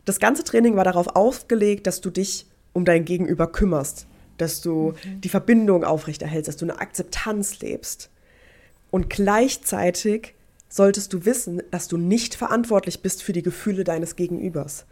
das 0.06 0.20
ganze 0.20 0.46
Training 0.46 0.78
war 0.78 0.86
darauf 0.86 1.16
ausgelegt, 1.16 1.88
dass 1.88 2.00
du 2.00 2.12
dich 2.12 2.46
um 2.76 2.84
dein 2.84 3.06
Gegenüber 3.06 3.48
kümmerst, 3.48 4.06
dass 4.38 4.62
du 4.62 4.94
mhm. 5.06 5.22
die 5.22 5.30
Verbindung 5.30 5.86
aufrechterhältst, 5.86 6.50
dass 6.50 6.58
du 6.58 6.66
eine 6.66 6.80
Akzeptanz 6.80 7.62
lebst. 7.62 8.10
Und 8.92 9.10
gleichzeitig 9.10 10.36
solltest 10.68 11.14
du 11.14 11.24
wissen, 11.24 11.64
dass 11.72 11.88
du 11.88 11.96
nicht 11.96 12.36
verantwortlich 12.36 13.02
bist 13.02 13.24
für 13.24 13.32
die 13.32 13.44
Gefühle 13.44 13.86
deines 13.86 14.18
Gegenübers. 14.18 14.86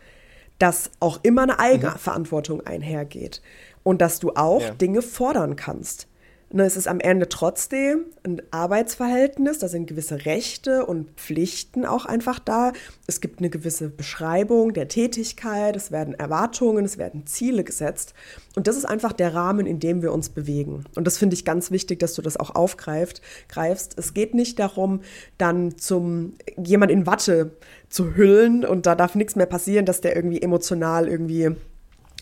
Dass 0.60 0.92
auch 1.02 1.20
immer 1.24 1.44
eine 1.44 1.60
Eigenverantwortung 1.60 2.60
mhm. 2.60 2.68
einhergeht 2.68 3.42
und 3.84 4.02
dass 4.02 4.20
du 4.20 4.32
auch 4.32 4.62
ja. 4.62 4.72
Dinge 4.72 5.02
fordern 5.02 5.58
kannst. 5.58 6.08
Ne, 6.56 6.66
es 6.66 6.78
ist 6.78 6.88
am 6.88 7.00
Ende 7.00 7.30
trotzdem 7.30 8.06
ein 8.22 8.40
Arbeitsverhältnis, 8.52 9.58
da 9.58 9.68
sind 9.68 9.88
gewisse 9.88 10.26
Rechte 10.28 10.86
und 10.86 11.10
Pflichten 11.20 11.84
auch 11.84 12.06
einfach 12.06 12.38
da. 12.38 12.74
Es 13.08 13.22
gibt 13.22 13.40
eine 13.40 13.50
gewisse 13.50 13.90
Beschreibung 13.90 14.72
der 14.72 14.88
Tätigkeit, 14.88 15.76
es 15.76 15.92
werden 15.92 16.14
Erwartungen, 16.14 16.86
es 16.86 17.00
werden 17.00 17.26
Ziele 17.26 17.64
gesetzt. 17.64 18.14
Und 18.56 18.68
das 18.68 18.78
ist 18.78 18.86
einfach 18.86 19.14
der 19.14 19.34
Rahmen, 19.34 19.66
in 19.66 19.80
dem 19.80 20.04
wir 20.04 20.14
uns 20.14 20.30
bewegen. 20.30 20.84
Und 20.96 21.08
das 21.08 21.18
finde 21.18 21.34
ich 21.34 21.44
ganz 21.44 21.72
wichtig, 21.72 21.98
dass 21.98 22.14
du 22.14 22.22
das 22.22 22.38
auch 22.38 22.54
aufgreifst. 22.54 23.22
Greifst. 23.50 23.98
Es 23.98 24.14
geht 24.14 24.36
nicht 24.36 24.60
darum, 24.60 25.02
dann 25.40 25.80
zum 25.80 26.36
jemand 26.64 26.92
in 26.92 27.08
Watte 27.08 27.58
zu 27.90 28.16
hüllen 28.16 28.64
und 28.64 28.86
da 28.86 28.94
darf 28.94 29.16
nichts 29.16 29.36
mehr 29.36 29.48
passieren, 29.48 29.88
dass 29.88 30.02
der 30.02 30.16
irgendwie 30.16 30.44
emotional 30.44 31.08
irgendwie 31.08 31.56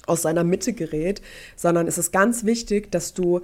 aus 0.08 0.22
seiner 0.22 0.46
Mitte 0.46 0.72
gerät, 0.72 1.22
sondern 1.58 1.88
es 1.88 1.98
ist 1.98 2.12
ganz 2.12 2.46
wichtig, 2.46 2.92
dass 2.92 3.14
du 3.14 3.42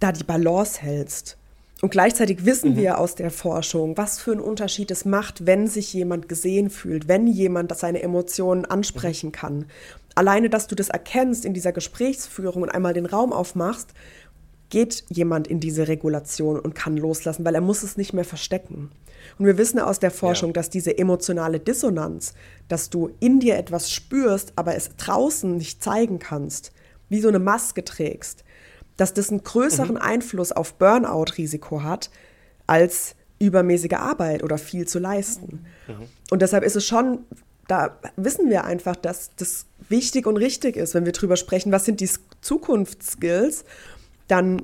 da 0.00 0.12
die 0.12 0.24
Balance 0.24 0.80
hältst. 0.80 1.36
Und 1.82 1.90
gleichzeitig 1.90 2.44
wissen 2.46 2.72
mhm. 2.72 2.76
wir 2.76 2.98
aus 2.98 3.14
der 3.14 3.30
Forschung, 3.30 3.96
was 3.96 4.18
für 4.18 4.32
einen 4.32 4.40
Unterschied 4.40 4.90
es 4.90 5.04
macht, 5.04 5.46
wenn 5.46 5.66
sich 5.66 5.92
jemand 5.92 6.28
gesehen 6.28 6.70
fühlt, 6.70 7.06
wenn 7.08 7.26
jemand 7.26 7.76
seine 7.76 8.02
Emotionen 8.02 8.64
ansprechen 8.64 9.30
kann. 9.30 9.66
Alleine, 10.14 10.48
dass 10.48 10.66
du 10.66 10.74
das 10.74 10.88
erkennst 10.88 11.44
in 11.44 11.52
dieser 11.52 11.72
Gesprächsführung 11.72 12.62
und 12.62 12.70
einmal 12.70 12.94
den 12.94 13.04
Raum 13.04 13.32
aufmachst, 13.34 13.90
geht 14.70 15.04
jemand 15.10 15.46
in 15.46 15.60
diese 15.60 15.86
Regulation 15.86 16.58
und 16.58 16.74
kann 16.74 16.96
loslassen, 16.96 17.44
weil 17.44 17.54
er 17.54 17.60
muss 17.60 17.82
es 17.82 17.96
nicht 17.96 18.14
mehr 18.14 18.24
verstecken. 18.24 18.90
Und 19.38 19.46
wir 19.46 19.58
wissen 19.58 19.78
aus 19.78 20.00
der 20.00 20.10
Forschung, 20.10 20.50
ja. 20.50 20.54
dass 20.54 20.70
diese 20.70 20.96
emotionale 20.96 21.60
Dissonanz, 21.60 22.34
dass 22.68 22.90
du 22.90 23.10
in 23.20 23.38
dir 23.38 23.56
etwas 23.56 23.90
spürst, 23.90 24.52
aber 24.56 24.74
es 24.74 24.96
draußen 24.96 25.56
nicht 25.56 25.82
zeigen 25.82 26.18
kannst, 26.18 26.72
wie 27.08 27.20
so 27.20 27.28
eine 27.28 27.38
Maske 27.38 27.84
trägst, 27.84 28.44
dass 28.96 29.14
das 29.14 29.30
einen 29.30 29.42
größeren 29.42 29.96
mhm. 29.96 30.00
Einfluss 30.02 30.52
auf 30.52 30.74
Burnout-Risiko 30.74 31.82
hat, 31.82 32.10
als 32.66 33.14
übermäßige 33.38 33.94
Arbeit 33.94 34.42
oder 34.42 34.58
viel 34.58 34.86
zu 34.86 34.98
leisten. 34.98 35.66
Mhm. 35.86 36.08
Und 36.30 36.42
deshalb 36.42 36.64
ist 36.64 36.76
es 36.76 36.86
schon, 36.86 37.20
da 37.68 37.98
wissen 38.16 38.48
wir 38.48 38.64
einfach, 38.64 38.96
dass 38.96 39.30
das 39.36 39.66
wichtig 39.88 40.26
und 40.26 40.36
richtig 40.36 40.76
ist, 40.76 40.94
wenn 40.94 41.04
wir 41.04 41.12
drüber 41.12 41.36
sprechen, 41.36 41.72
was 41.72 41.84
sind 41.84 42.00
die 42.00 42.10
Zukunftsskills, 42.40 43.64
dann 44.28 44.62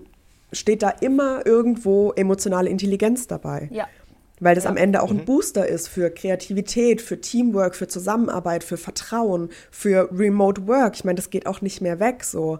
steht 0.52 0.82
da 0.82 0.90
immer 0.90 1.46
irgendwo 1.46 2.12
emotionale 2.12 2.68
Intelligenz 2.68 3.26
dabei. 3.26 3.68
Ja. 3.72 3.88
Weil 4.40 4.54
das 4.56 4.64
ja. 4.64 4.70
am 4.70 4.76
Ende 4.76 5.02
auch 5.02 5.10
ein 5.10 5.18
mhm. 5.18 5.24
Booster 5.24 5.68
ist 5.68 5.88
für 5.88 6.10
Kreativität, 6.10 7.00
für 7.00 7.20
Teamwork, 7.20 7.76
für 7.76 7.86
Zusammenarbeit, 7.86 8.64
für 8.64 8.76
Vertrauen, 8.76 9.50
für 9.70 10.08
Remote 10.12 10.66
Work. 10.66 10.96
Ich 10.96 11.04
meine, 11.04 11.16
das 11.16 11.30
geht 11.30 11.46
auch 11.46 11.60
nicht 11.60 11.80
mehr 11.80 12.00
weg 12.00 12.24
so. 12.24 12.58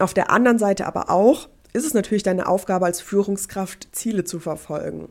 Auf 0.00 0.14
der 0.14 0.30
anderen 0.30 0.58
Seite 0.58 0.86
aber 0.86 1.10
auch 1.10 1.48
ist 1.72 1.84
es 1.84 1.94
natürlich 1.94 2.22
deine 2.22 2.48
Aufgabe 2.48 2.86
als 2.86 3.00
Führungskraft, 3.00 3.88
Ziele 3.92 4.24
zu 4.24 4.40
verfolgen, 4.40 5.08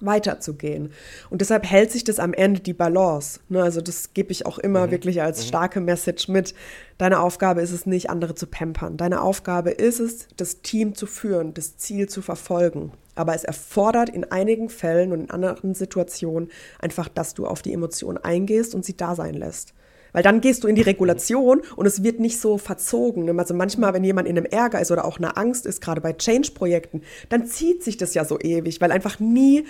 weiterzugehen. 0.00 0.92
Und 1.30 1.40
deshalb 1.40 1.64
hält 1.64 1.90
sich 1.90 2.04
das 2.04 2.18
am 2.18 2.34
Ende 2.34 2.60
die 2.60 2.74
Balance. 2.74 3.40
Ne, 3.48 3.62
also 3.62 3.80
das 3.80 4.12
gebe 4.12 4.32
ich 4.32 4.44
auch 4.44 4.58
immer 4.58 4.88
mhm. 4.88 4.90
wirklich 4.90 5.22
als 5.22 5.42
mhm. 5.42 5.48
starke 5.48 5.80
Message 5.80 6.28
mit. 6.28 6.54
Deine 6.98 7.20
Aufgabe 7.20 7.62
ist 7.62 7.72
es 7.72 7.86
nicht, 7.86 8.10
andere 8.10 8.34
zu 8.34 8.46
pampern. 8.46 8.96
Deine 8.96 9.22
Aufgabe 9.22 9.70
ist 9.70 10.00
es, 10.00 10.28
das 10.36 10.60
Team 10.60 10.94
zu 10.94 11.06
führen, 11.06 11.54
das 11.54 11.76
Ziel 11.78 12.08
zu 12.08 12.20
verfolgen. 12.20 12.92
Aber 13.14 13.34
es 13.34 13.44
erfordert 13.44 14.10
in 14.10 14.30
einigen 14.30 14.68
Fällen 14.68 15.12
und 15.12 15.20
in 15.20 15.30
anderen 15.30 15.74
Situationen 15.74 16.50
einfach, 16.78 17.08
dass 17.08 17.32
du 17.32 17.46
auf 17.46 17.62
die 17.62 17.72
Emotionen 17.72 18.18
eingehst 18.18 18.74
und 18.74 18.84
sie 18.84 18.96
da 18.96 19.14
sein 19.14 19.34
lässt. 19.34 19.72
Weil 20.16 20.22
dann 20.22 20.40
gehst 20.40 20.64
du 20.64 20.68
in 20.68 20.76
die 20.76 20.80
Regulation 20.80 21.60
und 21.76 21.84
es 21.84 22.02
wird 22.02 22.20
nicht 22.20 22.40
so 22.40 22.56
verzogen. 22.56 23.38
Also 23.38 23.52
manchmal, 23.52 23.92
wenn 23.92 24.02
jemand 24.02 24.26
in 24.26 24.38
einem 24.38 24.46
Ärger 24.46 24.80
ist 24.80 24.90
oder 24.90 25.04
auch 25.04 25.18
eine 25.18 25.36
Angst 25.36 25.66
ist, 25.66 25.82
gerade 25.82 26.00
bei 26.00 26.14
Change-Projekten, 26.14 27.02
dann 27.28 27.44
zieht 27.44 27.84
sich 27.84 27.98
das 27.98 28.14
ja 28.14 28.24
so 28.24 28.40
ewig, 28.40 28.80
weil 28.80 28.92
einfach 28.92 29.20
nie 29.20 29.66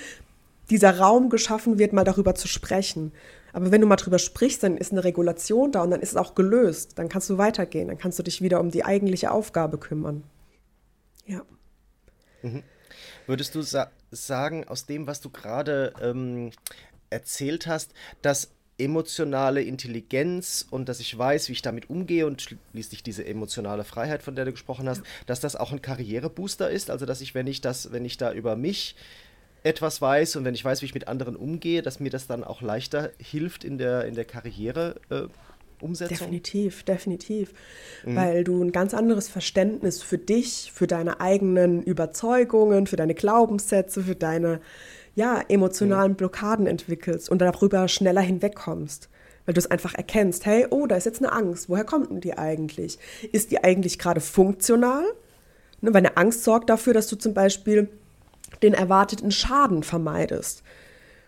dieser 0.70 1.00
Raum 1.00 1.30
geschaffen 1.30 1.80
wird, 1.80 1.92
mal 1.92 2.04
darüber 2.04 2.36
zu 2.36 2.46
sprechen. 2.46 3.10
Aber 3.52 3.72
wenn 3.72 3.80
du 3.80 3.88
mal 3.88 3.96
darüber 3.96 4.20
sprichst, 4.20 4.62
dann 4.62 4.76
ist 4.76 4.92
eine 4.92 5.02
Regulation 5.02 5.72
da 5.72 5.82
und 5.82 5.90
dann 5.90 6.00
ist 6.00 6.10
es 6.10 6.16
auch 6.16 6.36
gelöst. 6.36 6.96
Dann 6.96 7.08
kannst 7.08 7.28
du 7.28 7.38
weitergehen. 7.38 7.88
Dann 7.88 7.98
kannst 7.98 8.16
du 8.20 8.22
dich 8.22 8.40
wieder 8.40 8.60
um 8.60 8.70
die 8.70 8.84
eigentliche 8.84 9.32
Aufgabe 9.32 9.78
kümmern. 9.78 10.22
Ja. 11.26 11.42
Mhm. 12.42 12.62
Würdest 13.26 13.56
du 13.56 13.62
sa 13.62 13.90
sagen, 14.12 14.62
aus 14.68 14.86
dem, 14.86 15.08
was 15.08 15.20
du 15.20 15.28
gerade 15.28 15.92
ähm, 16.00 16.52
erzählt 17.10 17.66
hast, 17.66 17.90
dass 18.22 18.52
emotionale 18.78 19.62
Intelligenz 19.62 20.66
und 20.70 20.88
dass 20.88 21.00
ich 21.00 21.16
weiß, 21.16 21.48
wie 21.48 21.52
ich 21.52 21.62
damit 21.62 21.88
umgehe 21.88 22.26
und 22.26 22.42
schließlich 22.42 23.02
diese 23.02 23.24
emotionale 23.24 23.84
Freiheit, 23.84 24.22
von 24.22 24.36
der 24.36 24.44
du 24.44 24.52
gesprochen 24.52 24.88
hast, 24.88 25.02
dass 25.26 25.40
das 25.40 25.56
auch 25.56 25.72
ein 25.72 25.82
Karrierebooster 25.82 26.70
ist. 26.70 26.90
Also 26.90 27.06
dass 27.06 27.20
ich, 27.20 27.34
wenn 27.34 27.46
ich 27.46 27.60
das, 27.60 27.92
wenn 27.92 28.04
ich 28.04 28.18
da 28.18 28.32
über 28.32 28.56
mich 28.56 28.96
etwas 29.62 30.00
weiß 30.00 30.36
und 30.36 30.44
wenn 30.44 30.54
ich 30.54 30.64
weiß, 30.64 30.82
wie 30.82 30.86
ich 30.86 30.94
mit 30.94 31.08
anderen 31.08 31.36
umgehe, 31.36 31.82
dass 31.82 32.00
mir 32.00 32.10
das 32.10 32.26
dann 32.26 32.44
auch 32.44 32.62
leichter 32.62 33.10
hilft 33.18 33.64
in 33.64 33.78
der, 33.78 34.04
in 34.04 34.14
der 34.14 34.24
Karriere. 34.24 35.00
Äh, 35.10 35.22
Umsetzung? 35.80 36.16
Definitiv, 36.18 36.82
definitiv. 36.84 37.52
Mhm. 38.04 38.16
Weil 38.16 38.44
du 38.44 38.62
ein 38.62 38.72
ganz 38.72 38.94
anderes 38.94 39.28
Verständnis 39.28 40.02
für 40.02 40.18
dich, 40.18 40.72
für 40.74 40.86
deine 40.86 41.20
eigenen 41.20 41.82
Überzeugungen, 41.82 42.86
für 42.86 42.96
deine 42.96 43.14
Glaubenssätze, 43.14 44.02
für 44.02 44.14
deine 44.14 44.60
ja, 45.14 45.42
emotionalen 45.48 46.12
mhm. 46.12 46.16
Blockaden 46.16 46.66
entwickelst 46.66 47.30
und 47.30 47.40
darüber 47.40 47.88
schneller 47.88 48.20
hinwegkommst. 48.20 49.08
Weil 49.44 49.54
du 49.54 49.60
es 49.60 49.70
einfach 49.70 49.94
erkennst, 49.94 50.44
hey, 50.44 50.66
oh, 50.70 50.86
da 50.86 50.96
ist 50.96 51.06
jetzt 51.06 51.22
eine 51.22 51.32
Angst. 51.32 51.68
Woher 51.68 51.84
kommt 51.84 52.10
denn 52.10 52.20
die 52.20 52.36
eigentlich? 52.36 52.98
Ist 53.32 53.52
die 53.52 53.62
eigentlich 53.62 53.98
gerade 53.98 54.20
funktional? 54.20 55.04
Ne, 55.80 55.94
weil 55.94 56.04
eine 56.04 56.16
Angst 56.16 56.42
sorgt 56.42 56.68
dafür, 56.68 56.94
dass 56.94 57.06
du 57.06 57.16
zum 57.16 57.32
Beispiel 57.32 57.88
den 58.62 58.74
erwarteten 58.74 59.30
Schaden 59.30 59.82
vermeidest. 59.82 60.62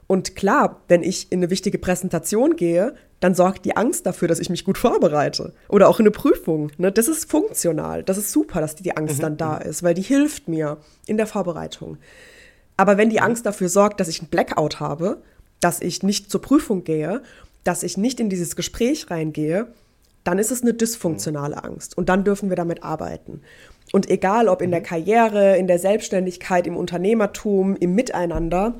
Und 0.08 0.34
klar, 0.34 0.80
wenn 0.88 1.04
ich 1.04 1.30
in 1.30 1.38
eine 1.38 1.50
wichtige 1.50 1.78
Präsentation 1.78 2.56
gehe, 2.56 2.94
dann 3.20 3.34
sorgt 3.34 3.64
die 3.66 3.76
Angst 3.76 4.06
dafür, 4.06 4.26
dass 4.26 4.40
ich 4.40 4.48
mich 4.48 4.64
gut 4.64 4.78
vorbereite. 4.78 5.52
Oder 5.68 5.88
auch 5.88 6.00
in 6.00 6.06
eine 6.06 6.10
Prüfung. 6.10 6.72
Ne? 6.78 6.90
Das 6.90 7.08
ist 7.08 7.30
funktional. 7.30 8.02
Das 8.02 8.16
ist 8.16 8.32
super, 8.32 8.60
dass 8.60 8.74
die 8.74 8.96
Angst 8.96 9.18
mhm. 9.18 9.22
dann 9.22 9.36
da 9.36 9.58
ist, 9.58 9.82
weil 9.82 9.94
die 9.94 10.02
hilft 10.02 10.48
mir 10.48 10.78
in 11.06 11.18
der 11.18 11.26
Vorbereitung. 11.26 11.98
Aber 12.76 12.96
wenn 12.96 13.10
die 13.10 13.20
Angst 13.20 13.44
dafür 13.44 13.68
sorgt, 13.68 14.00
dass 14.00 14.08
ich 14.08 14.20
einen 14.20 14.30
Blackout 14.30 14.80
habe, 14.80 15.22
dass 15.60 15.80
ich 15.80 16.02
nicht 16.02 16.30
zur 16.30 16.40
Prüfung 16.40 16.84
gehe, 16.84 17.22
dass 17.64 17.82
ich 17.82 17.98
nicht 17.98 18.18
in 18.18 18.30
dieses 18.30 18.56
Gespräch 18.56 19.10
reingehe, 19.10 19.66
dann 20.24 20.38
ist 20.38 20.50
es 20.50 20.62
eine 20.62 20.72
dysfunktionale 20.72 21.62
Angst. 21.62 21.98
Und 21.98 22.08
dann 22.08 22.24
dürfen 22.24 22.48
wir 22.48 22.56
damit 22.56 22.82
arbeiten. 22.82 23.42
Und 23.92 24.08
egal 24.08 24.48
ob 24.48 24.62
in 24.62 24.70
der 24.70 24.80
mhm. 24.80 24.84
Karriere, 24.84 25.58
in 25.58 25.66
der 25.66 25.78
Selbstständigkeit, 25.78 26.66
im 26.66 26.76
Unternehmertum, 26.76 27.76
im 27.76 27.94
Miteinander, 27.94 28.74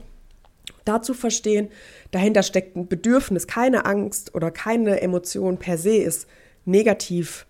dazu 0.89 1.14
verstehen, 1.14 1.68
dahinter 2.11 2.43
steckt 2.43 2.76
ein 2.76 2.89
Bedürfnis, 2.89 3.47
keine 3.47 3.84
Angst 3.84 4.34
oder 4.34 4.51
keine 4.51 5.01
Emotion 5.01 5.59
per 5.59 5.78
se 5.78 5.97
ist 5.97 6.26
negativ, 6.64 7.47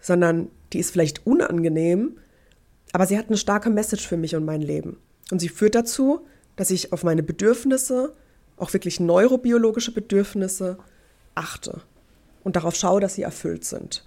sondern 0.00 0.50
die 0.72 0.78
ist 0.78 0.92
vielleicht 0.92 1.26
unangenehm, 1.26 2.18
aber 2.92 3.06
sie 3.06 3.18
hat 3.18 3.28
eine 3.28 3.36
starke 3.36 3.70
Message 3.70 4.06
für 4.06 4.16
mich 4.16 4.34
und 4.34 4.44
mein 4.44 4.62
Leben. 4.62 4.98
Und 5.30 5.40
sie 5.40 5.48
führt 5.48 5.74
dazu, 5.74 6.26
dass 6.56 6.70
ich 6.70 6.92
auf 6.92 7.04
meine 7.04 7.22
Bedürfnisse, 7.22 8.14
auch 8.56 8.72
wirklich 8.72 8.98
neurobiologische 8.98 9.92
Bedürfnisse, 9.92 10.78
achte 11.34 11.82
und 12.42 12.56
darauf 12.56 12.74
schaue, 12.74 13.00
dass 13.00 13.14
sie 13.14 13.22
erfüllt 13.22 13.64
sind. 13.64 14.04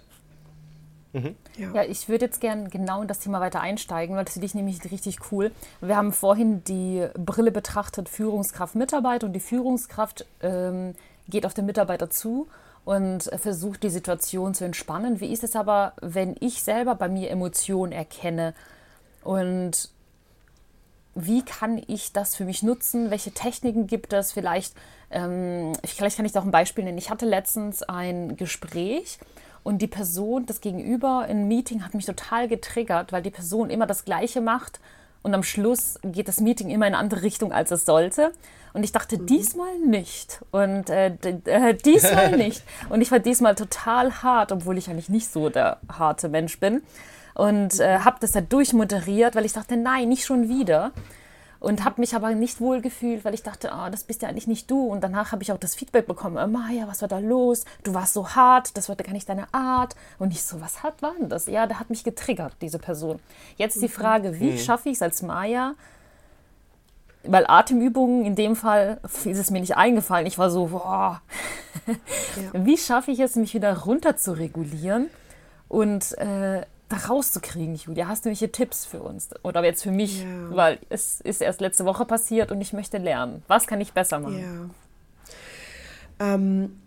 Mhm. 1.12 1.36
Ja. 1.58 1.74
ja. 1.74 1.82
ich 1.84 2.08
würde 2.08 2.26
jetzt 2.26 2.40
gerne 2.40 2.68
genau 2.68 3.02
in 3.02 3.08
das 3.08 3.18
Thema 3.18 3.40
weiter 3.40 3.60
einsteigen, 3.60 4.16
weil 4.16 4.24
das 4.24 4.34
finde 4.34 4.46
ich 4.46 4.54
nämlich 4.54 4.82
richtig 4.90 5.18
cool. 5.30 5.52
Wir 5.80 5.96
haben 5.96 6.12
vorhin 6.12 6.64
die 6.64 7.06
Brille 7.14 7.52
betrachtet, 7.52 8.08
Führungskraft, 8.08 8.74
Mitarbeiter 8.74 9.26
und 9.26 9.32
die 9.32 9.40
Führungskraft 9.40 10.26
ähm, 10.42 10.94
geht 11.28 11.46
auf 11.46 11.54
den 11.54 11.66
Mitarbeiter 11.66 12.10
zu 12.10 12.48
und 12.84 13.30
versucht 13.36 13.82
die 13.82 13.90
Situation 13.90 14.54
zu 14.54 14.64
entspannen. 14.64 15.20
Wie 15.20 15.32
ist 15.32 15.44
es 15.44 15.54
aber, 15.54 15.92
wenn 16.00 16.36
ich 16.40 16.62
selber 16.62 16.94
bei 16.94 17.08
mir 17.08 17.30
Emotionen 17.30 17.92
erkenne 17.92 18.54
und 19.22 19.90
wie 21.14 21.44
kann 21.44 21.80
ich 21.86 22.12
das 22.12 22.34
für 22.36 22.44
mich 22.44 22.62
nutzen? 22.62 23.10
Welche 23.10 23.32
Techniken 23.32 23.86
gibt 23.86 24.14
es? 24.14 24.32
Vielleicht, 24.32 24.74
ähm, 25.10 25.74
vielleicht 25.84 26.16
kann 26.16 26.24
ich 26.24 26.32
da 26.32 26.40
auch 26.40 26.44
ein 26.44 26.50
Beispiel 26.50 26.84
nennen. 26.84 26.96
Ich 26.96 27.10
hatte 27.10 27.26
letztens 27.26 27.82
ein 27.82 28.36
Gespräch 28.36 29.18
und 29.62 29.82
die 29.82 29.86
Person, 29.86 30.46
das 30.46 30.60
Gegenüber 30.60 31.26
im 31.28 31.48
Meeting 31.48 31.84
hat 31.84 31.94
mich 31.94 32.06
total 32.06 32.48
getriggert, 32.48 33.12
weil 33.12 33.22
die 33.22 33.30
Person 33.30 33.70
immer 33.70 33.86
das 33.86 34.04
Gleiche 34.04 34.40
macht 34.40 34.80
und 35.22 35.34
am 35.34 35.42
Schluss 35.42 35.98
geht 36.02 36.28
das 36.28 36.40
Meeting 36.40 36.68
immer 36.68 36.86
in 36.86 36.94
eine 36.94 36.98
andere 36.98 37.22
Richtung, 37.22 37.52
als 37.52 37.70
es 37.70 37.84
sollte. 37.84 38.32
Und 38.72 38.82
ich 38.82 38.92
dachte, 38.92 39.18
mhm. 39.18 39.26
diesmal 39.26 39.78
nicht. 39.78 40.40
Und 40.50 40.90
äh, 40.90 41.14
äh, 41.44 41.74
diesmal 41.74 42.32
nicht. 42.36 42.62
Und 42.88 43.00
ich 43.00 43.10
war 43.10 43.20
diesmal 43.20 43.54
total 43.54 44.22
hart, 44.22 44.50
obwohl 44.50 44.78
ich 44.78 44.90
eigentlich 44.90 45.08
nicht 45.08 45.30
so 45.30 45.48
der 45.48 45.78
harte 45.88 46.28
Mensch 46.28 46.58
bin. 46.58 46.82
Und 47.34 47.80
äh, 47.80 48.00
habe 48.00 48.16
das 48.20 48.32
da 48.32 48.40
durchmoderiert, 48.40 49.36
weil 49.36 49.44
ich 49.44 49.52
dachte, 49.52 49.76
nein, 49.76 50.08
nicht 50.08 50.24
schon 50.24 50.48
wieder 50.48 50.92
und 51.62 51.84
habe 51.84 52.00
mich 52.00 52.14
aber 52.16 52.34
nicht 52.34 52.60
wohl 52.60 52.80
gefühlt, 52.80 53.24
weil 53.24 53.34
ich 53.34 53.44
dachte, 53.44 53.70
oh, 53.72 53.88
das 53.88 54.02
bist 54.02 54.20
ja 54.22 54.28
eigentlich 54.28 54.48
nicht 54.48 54.68
du. 54.68 54.84
Und 54.86 55.00
danach 55.02 55.30
habe 55.30 55.44
ich 55.44 55.52
auch 55.52 55.58
das 55.58 55.76
Feedback 55.76 56.08
bekommen, 56.08 56.36
oh, 56.36 56.46
Maja, 56.48 56.88
was 56.88 57.02
war 57.02 57.08
da 57.08 57.20
los? 57.20 57.64
Du 57.84 57.94
warst 57.94 58.14
so 58.14 58.30
hart, 58.30 58.76
das 58.76 58.88
war 58.88 58.96
gar 58.96 59.12
nicht 59.12 59.28
deine 59.28 59.46
Art. 59.54 59.94
Und 60.18 60.32
ich 60.32 60.42
so, 60.42 60.60
was 60.60 60.82
hat 60.82 61.00
war 61.02 61.14
denn 61.18 61.28
das? 61.28 61.46
Ja, 61.46 61.68
der 61.68 61.78
hat 61.78 61.88
mich 61.88 62.02
getriggert, 62.02 62.56
diese 62.60 62.80
Person. 62.80 63.20
Jetzt 63.58 63.80
die 63.80 63.88
Frage, 63.88 64.40
wie 64.40 64.52
mhm. 64.52 64.58
schaffe 64.58 64.88
ich 64.88 64.96
es 64.96 65.02
als 65.02 65.22
Maja? 65.22 65.74
Weil 67.22 67.46
Atemübungen 67.46 68.24
in 68.24 68.34
dem 68.34 68.56
Fall 68.56 68.98
ist 69.04 69.38
es 69.38 69.52
mir 69.52 69.60
nicht 69.60 69.76
eingefallen. 69.76 70.26
Ich 70.26 70.38
war 70.38 70.50
so, 70.50 70.66
boah. 70.66 71.22
Ja. 71.86 71.94
Wie 72.64 72.76
schaffe 72.76 73.12
ich 73.12 73.20
es, 73.20 73.36
mich 73.36 73.54
wieder 73.54 73.78
runter 73.78 74.16
zu 74.16 74.32
regulieren 74.32 75.08
und 75.68 76.18
äh, 76.18 76.62
da 76.92 76.98
rauszukriegen, 76.98 77.74
Julia? 77.74 78.08
Hast 78.08 78.24
du 78.24 78.28
welche 78.28 78.52
Tipps 78.52 78.84
für 78.84 79.00
uns? 79.00 79.30
Oder 79.42 79.64
jetzt 79.64 79.82
für 79.82 79.90
mich, 79.90 80.22
ja. 80.22 80.26
weil 80.50 80.78
es 80.88 81.20
ist 81.20 81.40
erst 81.40 81.60
letzte 81.60 81.84
Woche 81.84 82.04
passiert 82.04 82.52
und 82.52 82.60
ich 82.60 82.72
möchte 82.72 82.98
lernen. 82.98 83.42
Was 83.48 83.66
kann 83.66 83.80
ich 83.80 83.92
besser 83.92 84.18
machen? 84.18 84.70
Ja. 86.20 86.34
Ähm, 86.34 86.78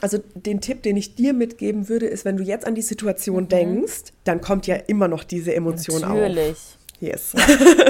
also 0.00 0.18
den 0.34 0.60
Tipp, 0.60 0.82
den 0.82 0.96
ich 0.96 1.14
dir 1.14 1.32
mitgeben 1.32 1.88
würde, 1.88 2.06
ist, 2.06 2.24
wenn 2.24 2.36
du 2.36 2.42
jetzt 2.42 2.66
an 2.66 2.74
die 2.74 2.82
Situation 2.82 3.44
mhm. 3.44 3.48
denkst, 3.48 4.12
dann 4.24 4.40
kommt 4.40 4.66
ja 4.66 4.76
immer 4.76 5.08
noch 5.08 5.24
diese 5.24 5.54
Emotion 5.54 6.00
Natürlich. 6.00 6.20
auf. 6.20 6.28
Natürlich. 6.28 6.77
Yes. 7.00 7.32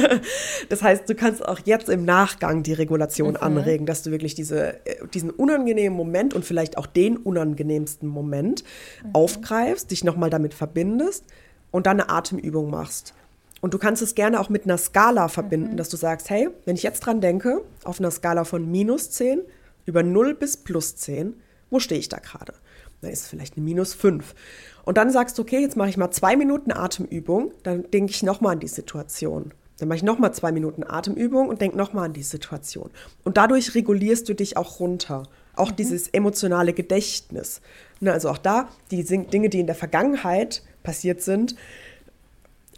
das 0.69 0.83
heißt, 0.83 1.09
du 1.09 1.15
kannst 1.15 1.47
auch 1.47 1.61
jetzt 1.65 1.89
im 1.89 2.05
Nachgang 2.05 2.63
die 2.63 2.75
Regulation 2.75 3.31
mhm. 3.31 3.37
anregen, 3.37 3.87
dass 3.87 4.03
du 4.03 4.11
wirklich 4.11 4.35
diese, 4.35 4.85
äh, 4.87 5.07
diesen 5.15 5.31
unangenehmen 5.31 5.97
Moment 5.97 6.35
und 6.35 6.45
vielleicht 6.45 6.77
auch 6.77 6.87
den 6.87 7.17
unangenehmsten 7.17 8.07
Moment 8.09 8.65
mhm. 9.03 9.15
aufgreifst, 9.15 9.91
dich 9.91 10.05
nochmal 10.05 10.29
damit 10.29 10.53
verbindest 10.53 11.25
und 11.71 11.87
dann 11.87 12.01
eine 12.01 12.11
Atemübung 12.11 12.71
machst. 12.71 13.15
Und 13.61 13.75
du 13.75 13.79
kannst 13.79 14.03
es 14.03 14.15
gerne 14.15 14.39
auch 14.41 14.51
mit 14.51 14.65
einer 14.65 14.79
Skala 14.79 15.29
verbinden, 15.29 15.73
mhm. 15.73 15.77
dass 15.79 15.89
du 15.89 15.97
sagst, 15.97 16.29
hey, 16.29 16.49
wenn 16.67 16.77
ich 16.77 16.83
jetzt 16.83 17.01
dran 17.01 17.21
denke, 17.21 17.63
auf 17.85 18.01
einer 18.01 18.11
Skala 18.11 18.45
von 18.45 18.71
minus 18.71 19.11
10 19.11 19.41
über 19.87 20.03
0 20.03 20.35
bis 20.35 20.59
plus 20.59 20.97
10, 20.97 21.35
wo 21.71 21.81
stehe 21.81 21.99
ich 21.99 22.09
da 22.09 22.19
gerade? 22.19 22.53
Dann 23.01 23.11
ist 23.11 23.23
es 23.23 23.29
vielleicht 23.29 23.57
eine 23.57 23.65
minus 23.65 23.95
5. 23.95 24.35
Und 24.85 24.97
dann 24.97 25.11
sagst 25.11 25.39
du, 25.39 25.43
okay, 25.43 25.61
jetzt 25.61 25.77
mache 25.77 25.89
ich 25.89 25.97
mal 25.97 26.11
zwei 26.11 26.37
Minuten 26.37 26.73
Atemübung, 26.73 27.53
dann 27.63 27.91
denke 27.91 28.11
ich 28.11 28.23
nochmal 28.23 28.55
an 28.55 28.61
die 28.61 28.69
Situation. 28.69 29.53
Dann 29.79 29.89
mache 29.89 29.97
ich 29.97 30.03
nochmal 30.03 30.35
zwei 30.35 30.51
Minuten 30.51 30.83
Atemübung 30.83 31.49
und 31.49 31.61
denke 31.61 31.77
nochmal 31.77 32.07
an 32.07 32.13
die 32.13 32.23
Situation. 32.23 32.91
Und 33.25 33.37
dadurch 33.37 33.75
regulierst 33.75 34.29
du 34.29 34.35
dich 34.35 34.57
auch 34.57 34.81
runter. 34.81 35.25
Auch 35.55 35.71
mhm. 35.71 35.77
dieses 35.77 36.09
emotionale 36.09 36.73
Gedächtnis. 36.73 37.61
Ne, 38.01 38.13
also 38.13 38.31
auch 38.31 38.39
da, 38.39 38.69
die 38.91 39.05
Dinge, 39.05 39.49
die 39.49 39.61
in 39.61 39.67
der 39.67 39.77
Vergangenheit 39.77 40.63
passiert 40.83 41.23
sind, 41.23 41.55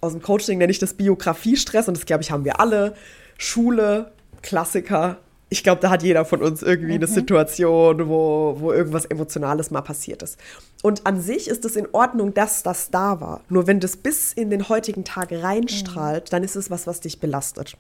aus 0.01 0.13
dem 0.13 0.23
Coaching 0.23 0.59
nenne 0.59 0.71
ich 0.71 0.79
das 0.79 0.95
Biografiestress 0.95 1.89
und 1.89 1.97
das, 1.97 2.07
glaube 2.07 2.23
ich, 2.23 2.31
haben 2.31 2.45
wir 2.45 2.59
alle. 2.59 2.95
Schule, 3.37 4.13
Klassiker, 4.43 5.19
ich 5.51 5.65
glaube, 5.65 5.81
da 5.81 5.91
hat 5.91 6.03
jeder 6.05 6.25
von 6.25 6.43
uns 6.43 6.63
irgendwie 6.63 6.93
mhm. 6.93 7.03
eine 7.03 7.07
Situation, 7.09 8.09
wo, 8.09 8.57
wo 8.61 8.73
irgendwas 8.73 9.05
Emotionales 9.05 9.71
mal 9.73 9.83
passiert 9.83 10.23
ist. 10.23 10.39
Und 10.83 11.07
an 11.07 11.21
sich 11.21 11.49
ist 11.49 11.65
es 11.65 11.75
in 11.77 11.89
Ordnung, 11.93 12.33
dass 12.33 12.63
das 12.63 12.91
da 12.91 13.21
war. 13.21 13.43
Nur 13.49 13.67
wenn 13.67 13.81
das 13.81 13.97
bis 13.97 14.33
in 14.33 14.49
den 14.49 14.69
heutigen 14.69 15.05
Tag 15.05 15.33
reinstrahlt, 15.33 16.27
mhm. 16.27 16.31
dann 16.31 16.45
ist 16.45 16.55
es 16.55 16.71
was, 16.71 16.87
was 16.87 17.01
dich 17.01 17.19
belastet. 17.19 17.77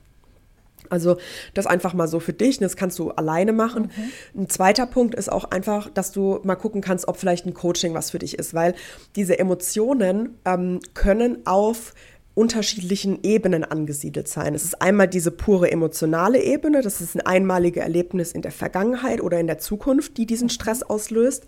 Also 0.88 1.18
das 1.54 1.66
einfach 1.66 1.94
mal 1.94 2.08
so 2.08 2.18
für 2.18 2.32
dich, 2.32 2.58
das 2.58 2.76
kannst 2.76 2.98
du 2.98 3.10
alleine 3.12 3.52
machen. 3.52 3.92
Mhm. 4.34 4.42
Ein 4.42 4.48
zweiter 4.48 4.86
Punkt 4.86 5.14
ist 5.14 5.30
auch 5.30 5.44
einfach, 5.44 5.88
dass 5.90 6.10
du 6.10 6.40
mal 6.42 6.56
gucken 6.56 6.80
kannst, 6.80 7.06
ob 7.06 7.16
vielleicht 7.16 7.46
ein 7.46 7.54
Coaching 7.54 7.94
was 7.94 8.10
für 8.10 8.18
dich 8.18 8.36
ist, 8.36 8.52
weil 8.52 8.74
diese 9.14 9.38
Emotionen 9.38 10.40
ähm, 10.44 10.80
können 10.94 11.46
auf 11.46 11.94
unterschiedlichen 12.40 13.22
Ebenen 13.22 13.64
angesiedelt 13.64 14.26
sein. 14.26 14.54
Es 14.54 14.64
ist 14.64 14.80
einmal 14.80 15.08
diese 15.08 15.30
pure 15.30 15.70
emotionale 15.70 16.42
Ebene, 16.42 16.80
das 16.80 17.02
ist 17.02 17.14
ein 17.14 17.20
einmaliges 17.20 17.82
Erlebnis 17.82 18.32
in 18.32 18.40
der 18.40 18.50
Vergangenheit 18.50 19.20
oder 19.20 19.38
in 19.38 19.46
der 19.46 19.58
Zukunft, 19.58 20.16
die 20.16 20.24
diesen 20.24 20.48
Stress 20.48 20.82
auslöst. 20.82 21.44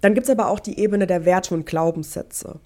Dann 0.00 0.14
gibt 0.14 0.24
es 0.24 0.30
aber 0.30 0.48
auch 0.48 0.58
die 0.58 0.78
Ebene 0.78 1.06
der 1.06 1.26
Werte 1.26 1.52
und 1.52 1.66
Glaubenssätze. 1.66 2.60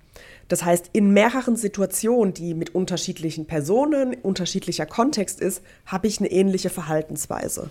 Das 0.46 0.64
heißt, 0.64 0.90
in 0.92 1.10
mehreren 1.12 1.56
Situationen, 1.56 2.34
die 2.34 2.54
mit 2.54 2.72
unterschiedlichen 2.72 3.46
Personen, 3.46 4.14
unterschiedlicher 4.14 4.86
Kontext 4.86 5.40
ist, 5.40 5.60
habe 5.86 6.06
ich 6.06 6.20
eine 6.20 6.30
ähnliche 6.30 6.70
Verhaltensweise. 6.70 7.70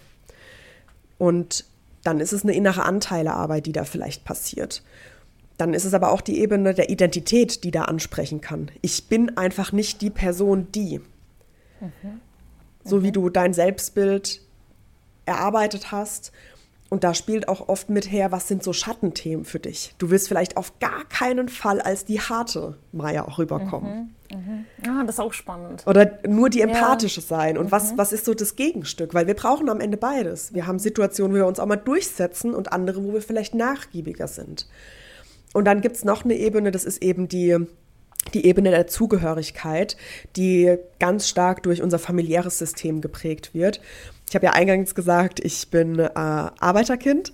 Und 1.18 1.64
dann 2.04 2.20
ist 2.20 2.34
es 2.34 2.44
eine 2.44 2.54
innere 2.54 2.84
Anteilearbeit, 2.84 3.66
die 3.66 3.72
da 3.72 3.86
vielleicht 3.86 4.26
passiert. 4.26 4.84
Dann 5.60 5.74
ist 5.74 5.84
es 5.84 5.94
aber 5.94 6.12
auch 6.12 6.22
die 6.22 6.40
Ebene 6.40 6.74
der 6.74 6.90
Identität, 6.90 7.66
die 7.66 7.72
da 7.72 7.84
ansprechen 7.84 8.40
kann. 8.40 8.72
Ich 8.82 9.10
bin 9.10 9.38
einfach 9.38 9.74
nicht 9.74 10.02
die 10.02 10.10
Person, 10.10 10.68
die. 10.74 11.00
Mhm. 11.82 12.22
So 12.86 13.04
wie 13.04 13.12
du 13.12 13.30
dein 13.30 13.54
Selbstbild 13.54 14.42
erarbeitet 15.26 15.92
hast 15.92 16.32
Und 16.92 17.04
da 17.04 17.14
spielt 17.14 17.48
auch 17.48 17.70
oft 17.70 17.90
mit 17.90 18.12
her, 18.12 18.32
was 18.32 18.48
sind 18.48 18.64
so 18.64 18.74
Schattenthemen 18.74 19.46
für 19.46 19.60
dich? 19.60 19.94
Du 20.00 20.10
willst 20.10 20.28
vielleicht 20.28 20.58
auf 20.58 20.80
gar 20.80 21.06
keinen 21.06 21.48
Fall 21.48 21.82
als 21.82 22.06
die 22.06 22.20
harte 22.20 22.78
Maya 22.92 23.28
auch 23.28 23.38
rüberkommen. 23.38 24.16
Mhm, 24.32 24.38
mhm. 24.38 24.66
Ah, 24.88 25.04
das 25.04 25.16
ist 25.16 25.20
auch 25.20 25.34
spannend. 25.34 25.86
Oder 25.86 26.18
nur 26.28 26.50
die 26.50 26.62
empathische 26.62 27.22
ja. 27.22 27.28
sein. 27.28 27.58
Und 27.60 27.68
mhm. 27.68 27.72
was, 27.72 27.96
was 27.98 28.12
ist 28.12 28.26
so 28.26 28.34
das 28.34 28.56
Gegenstück? 28.56 29.14
Weil 29.14 29.28
wir 29.28 29.36
brauchen 29.36 29.70
am 29.70 29.82
Ende 29.82 29.98
beides. 29.98 30.54
Wir 30.54 30.66
haben 30.66 30.80
Situationen, 30.80 31.34
wo 31.34 31.38
wir 31.38 31.46
uns 31.46 31.60
auch 31.60 31.68
mal 31.68 31.76
durchsetzen 31.76 32.56
und 32.56 32.72
andere, 32.72 33.04
wo 33.04 33.14
wir 33.14 33.22
vielleicht 33.22 33.54
nachgiebiger 33.54 34.28
sind. 34.28 34.66
Und 35.54 35.66
dann 35.66 35.82
gibt 35.82 35.96
es 35.96 36.06
noch 36.06 36.24
eine 36.24 36.36
Ebene, 36.36 36.72
das 36.72 36.86
ist 36.86 37.02
eben 37.02 37.28
die, 37.28 37.58
die 38.34 38.46
Ebene 38.46 38.70
der 38.70 38.88
Zugehörigkeit, 38.88 39.98
die 40.36 40.78
ganz 41.00 41.28
stark 41.28 41.64
durch 41.64 41.82
unser 41.82 42.00
familiäres 42.00 42.60
System 42.60 43.02
geprägt 43.02 43.54
wird. 43.54 43.82
Ich 44.28 44.36
habe 44.36 44.46
ja 44.46 44.54
eingangs 44.54 44.94
gesagt, 44.94 45.40
ich 45.44 45.70
bin 45.70 45.98
äh, 45.98 46.10
Arbeiterkind 46.14 47.34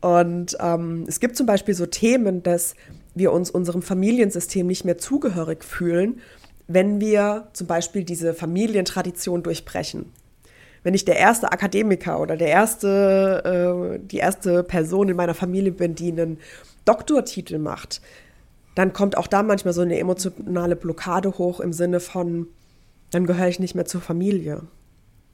und 0.00 0.56
ähm, 0.60 1.04
es 1.06 1.20
gibt 1.20 1.36
zum 1.36 1.46
Beispiel 1.46 1.74
so 1.74 1.84
Themen, 1.84 2.42
dass 2.42 2.74
wir 3.14 3.32
uns 3.32 3.50
unserem 3.50 3.82
Familiensystem 3.82 4.66
nicht 4.66 4.84
mehr 4.84 4.96
zugehörig 4.96 5.64
fühlen, 5.64 6.20
wenn 6.66 7.00
wir 7.00 7.48
zum 7.52 7.66
Beispiel 7.66 8.04
diese 8.04 8.32
Familientradition 8.32 9.42
durchbrechen. 9.42 10.12
Wenn 10.82 10.94
ich 10.94 11.04
der 11.04 11.16
erste 11.16 11.52
Akademiker 11.52 12.20
oder 12.20 12.36
der 12.36 12.48
erste, 12.48 13.98
äh, 13.98 13.98
die 13.98 14.18
erste 14.18 14.62
Person 14.62 15.10
in 15.10 15.16
meiner 15.16 15.34
Familie 15.34 15.72
bin, 15.72 15.94
die 15.94 16.12
einen 16.12 16.38
Doktortitel 16.84 17.58
macht, 17.58 18.00
dann 18.74 18.92
kommt 18.92 19.16
auch 19.16 19.26
da 19.26 19.42
manchmal 19.42 19.74
so 19.74 19.82
eine 19.82 19.98
emotionale 19.98 20.76
Blockade 20.76 21.38
hoch 21.38 21.60
im 21.60 21.72
Sinne 21.72 22.00
von, 22.00 22.46
dann 23.10 23.26
gehöre 23.26 23.48
ich 23.48 23.58
nicht 23.58 23.74
mehr 23.74 23.84
zur 23.84 24.00
Familie. 24.00 24.62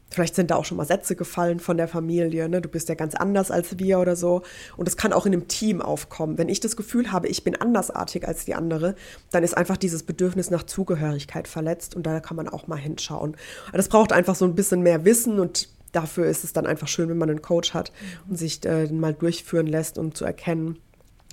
Vielleicht 0.09 0.37
sind 0.37 0.53
da 0.53 0.57
auch 0.57 0.65
schon 0.65 0.77
mal 0.77 0.87
Sätze 0.87 1.17
gefallen 1.17 1.59
von 1.59 1.77
der 1.77 1.89
Familie, 1.89 2.49
ne? 2.49 2.61
du 2.61 2.69
bist 2.69 2.89
ja 2.89 2.95
ganz 2.95 3.17
anders 3.17 3.51
als 3.51 3.79
wir 3.79 3.99
oder 3.99 4.15
so. 4.15 4.43
Und 4.77 4.87
das 4.87 4.97
kann 4.97 5.13
auch 5.13 5.27
in 5.27 5.33
einem 5.33 5.49
Team 5.49 5.83
aufkommen. 5.83 6.39
Wenn 6.39 6.49
ich 6.49 6.61
das 6.61 6.77
Gefühl 6.77 7.11
habe, 7.11 7.27
ich 7.27 7.43
bin 7.43 7.57
andersartig 7.57 8.27
als 8.27 8.45
die 8.45 8.55
andere, 8.55 8.95
dann 9.33 9.43
ist 9.43 9.57
einfach 9.57 9.77
dieses 9.77 10.05
Bedürfnis 10.05 10.51
nach 10.51 10.63
Zugehörigkeit 10.63 11.49
verletzt 11.49 11.97
und 11.97 12.07
da 12.07 12.21
kann 12.21 12.37
man 12.37 12.49
auch 12.49 12.69
mal 12.69 12.77
hinschauen. 12.79 13.37
Das 13.73 13.89
braucht 13.89 14.13
einfach 14.13 14.37
so 14.37 14.45
ein 14.45 14.55
bisschen 14.55 14.81
mehr 14.83 15.05
Wissen 15.05 15.41
und 15.41 15.69
dafür 15.91 16.27
ist 16.27 16.45
es 16.45 16.53
dann 16.53 16.67
einfach 16.67 16.89
schön, 16.89 17.09
wenn 17.09 17.19
man 17.19 17.31
einen 17.31 17.43
Coach 17.43 17.75
hat 17.75 17.91
und 18.29 18.37
sich 18.37 18.65
äh, 18.65 18.87
mal 18.93 19.13
durchführen 19.13 19.67
lässt, 19.67 19.99
um 19.99 20.15
zu 20.15 20.25
erkennen, 20.25 20.79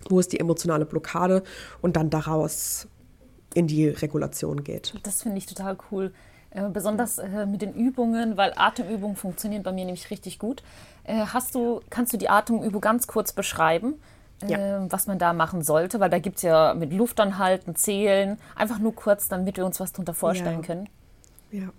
wo 0.09 0.19
ist 0.19 0.33
die 0.33 0.39
emotionale 0.39 0.85
Blockade 0.85 1.43
und 1.81 1.95
dann 1.95 2.09
daraus 2.09 2.87
in 3.53 3.67
die 3.67 3.87
Regulation 3.87 4.63
geht. 4.63 4.93
Das 5.03 5.21
finde 5.21 5.37
ich 5.37 5.45
total 5.45 5.77
cool 5.91 6.13
äh, 6.51 6.69
besonders 6.69 7.17
äh, 7.17 7.45
mit 7.45 7.61
den 7.61 7.73
Übungen, 7.73 8.37
weil 8.37 8.53
Atemübungen 8.55 9.15
funktionieren 9.15 9.63
bei 9.63 9.71
mir 9.71 9.85
nämlich 9.85 10.09
richtig 10.09 10.39
gut. 10.39 10.63
Äh, 11.03 11.25
hast 11.25 11.55
du, 11.55 11.81
kannst 11.89 12.13
du 12.13 12.17
die 12.17 12.29
Atemübung 12.29 12.81
ganz 12.81 13.07
kurz 13.07 13.33
beschreiben, 13.33 13.95
ja. 14.49 14.91
Was 14.91 15.07
man 15.07 15.19
da 15.19 15.31
machen 15.31 15.61
sollte? 15.61 16.01
Weil 16.01 16.09
da 16.09 16.19
gibt 16.19 16.37
es 16.37 16.41
ja 16.41 16.73
mit 16.73 16.91
Luft 16.91 17.19
anhalten, 17.19 17.75
zählen, 17.75 18.37
einfach 18.55 18.79
nur 18.79 18.93
kurz, 18.93 19.29
damit 19.29 19.57
wir 19.57 19.65
uns 19.65 19.79
was 19.79 19.93
darunter 19.93 20.13
vorstellen 20.13 20.61
ja. 20.61 20.65
können. 20.65 20.89
Ja. 21.51 21.69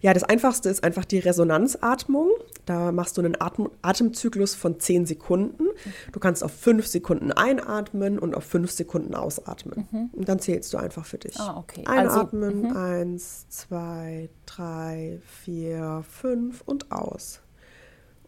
Ja, 0.00 0.14
das 0.14 0.24
Einfachste 0.24 0.68
ist 0.68 0.84
einfach 0.84 1.04
die 1.04 1.18
Resonanzatmung. 1.18 2.28
Da 2.66 2.92
machst 2.92 3.16
du 3.16 3.22
einen 3.22 3.40
Atem 3.40 3.70
Atemzyklus 3.82 4.54
von 4.54 4.78
10 4.78 5.06
Sekunden. 5.06 5.64
Du 6.12 6.20
kannst 6.20 6.44
auf 6.44 6.52
5 6.52 6.86
Sekunden 6.86 7.32
einatmen 7.32 8.18
und 8.18 8.34
auf 8.34 8.44
5 8.44 8.70
Sekunden 8.70 9.14
ausatmen. 9.14 9.88
Mhm. 9.90 10.10
Und 10.12 10.28
dann 10.28 10.38
zählst 10.38 10.72
du 10.72 10.78
einfach 10.78 11.06
für 11.06 11.18
dich. 11.18 11.38
Ah, 11.38 11.56
okay. 11.58 11.84
Einatmen, 11.86 12.66
also, 12.66 12.78
eins, 12.78 13.48
zwei, 13.48 14.28
drei, 14.46 15.20
vier, 15.44 16.04
fünf 16.08 16.62
und 16.64 16.92
aus. 16.92 17.40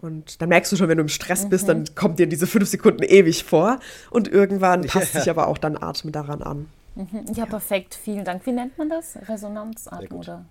Und 0.01 0.43
dann 0.43 0.51
merkst 0.51 0.71
du 0.71 0.77
schon, 0.77 0.89
wenn 0.89 0.99
du 0.99 1.03
im 1.03 1.09
Stress 1.09 1.49
bist, 1.49 1.67
dann 1.67 1.81
mhm. 1.81 1.95
kommt 1.95 2.19
dir 2.19 2.27
diese 2.27 2.47
fünf 2.47 2.69
Sekunden 2.69 3.03
ewig 3.03 3.45
vor. 3.45 3.79
Und 4.11 4.29
irgendwann 4.29 4.83
passt 4.83 5.15
ja. 5.15 5.21
sich 5.21 5.31
aber 5.31 5.47
auch 5.49 5.57
dann 5.57 5.79
Atmen 5.79 6.13
daran 6.13 6.43
an. 6.43 6.69
Mhm. 6.95 7.25
Ja, 7.35 7.47
perfekt. 7.47 7.95
Vielen 7.95 8.25
Dank. 8.25 8.45
Wie 8.47 8.53
nennt 8.53 8.77
man 8.77 8.91
das? 8.91 9.19
Resonanzatmung 9.29 10.21
oder? 10.21 10.45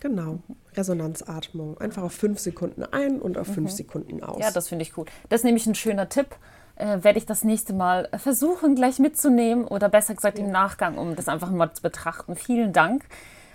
Genau, 0.00 0.40
Resonanzatmung. 0.74 1.78
Einfach 1.78 2.02
auf 2.02 2.12
fünf 2.12 2.38
Sekunden 2.38 2.84
ein 2.84 3.20
und 3.20 3.38
auf 3.38 3.48
mhm. 3.48 3.54
fünf 3.54 3.70
Sekunden 3.70 4.22
aus. 4.22 4.40
Ja, 4.40 4.50
das 4.50 4.68
finde 4.68 4.82
ich 4.82 4.92
gut. 4.92 5.10
Das 5.28 5.40
ist 5.40 5.44
nämlich 5.44 5.66
ein 5.66 5.74
schöner 5.74 6.08
Tipp. 6.08 6.36
Äh, 6.76 7.04
werde 7.04 7.18
ich 7.18 7.26
das 7.26 7.44
nächste 7.44 7.72
Mal 7.72 8.08
versuchen, 8.16 8.74
gleich 8.74 8.98
mitzunehmen 8.98 9.64
oder 9.64 9.88
besser 9.88 10.14
gesagt 10.14 10.38
ja. 10.38 10.44
im 10.44 10.50
Nachgang, 10.50 10.98
um 10.98 11.14
das 11.14 11.28
einfach 11.28 11.50
mal 11.50 11.72
zu 11.72 11.82
betrachten. 11.82 12.34
Vielen 12.34 12.72
Dank. 12.72 13.04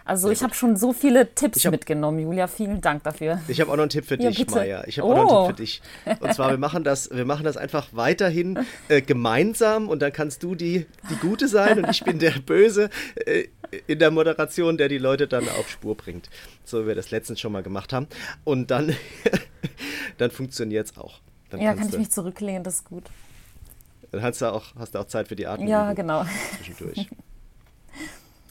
Also 0.10 0.32
ich 0.32 0.42
habe 0.42 0.56
schon 0.56 0.76
so 0.76 0.92
viele 0.92 1.36
Tipps 1.36 1.64
hab, 1.66 1.72
mitgenommen, 1.72 2.18
Julia. 2.18 2.48
Vielen 2.48 2.82
Dank 2.82 3.04
dafür. 3.04 3.42
Ich 3.48 3.62
habe 3.62 3.72
auch 3.72 3.76
noch 3.76 3.84
einen 3.84 3.92
Tipp 3.92 4.06
für 4.06 4.18
dich, 4.18 4.40
bitte. 4.40 4.56
Maja. 4.56 4.84
Ich 4.88 4.98
habe 4.98 5.08
oh. 5.08 5.12
auch 5.12 5.18
noch 5.18 5.30
einen 5.32 5.56
Tipp 5.56 5.56
für 5.58 5.62
dich. 5.62 5.82
Und 6.20 6.34
zwar, 6.34 6.50
wir 6.50 6.58
machen 6.58 6.84
das, 6.84 7.12
wir 7.12 7.26
machen 7.26 7.44
das 7.44 7.58
einfach 7.58 7.90
weiterhin 7.92 8.58
äh, 8.88 9.02
gemeinsam 9.02 9.88
und 9.88 10.02
dann 10.02 10.12
kannst 10.12 10.42
du 10.42 10.56
die, 10.56 10.88
die 11.12 11.16
Gute 11.18 11.48
sein 11.48 11.84
und 11.84 11.90
ich 11.92 12.04
bin 12.04 12.18
der 12.18 12.32
Böse 12.32 12.90
äh, 13.24 13.50
in 13.88 13.99
der 13.99 14.11
Moderation, 14.11 14.78
der 14.78 14.89
die 14.89 14.97
Leute 14.97 15.28
dann 15.28 15.47
auf 15.49 15.70
Spur 15.70 15.95
bringt. 15.95 16.30
So 16.63 16.84
wie 16.84 16.88
wir 16.88 16.95
das 16.95 17.11
letztens 17.11 17.39
schon 17.39 17.51
mal 17.51 17.63
gemacht 17.63 17.93
haben. 17.93 18.07
Und 18.43 18.72
dann, 18.72 18.95
dann 20.17 20.32
funktioniert 20.32 20.88
es 20.88 20.97
auch. 20.97 21.20
Dann 21.49 21.61
ja, 21.61 21.74
kann 21.74 21.89
ich 21.89 21.97
mich 21.97 22.11
zurücklehnen, 22.11 22.63
das 22.63 22.76
ist 22.76 22.86
gut. 22.86 23.05
Dann 24.11 24.22
hast 24.22 24.41
du 24.41 24.51
auch, 24.51 24.76
hast 24.76 24.95
du 24.95 24.99
auch 24.99 25.05
Zeit 25.05 25.28
für 25.28 25.36
die 25.36 25.47
Atmung. 25.47 25.67
Ja, 25.67 25.93
genau. 25.93 26.26
Zwischendurch. 26.57 27.07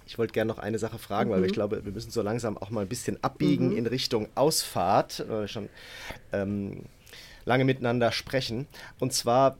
Ich 0.08 0.16
wollte 0.16 0.32
gerne 0.32 0.48
noch 0.48 0.58
eine 0.58 0.78
Sache 0.78 0.98
fragen, 0.98 1.28
mhm. 1.28 1.34
weil 1.34 1.44
ich 1.44 1.52
glaube, 1.52 1.84
wir 1.84 1.92
müssen 1.92 2.10
so 2.10 2.22
langsam 2.22 2.56
auch 2.56 2.70
mal 2.70 2.80
ein 2.80 2.88
bisschen 2.88 3.22
abbiegen 3.22 3.72
mhm. 3.72 3.76
in 3.76 3.86
Richtung 3.86 4.26
Ausfahrt, 4.36 5.22
weil 5.28 5.42
wir 5.42 5.48
schon 5.48 5.68
ähm, 6.32 6.86
lange 7.44 7.64
miteinander 7.66 8.10
sprechen. 8.10 8.66
Und 8.98 9.12
zwar, 9.12 9.58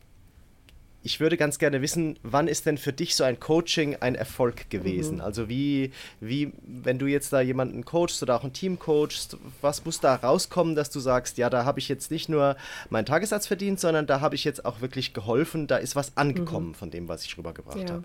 ich 1.09 1.21
würde 1.21 1.39
ganz 1.39 1.59
gerne 1.59 1.81
wissen, 1.81 2.19
wann 2.23 2.49
ist 2.49 2.67
denn 2.67 2.77
für 2.77 2.93
dich 2.93 3.17
so 3.17 3.25
ein 3.25 3.41
Coaching 3.41 3.97
ein 4.01 4.15
Erfolg 4.15 4.69
gewesen? 4.69 5.17
Mhm. 5.17 5.21
Also 5.23 5.49
wie, 5.49 5.91
wie, 6.21 6.53
wenn 6.67 6.99
du 6.99 7.07
jetzt 7.07 7.33
da 7.33 7.41
jemanden 7.41 7.87
coachst 7.87 8.23
oder 8.23 8.37
auch 8.37 8.45
ein 8.45 8.53
Team 8.53 8.79
coachst, 8.79 9.39
was 9.63 9.87
muss 9.87 10.01
da 10.01 10.17
rauskommen, 10.17 10.75
dass 10.75 10.91
du 10.91 11.01
sagst, 11.01 11.39
ja, 11.39 11.49
da 11.49 11.65
habe 11.65 11.79
ich 11.79 11.89
jetzt 11.89 12.11
nicht 12.11 12.29
nur 12.29 12.57
meinen 12.91 13.07
Tagessatz 13.07 13.47
verdient, 13.47 13.81
sondern 13.81 14.07
da 14.07 14.21
habe 14.21 14.35
ich 14.35 14.45
jetzt 14.45 14.67
auch 14.67 14.83
wirklich 14.83 15.15
geholfen, 15.15 15.67
da 15.67 15.79
ist 15.79 15.97
was 15.97 16.15
angekommen 16.19 16.69
mhm. 16.69 16.75
von 16.75 16.91
dem, 16.91 17.09
was 17.09 17.25
ich 17.25 17.39
rübergebracht 17.39 17.89
ja. 17.89 17.95
habe. 17.95 18.05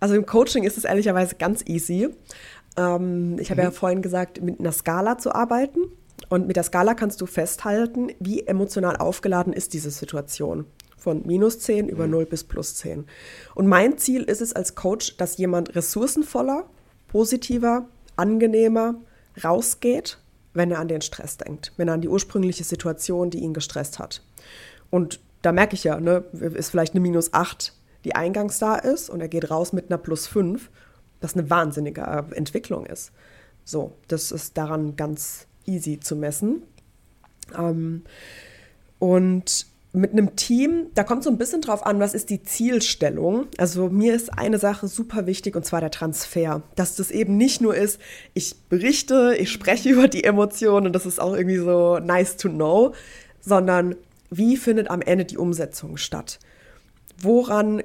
Also 0.00 0.16
im 0.16 0.26
Coaching 0.26 0.64
ist 0.64 0.76
es 0.76 0.82
ehrlicherweise 0.82 1.36
ganz 1.36 1.62
easy. 1.64 2.08
Ähm, 2.76 3.38
ich 3.38 3.52
habe 3.52 3.60
mhm. 3.60 3.66
ja 3.66 3.70
vorhin 3.70 4.02
gesagt, 4.02 4.42
mit 4.42 4.58
einer 4.58 4.72
Skala 4.72 5.16
zu 5.16 5.32
arbeiten. 5.32 5.78
Und 6.28 6.48
mit 6.48 6.56
der 6.56 6.64
Skala 6.64 6.94
kannst 6.94 7.20
du 7.20 7.26
festhalten, 7.26 8.10
wie 8.18 8.48
emotional 8.48 8.96
aufgeladen 8.96 9.52
ist 9.52 9.74
diese 9.74 9.92
Situation. 9.92 10.66
Von 11.06 11.22
minus 11.24 11.60
10 11.60 11.88
über 11.88 12.06
mhm. 12.06 12.14
0 12.14 12.26
bis 12.26 12.42
plus 12.42 12.74
10. 12.74 13.04
Und 13.54 13.68
mein 13.68 13.96
Ziel 13.96 14.24
ist 14.24 14.40
es 14.40 14.52
als 14.52 14.74
Coach, 14.74 15.16
dass 15.18 15.38
jemand 15.38 15.76
ressourcenvoller, 15.76 16.68
positiver, 17.06 17.86
angenehmer 18.16 18.96
rausgeht, 19.44 20.18
wenn 20.52 20.72
er 20.72 20.80
an 20.80 20.88
den 20.88 21.02
Stress 21.02 21.36
denkt, 21.36 21.70
wenn 21.76 21.86
er 21.86 21.94
an 21.94 22.00
die 22.00 22.08
ursprüngliche 22.08 22.64
Situation, 22.64 23.30
die 23.30 23.38
ihn 23.38 23.54
gestresst 23.54 24.00
hat. 24.00 24.20
Und 24.90 25.20
da 25.42 25.52
merke 25.52 25.76
ich 25.76 25.84
ja, 25.84 26.00
ne, 26.00 26.24
ist 26.32 26.70
vielleicht 26.70 26.94
eine 26.94 27.00
minus 27.00 27.32
8 27.32 27.72
die 28.04 28.16
eingangs 28.16 28.58
da 28.58 28.74
ist 28.74 29.08
und 29.08 29.20
er 29.20 29.28
geht 29.28 29.50
raus 29.50 29.72
mit 29.72 29.90
einer 29.90 29.98
plus 29.98 30.26
5, 30.26 30.70
das 31.20 31.34
eine 31.34 31.50
wahnsinnige 31.50 32.02
äh, 32.02 32.34
Entwicklung 32.36 32.86
ist. 32.86 33.12
So, 33.64 33.94
das 34.08 34.32
ist 34.32 34.58
daran 34.58 34.96
ganz 34.96 35.46
easy 35.66 35.98
zu 35.98 36.16
messen. 36.16 36.62
Ähm, 37.56 38.02
und 38.98 39.66
mit 39.92 40.12
einem 40.12 40.36
Team, 40.36 40.88
da 40.94 41.04
kommt 41.04 41.24
so 41.24 41.30
ein 41.30 41.38
bisschen 41.38 41.62
drauf 41.62 41.86
an, 41.86 42.00
was 42.00 42.12
ist 42.12 42.28
die 42.28 42.42
Zielstellung. 42.42 43.46
Also 43.56 43.88
mir 43.88 44.14
ist 44.14 44.36
eine 44.36 44.58
Sache 44.58 44.88
super 44.88 45.26
wichtig 45.26 45.56
und 45.56 45.64
zwar 45.64 45.80
der 45.80 45.90
Transfer. 45.90 46.62
Dass 46.74 46.96
das 46.96 47.10
eben 47.10 47.36
nicht 47.36 47.60
nur 47.60 47.74
ist, 47.74 47.98
ich 48.34 48.56
berichte, 48.68 49.34
ich 49.38 49.50
spreche 49.50 49.88
über 49.92 50.08
die 50.08 50.24
Emotionen 50.24 50.86
und 50.88 50.92
das 50.92 51.06
ist 51.06 51.20
auch 51.20 51.34
irgendwie 51.34 51.58
so 51.58 51.98
nice 51.98 52.36
to 52.36 52.48
know, 52.48 52.94
sondern 53.40 53.96
wie 54.30 54.56
findet 54.56 54.90
am 54.90 55.02
Ende 55.02 55.24
die 55.24 55.38
Umsetzung 55.38 55.96
statt? 55.96 56.40
Woran 57.18 57.82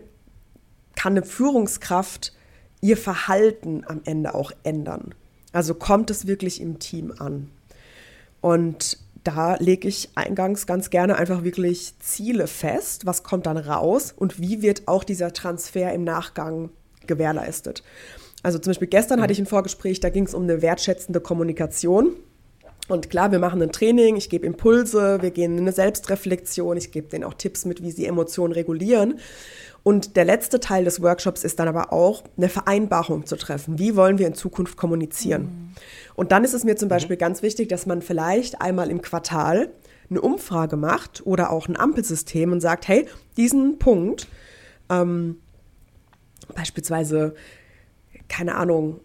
kann 0.95 1.13
eine 1.13 1.23
Führungskraft 1.23 2.33
ihr 2.81 2.97
Verhalten 2.97 3.83
am 3.87 4.01
Ende 4.05 4.33
auch 4.33 4.51
ändern. 4.63 5.13
Also 5.51 5.75
kommt 5.75 6.09
es 6.09 6.27
wirklich 6.27 6.59
im 6.59 6.79
Team 6.79 7.13
an. 7.17 7.49
Und 8.41 8.97
da 9.23 9.55
lege 9.57 9.87
ich 9.87 10.09
eingangs 10.15 10.65
ganz 10.65 10.89
gerne 10.89 11.15
einfach 11.17 11.43
wirklich 11.43 11.93
Ziele 11.99 12.47
fest, 12.47 13.05
was 13.05 13.23
kommt 13.23 13.45
dann 13.45 13.57
raus 13.57 14.13
und 14.15 14.39
wie 14.39 14.61
wird 14.61 14.87
auch 14.87 15.03
dieser 15.03 15.33
Transfer 15.33 15.93
im 15.93 16.03
Nachgang 16.03 16.69
gewährleistet. 17.07 17.83
Also 18.43 18.57
zum 18.57 18.71
Beispiel 18.71 18.87
gestern 18.87 19.21
hatte 19.21 19.33
ich 19.33 19.39
ein 19.39 19.45
Vorgespräch, 19.45 19.99
da 19.99 20.09
ging 20.09 20.25
es 20.25 20.33
um 20.33 20.43
eine 20.43 20.61
wertschätzende 20.61 21.19
Kommunikation. 21.19 22.15
Und 22.87 23.09
klar, 23.09 23.31
wir 23.31 23.39
machen 23.39 23.61
ein 23.61 23.71
Training, 23.71 24.15
ich 24.17 24.29
gebe 24.29 24.45
Impulse, 24.45 25.21
wir 25.21 25.31
gehen 25.31 25.53
in 25.53 25.59
eine 25.59 25.71
Selbstreflexion, 25.71 26.75
ich 26.77 26.91
gebe 26.91 27.07
denen 27.07 27.23
auch 27.23 27.35
Tipps 27.35 27.63
mit, 27.65 27.83
wie 27.83 27.91
sie 27.91 28.05
Emotionen 28.05 28.53
regulieren. 28.53 29.19
Und 29.83 30.15
der 30.15 30.25
letzte 30.25 30.59
Teil 30.59 30.85
des 30.85 31.01
Workshops 31.01 31.43
ist 31.43 31.59
dann 31.59 31.67
aber 31.67 31.91
auch 31.91 32.23
eine 32.37 32.49
Vereinbarung 32.49 33.25
zu 33.25 33.35
treffen. 33.35 33.79
Wie 33.79 33.95
wollen 33.95 34.19
wir 34.19 34.27
in 34.27 34.35
Zukunft 34.35 34.77
kommunizieren? 34.77 35.43
Mhm. 35.43 35.73
Und 36.15 36.31
dann 36.31 36.43
ist 36.43 36.53
es 36.53 36.63
mir 36.63 36.75
zum 36.75 36.87
mhm. 36.87 36.91
Beispiel 36.91 37.15
mhm. 37.15 37.21
ganz 37.21 37.41
wichtig, 37.41 37.69
dass 37.69 37.85
man 37.85 38.01
vielleicht 38.01 38.61
einmal 38.61 38.91
im 38.91 39.01
Quartal 39.01 39.71
eine 40.09 40.21
Umfrage 40.21 40.75
macht 40.75 41.25
oder 41.25 41.51
auch 41.51 41.67
ein 41.67 41.77
Ampelsystem 41.77 42.51
und 42.51 42.59
sagt, 42.59 42.87
hey, 42.87 43.07
diesen 43.37 43.79
Punkt, 43.79 44.27
ähm, 44.89 45.37
beispielsweise, 46.53 47.33
keine 48.27 48.55
Ahnung, 48.55 48.99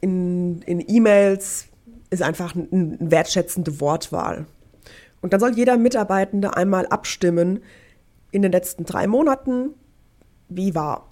in, 0.00 0.62
in 0.62 0.82
E-Mails 0.86 1.66
ist 2.10 2.22
einfach 2.22 2.54
eine 2.54 2.96
wertschätzende 3.00 3.80
Wortwahl. 3.80 4.46
Und 5.20 5.32
dann 5.32 5.40
soll 5.40 5.54
jeder 5.54 5.76
Mitarbeitende 5.76 6.56
einmal 6.56 6.86
abstimmen 6.86 7.62
in 8.34 8.42
den 8.42 8.50
letzten 8.50 8.84
drei 8.84 9.06
Monaten, 9.06 9.74
wie 10.48 10.74
war 10.74 11.08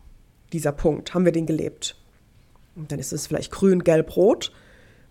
dieser 0.52 0.72
Punkt, 0.72 1.14
haben 1.14 1.24
wir 1.24 1.30
den 1.30 1.46
gelebt. 1.46 1.96
Und 2.74 2.90
dann 2.90 2.98
ist 2.98 3.12
es 3.12 3.28
vielleicht 3.28 3.52
grün, 3.52 3.84
gelb, 3.84 4.16
rot. 4.16 4.52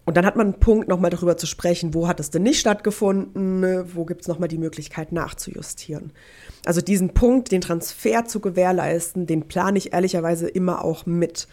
Und 0.03 0.17
dann 0.17 0.25
hat 0.25 0.35
man 0.35 0.47
einen 0.47 0.59
Punkt, 0.59 0.89
nochmal 0.89 1.09
darüber 1.09 1.37
zu 1.37 1.47
sprechen, 1.47 1.93
wo 1.93 2.09
hat 2.09 2.19
es 2.19 2.29
denn 2.29 2.43
nicht 2.43 2.59
stattgefunden, 2.59 3.95
wo 3.95 4.03
gibt 4.03 4.21
es 4.21 4.27
nochmal 4.27 4.49
die 4.49 4.57
Möglichkeit 4.57 5.13
nachzujustieren. 5.13 6.11
Also 6.65 6.81
diesen 6.81 7.13
Punkt, 7.13 7.51
den 7.51 7.61
Transfer 7.61 8.25
zu 8.25 8.41
gewährleisten, 8.41 9.25
den 9.25 9.47
plane 9.47 9.77
ich 9.77 9.93
ehrlicherweise 9.93 10.49
immer 10.49 10.83
auch 10.83 11.05
mit 11.05 11.47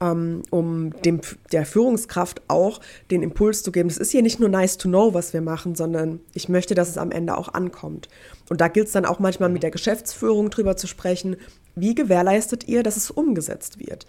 um 0.00 0.92
dem, 1.04 1.20
der 1.52 1.64
Führungskraft 1.64 2.42
auch 2.48 2.80
den 3.10 3.22
Impuls 3.22 3.62
zu 3.62 3.72
geben, 3.72 3.88
es 3.88 3.96
ist 3.96 4.10
hier 4.10 4.22
nicht 4.22 4.40
nur 4.40 4.48
nice 4.48 4.76
to 4.76 4.88
know, 4.88 5.14
was 5.14 5.32
wir 5.32 5.40
machen, 5.40 5.74
sondern 5.74 6.20
ich 6.34 6.48
möchte, 6.48 6.74
dass 6.74 6.88
es 6.88 6.98
am 6.98 7.10
Ende 7.10 7.38
auch 7.38 7.54
ankommt. 7.54 8.08
Und 8.50 8.60
da 8.60 8.68
gilt 8.68 8.88
es 8.88 8.92
dann 8.92 9.06
auch 9.06 9.18
manchmal 9.18 9.48
mit 9.48 9.62
der 9.62 9.70
Geschäftsführung 9.70 10.50
drüber 10.50 10.76
zu 10.76 10.86
sprechen, 10.86 11.36
wie 11.74 11.94
gewährleistet 11.94 12.68
ihr, 12.68 12.82
dass 12.82 12.96
es 12.96 13.10
umgesetzt 13.10 13.78
wird? 13.78 14.06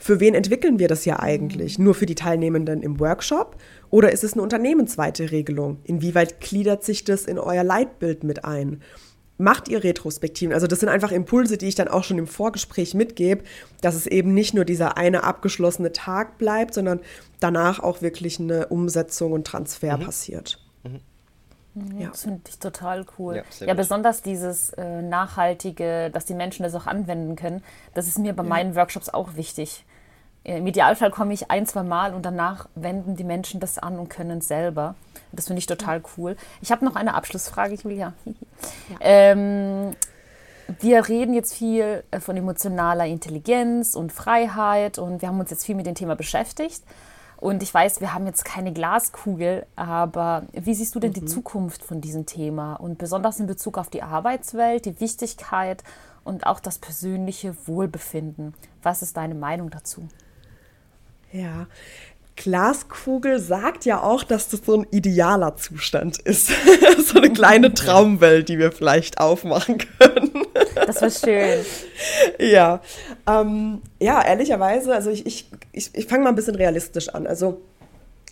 Für 0.00 0.18
wen 0.18 0.34
entwickeln 0.34 0.78
wir 0.78 0.88
das 0.88 1.04
ja 1.04 1.20
eigentlich? 1.20 1.78
Nur 1.78 1.94
für 1.94 2.06
die 2.06 2.14
Teilnehmenden 2.14 2.82
im 2.82 2.98
Workshop? 3.00 3.56
Oder 3.90 4.12
ist 4.12 4.24
es 4.24 4.32
eine 4.32 4.42
unternehmensweite 4.42 5.30
Regelung? 5.30 5.78
Inwieweit 5.84 6.40
gliedert 6.40 6.84
sich 6.84 7.04
das 7.04 7.24
in 7.24 7.38
euer 7.38 7.64
Leitbild 7.64 8.24
mit 8.24 8.44
ein? 8.44 8.82
Macht 9.40 9.68
ihr 9.68 9.82
Retrospektiven. 9.82 10.52
Also 10.52 10.66
das 10.66 10.80
sind 10.80 10.88
einfach 10.88 11.12
Impulse, 11.12 11.56
die 11.56 11.66
ich 11.66 11.74
dann 11.74 11.88
auch 11.88 12.04
schon 12.04 12.18
im 12.18 12.26
Vorgespräch 12.26 12.94
mitgebe, 12.94 13.42
dass 13.80 13.94
es 13.94 14.06
eben 14.06 14.34
nicht 14.34 14.54
nur 14.54 14.64
dieser 14.64 14.96
eine 14.96 15.24
abgeschlossene 15.24 15.92
Tag 15.92 16.38
bleibt, 16.38 16.74
sondern 16.74 17.00
danach 17.40 17.80
auch 17.80 18.02
wirklich 18.02 18.38
eine 18.38 18.68
Umsetzung 18.68 19.32
und 19.32 19.46
Transfer 19.46 19.96
mhm. 19.96 20.04
passiert. 20.04 20.58
Mhm. 20.84 21.00
Ja. 21.98 22.08
Das 22.08 22.22
finde 22.22 22.40
ich 22.48 22.58
total 22.58 23.06
cool. 23.18 23.36
Ja, 23.36 23.66
ja 23.66 23.74
besonders 23.74 24.22
dieses 24.22 24.70
äh, 24.70 25.02
Nachhaltige, 25.02 26.10
dass 26.10 26.24
die 26.24 26.34
Menschen 26.34 26.64
das 26.64 26.74
auch 26.74 26.86
anwenden 26.86 27.36
können, 27.36 27.62
das 27.94 28.08
ist 28.08 28.18
mir 28.18 28.32
bei 28.32 28.42
ja. 28.42 28.48
meinen 28.48 28.74
Workshops 28.74 29.08
auch 29.08 29.36
wichtig. 29.36 29.84
Im 30.42 30.66
Idealfall 30.66 31.10
komme 31.10 31.34
ich 31.34 31.50
ein, 31.50 31.66
zwei 31.66 31.82
Mal 31.82 32.14
und 32.14 32.24
danach 32.24 32.68
wenden 32.74 33.14
die 33.14 33.24
Menschen 33.24 33.60
das 33.60 33.78
an 33.78 33.98
und 33.98 34.08
können 34.08 34.38
es 34.38 34.48
selber. 34.48 34.94
Das 35.32 35.46
finde 35.46 35.60
ich 35.60 35.66
total 35.66 36.02
cool. 36.16 36.36
Ich 36.60 36.72
habe 36.72 36.84
noch 36.84 36.96
eine 36.96 37.14
Abschlussfrage, 37.14 37.74
Julia. 37.74 38.12
Ja. 38.90 38.96
Ähm, 39.00 39.96
wir 40.80 41.08
reden 41.08 41.32
jetzt 41.34 41.54
viel 41.54 42.04
äh, 42.10 42.20
von 42.20 42.36
emotionaler 42.36 43.06
Intelligenz 43.06 43.94
und 43.94 44.12
Freiheit 44.12 44.98
und 44.98 45.22
wir 45.22 45.28
haben 45.28 45.40
uns 45.40 45.50
jetzt 45.50 45.64
viel 45.64 45.74
mit 45.74 45.86
dem 45.86 45.94
Thema 45.94 46.14
beschäftigt. 46.14 46.82
Und 47.38 47.62
ich 47.62 47.72
weiß, 47.72 48.02
wir 48.02 48.12
haben 48.12 48.26
jetzt 48.26 48.44
keine 48.44 48.72
Glaskugel, 48.72 49.64
aber 49.74 50.42
wie 50.52 50.74
siehst 50.74 50.94
du 50.94 51.00
denn 51.00 51.10
mhm. 51.10 51.14
die 51.14 51.24
Zukunft 51.24 51.82
von 51.82 52.02
diesem 52.02 52.26
Thema 52.26 52.74
und 52.74 52.98
besonders 52.98 53.40
in 53.40 53.46
Bezug 53.46 53.78
auf 53.78 53.88
die 53.88 54.02
Arbeitswelt, 54.02 54.84
die 54.84 55.00
Wichtigkeit 55.00 55.82
und 56.22 56.46
auch 56.46 56.60
das 56.60 56.78
persönliche 56.78 57.56
Wohlbefinden? 57.66 58.54
Was 58.82 59.00
ist 59.00 59.16
deine 59.16 59.34
Meinung 59.34 59.70
dazu? 59.70 60.06
Ja, 61.32 61.66
Glaskugel 62.40 63.38
sagt 63.38 63.84
ja 63.84 64.02
auch, 64.02 64.22
dass 64.22 64.48
das 64.48 64.62
so 64.64 64.74
ein 64.74 64.86
idealer 64.90 65.56
Zustand 65.56 66.18
ist. 66.18 66.50
so 67.04 67.18
eine 67.18 67.30
kleine 67.30 67.74
Traumwelt, 67.74 68.48
die 68.48 68.58
wir 68.58 68.72
vielleicht 68.72 69.20
aufmachen 69.20 69.76
können. 69.76 70.46
das 70.86 71.02
war 71.02 71.10
schön. 71.10 71.60
Ja, 72.38 72.80
ähm, 73.28 73.82
ja, 74.00 74.24
ehrlicherweise, 74.24 74.94
also 74.94 75.10
ich, 75.10 75.26
ich, 75.26 75.50
ich, 75.72 75.90
ich 75.92 76.06
fange 76.06 76.24
mal 76.24 76.30
ein 76.30 76.34
bisschen 76.34 76.54
realistisch 76.54 77.10
an. 77.10 77.26
Also 77.26 77.60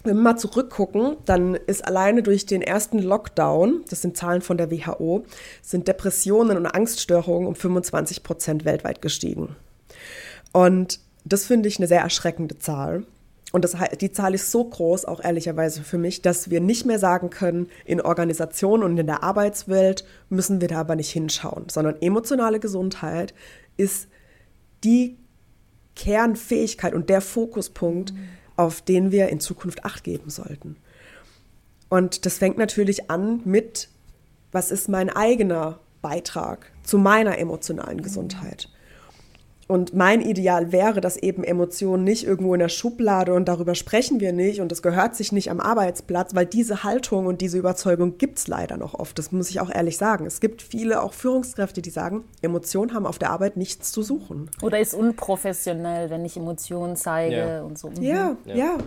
wenn 0.04 0.16
wir 0.16 0.22
mal 0.22 0.36
zurückgucken, 0.38 1.18
dann 1.26 1.54
ist 1.54 1.86
alleine 1.86 2.22
durch 2.22 2.46
den 2.46 2.62
ersten 2.62 3.00
Lockdown, 3.00 3.84
das 3.90 4.00
sind 4.00 4.16
Zahlen 4.16 4.40
von 4.40 4.56
der 4.56 4.70
WHO, 4.70 5.26
sind 5.60 5.86
Depressionen 5.86 6.56
und 6.56 6.64
Angststörungen 6.64 7.46
um 7.46 7.54
25 7.54 8.22
Prozent 8.22 8.64
weltweit 8.64 9.02
gestiegen. 9.02 9.54
Und 10.52 10.98
das 11.26 11.44
finde 11.44 11.68
ich 11.68 11.76
eine 11.76 11.88
sehr 11.88 12.00
erschreckende 12.00 12.58
Zahl. 12.58 13.04
Und 13.52 13.64
das, 13.64 13.76
die 14.00 14.12
Zahl 14.12 14.34
ist 14.34 14.50
so 14.50 14.64
groß, 14.64 15.06
auch 15.06 15.24
ehrlicherweise 15.24 15.82
für 15.82 15.96
mich, 15.96 16.20
dass 16.20 16.50
wir 16.50 16.60
nicht 16.60 16.84
mehr 16.84 16.98
sagen 16.98 17.30
können, 17.30 17.68
in 17.86 18.00
Organisationen 18.00 18.82
und 18.82 18.98
in 18.98 19.06
der 19.06 19.22
Arbeitswelt 19.22 20.04
müssen 20.28 20.60
wir 20.60 20.68
da 20.68 20.80
aber 20.80 20.96
nicht 20.96 21.10
hinschauen, 21.10 21.68
sondern 21.70 22.00
emotionale 22.02 22.60
Gesundheit 22.60 23.32
ist 23.76 24.08
die 24.84 25.16
Kernfähigkeit 25.96 26.94
und 26.94 27.08
der 27.08 27.20
Fokuspunkt, 27.20 28.12
mhm. 28.12 28.28
auf 28.56 28.82
den 28.82 29.12
wir 29.12 29.28
in 29.30 29.40
Zukunft 29.40 29.84
Acht 29.84 30.04
geben 30.04 30.30
sollten. 30.30 30.76
Und 31.88 32.26
das 32.26 32.38
fängt 32.38 32.58
natürlich 32.58 33.10
an 33.10 33.40
mit, 33.44 33.88
was 34.52 34.70
ist 34.70 34.88
mein 34.88 35.08
eigener 35.08 35.80
Beitrag 36.02 36.70
zu 36.82 36.98
meiner 36.98 37.38
emotionalen 37.38 38.02
Gesundheit? 38.02 38.68
Und 39.68 39.94
mein 39.94 40.22
Ideal 40.22 40.72
wäre, 40.72 41.02
dass 41.02 41.18
eben 41.18 41.44
Emotionen 41.44 42.02
nicht 42.02 42.24
irgendwo 42.24 42.54
in 42.54 42.60
der 42.60 42.70
Schublade 42.70 43.34
und 43.34 43.48
darüber 43.48 43.74
sprechen 43.74 44.18
wir 44.18 44.32
nicht 44.32 44.62
und 44.62 44.72
das 44.72 44.80
gehört 44.80 45.14
sich 45.14 45.30
nicht 45.30 45.50
am 45.50 45.60
Arbeitsplatz, 45.60 46.34
weil 46.34 46.46
diese 46.46 46.84
Haltung 46.84 47.26
und 47.26 47.42
diese 47.42 47.58
Überzeugung 47.58 48.16
gibt 48.16 48.38
es 48.38 48.48
leider 48.48 48.78
noch 48.78 48.94
oft. 48.94 49.18
Das 49.18 49.30
muss 49.30 49.50
ich 49.50 49.60
auch 49.60 49.68
ehrlich 49.68 49.98
sagen. 49.98 50.24
Es 50.24 50.40
gibt 50.40 50.62
viele 50.62 51.02
auch 51.02 51.12
Führungskräfte, 51.12 51.82
die 51.82 51.90
sagen, 51.90 52.24
Emotionen 52.40 52.94
haben 52.94 53.04
auf 53.04 53.18
der 53.18 53.28
Arbeit 53.28 53.58
nichts 53.58 53.92
zu 53.92 54.02
suchen. 54.02 54.50
Oder 54.62 54.80
ist 54.80 54.94
unprofessionell, 54.94 56.08
wenn 56.08 56.24
ich 56.24 56.38
Emotionen 56.38 56.96
zeige 56.96 57.36
ja. 57.36 57.62
und 57.62 57.78
so. 57.78 57.90
Mhm. 57.90 58.02
Ja, 58.02 58.36
ja, 58.46 58.54
ja. 58.54 58.78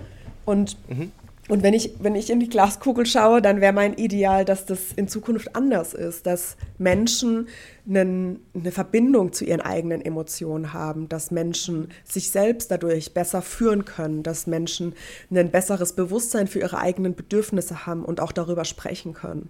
Und 0.45 0.77
mhm. 0.89 1.11
Und 1.51 1.63
wenn 1.63 1.73
ich, 1.73 1.95
wenn 1.99 2.15
ich 2.15 2.29
in 2.29 2.39
die 2.39 2.47
Glaskugel 2.47 3.05
schaue, 3.05 3.41
dann 3.41 3.59
wäre 3.59 3.73
mein 3.73 3.95
Ideal, 3.95 4.45
dass 4.45 4.65
das 4.65 4.93
in 4.95 5.09
Zukunft 5.09 5.53
anders 5.53 5.93
ist, 5.93 6.25
dass 6.25 6.55
Menschen 6.77 7.49
einen, 7.85 8.39
eine 8.55 8.71
Verbindung 8.71 9.33
zu 9.33 9.43
ihren 9.43 9.59
eigenen 9.59 9.99
Emotionen 9.99 10.71
haben, 10.71 11.09
dass 11.09 11.29
Menschen 11.29 11.89
sich 12.05 12.31
selbst 12.31 12.71
dadurch 12.71 13.13
besser 13.13 13.41
führen 13.41 13.83
können, 13.83 14.23
dass 14.23 14.47
Menschen 14.47 14.93
ein 15.29 15.51
besseres 15.51 15.91
Bewusstsein 15.91 16.47
für 16.47 16.59
ihre 16.59 16.77
eigenen 16.77 17.15
Bedürfnisse 17.15 17.85
haben 17.85 18.05
und 18.05 18.21
auch 18.21 18.31
darüber 18.31 18.63
sprechen 18.63 19.13
können. 19.13 19.49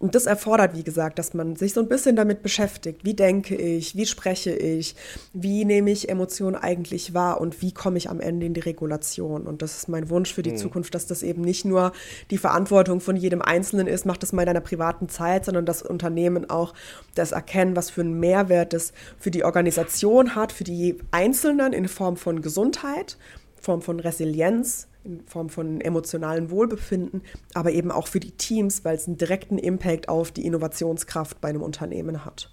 Und 0.00 0.14
das 0.14 0.24
erfordert, 0.24 0.74
wie 0.74 0.82
gesagt, 0.82 1.18
dass 1.18 1.34
man 1.34 1.56
sich 1.56 1.74
so 1.74 1.80
ein 1.80 1.88
bisschen 1.88 2.16
damit 2.16 2.42
beschäftigt. 2.42 3.04
Wie 3.04 3.12
denke 3.12 3.54
ich? 3.54 3.96
Wie 3.96 4.06
spreche 4.06 4.50
ich? 4.50 4.96
Wie 5.34 5.66
nehme 5.66 5.90
ich 5.90 6.08
Emotionen 6.08 6.56
eigentlich 6.56 7.12
wahr? 7.12 7.38
Und 7.38 7.60
wie 7.60 7.72
komme 7.72 7.98
ich 7.98 8.08
am 8.08 8.18
Ende 8.18 8.46
in 8.46 8.54
die 8.54 8.60
Regulation? 8.60 9.46
Und 9.46 9.60
das 9.60 9.76
ist 9.76 9.88
mein 9.90 10.08
Wunsch 10.08 10.32
für 10.32 10.42
die 10.42 10.52
mhm. 10.52 10.56
Zukunft, 10.56 10.94
dass 10.94 11.06
das 11.06 11.22
eben 11.22 11.42
nicht 11.42 11.66
nur 11.66 11.92
die 12.30 12.38
Verantwortung 12.38 13.00
von 13.00 13.14
jedem 13.14 13.42
Einzelnen 13.42 13.86
ist, 13.86 14.06
macht 14.06 14.22
das 14.22 14.32
mal 14.32 14.40
in 14.40 14.46
deiner 14.46 14.62
privaten 14.62 15.10
Zeit, 15.10 15.44
sondern 15.44 15.66
dass 15.66 15.82
Unternehmen 15.82 16.48
auch 16.48 16.72
das 17.14 17.32
erkennen, 17.32 17.76
was 17.76 17.90
für 17.90 18.00
einen 18.00 18.18
Mehrwert 18.18 18.72
es 18.72 18.94
für 19.18 19.30
die 19.30 19.44
Organisation 19.44 20.34
hat, 20.34 20.50
für 20.50 20.64
die 20.64 20.96
Einzelnen 21.10 21.74
in 21.74 21.88
Form 21.88 22.16
von 22.16 22.40
Gesundheit, 22.40 23.18
Form 23.60 23.82
von 23.82 24.00
Resilienz, 24.00 24.88
in 25.04 25.26
Form 25.26 25.48
von 25.48 25.80
emotionalem 25.80 26.50
Wohlbefinden, 26.50 27.22
aber 27.54 27.72
eben 27.72 27.90
auch 27.90 28.06
für 28.06 28.20
die 28.20 28.32
Teams, 28.32 28.84
weil 28.84 28.96
es 28.96 29.06
einen 29.06 29.16
direkten 29.16 29.58
Impact 29.58 30.08
auf 30.08 30.30
die 30.30 30.44
Innovationskraft 30.46 31.40
bei 31.40 31.48
einem 31.48 31.62
Unternehmen 31.62 32.24
hat. 32.24 32.50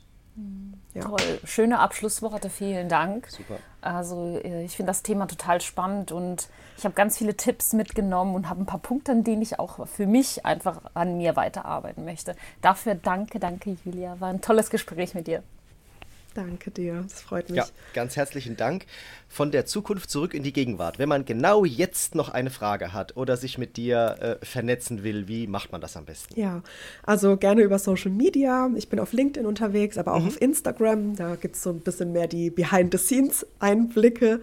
Ja. 0.93 1.03
Toll, 1.03 1.39
schöne 1.43 1.79
Abschlussworte, 1.79 2.49
vielen 2.49 2.89
Dank. 2.89 3.27
Super. 3.29 3.57
Also 3.81 4.39
äh, 4.43 4.63
ich 4.63 4.75
finde 4.75 4.89
das 4.89 5.03
Thema 5.03 5.27
total 5.27 5.61
spannend 5.61 6.11
und 6.11 6.49
ich 6.75 6.85
habe 6.85 6.95
ganz 6.95 7.17
viele 7.19 7.35
Tipps 7.37 7.73
mitgenommen 7.73 8.33
und 8.33 8.49
habe 8.49 8.61
ein 8.61 8.65
paar 8.65 8.79
Punkte, 8.79 9.11
an 9.11 9.23
denen 9.23 9.43
ich 9.43 9.59
auch 9.59 9.85
für 9.87 10.07
mich 10.07 10.45
einfach 10.45 10.81
an 10.95 11.17
mir 11.17 11.35
weiterarbeiten 11.35 12.03
möchte. 12.03 12.35
Dafür 12.61 12.95
danke, 12.95 13.39
danke 13.39 13.77
Julia, 13.85 14.19
war 14.19 14.29
ein 14.29 14.41
tolles 14.41 14.71
Gespräch 14.71 15.13
mit 15.13 15.27
dir. 15.27 15.43
Danke 16.37 16.69
dir, 16.69 17.01
das 17.01 17.19
freut 17.19 17.49
mich. 17.49 17.57
Ja, 17.57 17.65
ganz 17.95 18.15
herzlichen 18.15 18.55
Dank. 18.55 18.85
Von 19.27 19.49
der 19.49 19.65
Zukunft 19.65 20.11
zurück 20.11 20.35
in 20.35 20.43
die 20.43 20.53
Gegenwart. 20.53 20.99
Wenn 20.99 21.09
man 21.09 21.25
genau 21.25 21.65
jetzt 21.65 22.13
noch 22.13 22.29
eine 22.29 22.51
Frage 22.51 22.93
hat 22.93 23.17
oder 23.17 23.37
sich 23.37 23.57
mit 23.57 23.75
dir 23.75 24.37
äh, 24.41 24.45
vernetzen 24.45 25.03
will, 25.03 25.27
wie 25.27 25.47
macht 25.47 25.71
man 25.71 25.81
das 25.81 25.97
am 25.97 26.05
besten? 26.05 26.39
Ja, 26.39 26.61
also 27.01 27.37
gerne 27.37 27.63
über 27.63 27.79
Social 27.79 28.11
Media. 28.11 28.69
Ich 28.75 28.87
bin 28.87 28.99
auf 28.99 29.13
LinkedIn 29.13 29.47
unterwegs, 29.47 29.97
aber 29.97 30.13
auch 30.13 30.21
mhm. 30.21 30.27
auf 30.27 30.39
Instagram. 30.39 31.15
Da 31.15 31.37
gibt 31.37 31.55
es 31.55 31.63
so 31.63 31.71
ein 31.71 31.79
bisschen 31.79 32.11
mehr 32.11 32.27
die 32.27 32.51
Behind-the-Scenes-Einblicke. 32.51 34.41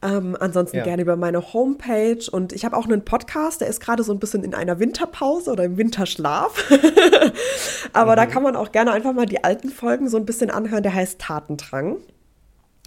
Ähm, 0.00 0.36
ansonsten 0.38 0.76
ja. 0.76 0.84
gerne 0.84 1.02
über 1.02 1.16
meine 1.16 1.52
Homepage. 1.52 2.24
Und 2.30 2.52
ich 2.52 2.64
habe 2.64 2.76
auch 2.76 2.84
einen 2.84 3.04
Podcast, 3.04 3.60
der 3.60 3.68
ist 3.68 3.80
gerade 3.80 4.04
so 4.04 4.12
ein 4.12 4.20
bisschen 4.20 4.44
in 4.44 4.54
einer 4.54 4.78
Winterpause 4.78 5.50
oder 5.50 5.64
im 5.64 5.76
Winterschlaf. 5.76 6.70
Aber 7.92 8.12
mhm. 8.12 8.16
da 8.16 8.26
kann 8.26 8.42
man 8.42 8.54
auch 8.54 8.70
gerne 8.70 8.92
einfach 8.92 9.12
mal 9.12 9.26
die 9.26 9.42
alten 9.42 9.70
Folgen 9.70 10.08
so 10.08 10.16
ein 10.16 10.24
bisschen 10.24 10.50
anhören. 10.50 10.82
Der 10.82 10.94
heißt 10.94 11.20
Tatendrang. 11.20 11.96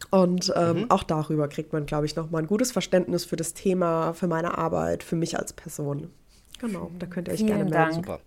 Und 0.09 0.51
ähm, 0.55 0.81
mhm. 0.81 0.91
auch 0.91 1.03
darüber 1.03 1.47
kriegt 1.47 1.73
man, 1.73 1.85
glaube 1.85 2.05
ich, 2.05 2.15
nochmal 2.15 2.41
ein 2.43 2.47
gutes 2.47 2.71
Verständnis 2.71 3.25
für 3.25 3.35
das 3.35 3.53
Thema, 3.53 4.13
für 4.13 4.27
meine 4.27 4.57
Arbeit, 4.57 5.03
für 5.03 5.15
mich 5.15 5.37
als 5.37 5.53
Person. 5.53 6.09
Genau, 6.59 6.91
da 6.97 7.05
könnt 7.07 7.27
ihr 7.27 7.33
euch 7.33 7.39
Vielen 7.39 7.47
gerne 7.47 7.63
melden. 7.65 7.75
Dank. 7.75 7.93
Super. 7.93 8.19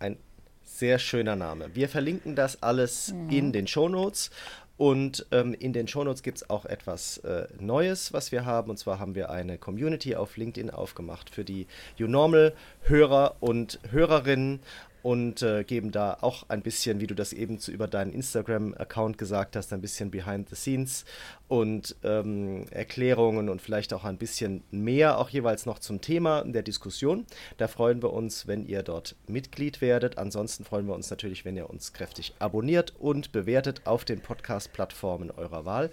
Ein 0.00 0.16
sehr 0.62 0.98
schöner 0.98 1.36
Name. 1.36 1.70
Wir 1.74 1.88
verlinken 1.88 2.36
das 2.36 2.62
alles 2.62 3.12
Mhm. 3.12 3.30
in 3.30 3.52
den 3.52 3.66
Shownotes. 3.66 4.30
Und 4.78 5.26
ähm, 5.32 5.54
in 5.54 5.72
den 5.72 5.88
Shownotes 5.88 6.22
gibt 6.22 6.38
es 6.38 6.50
auch 6.50 6.64
etwas 6.64 7.18
äh, 7.18 7.48
Neues, 7.58 8.12
was 8.12 8.30
wir 8.30 8.46
haben. 8.46 8.70
Und 8.70 8.78
zwar 8.78 9.00
haben 9.00 9.16
wir 9.16 9.28
eine 9.28 9.58
Community 9.58 10.14
auf 10.14 10.36
LinkedIn 10.36 10.70
aufgemacht 10.70 11.30
für 11.30 11.44
die 11.44 11.66
YouNormal-Hörer 11.96 13.34
und 13.40 13.80
Hörerinnen 13.90 14.60
und 15.08 15.40
äh, 15.40 15.64
geben 15.64 15.90
da 15.90 16.18
auch 16.20 16.50
ein 16.50 16.60
bisschen, 16.60 17.00
wie 17.00 17.06
du 17.06 17.14
das 17.14 17.32
eben 17.32 17.58
zu, 17.58 17.72
über 17.72 17.88
deinen 17.88 18.12
Instagram-Account 18.12 19.16
gesagt 19.16 19.56
hast, 19.56 19.72
ein 19.72 19.80
bisschen 19.80 20.10
Behind 20.10 20.50
the 20.50 20.54
Scenes 20.54 21.06
und 21.48 21.96
ähm, 22.04 22.66
Erklärungen 22.70 23.48
und 23.48 23.62
vielleicht 23.62 23.94
auch 23.94 24.04
ein 24.04 24.18
bisschen 24.18 24.64
mehr 24.70 25.16
auch 25.16 25.30
jeweils 25.30 25.64
noch 25.64 25.78
zum 25.78 26.02
Thema 26.02 26.44
der 26.44 26.62
Diskussion. 26.62 27.24
Da 27.56 27.68
freuen 27.68 28.02
wir 28.02 28.12
uns, 28.12 28.46
wenn 28.48 28.66
ihr 28.66 28.82
dort 28.82 29.16
Mitglied 29.26 29.80
werdet. 29.80 30.18
Ansonsten 30.18 30.66
freuen 30.66 30.86
wir 30.86 30.94
uns 30.94 31.08
natürlich, 31.08 31.46
wenn 31.46 31.56
ihr 31.56 31.70
uns 31.70 31.94
kräftig 31.94 32.34
abonniert 32.38 32.92
und 32.98 33.32
bewertet 33.32 33.86
auf 33.86 34.04
den 34.04 34.20
Podcast-Plattformen 34.20 35.30
eurer 35.30 35.64
Wahl 35.64 35.90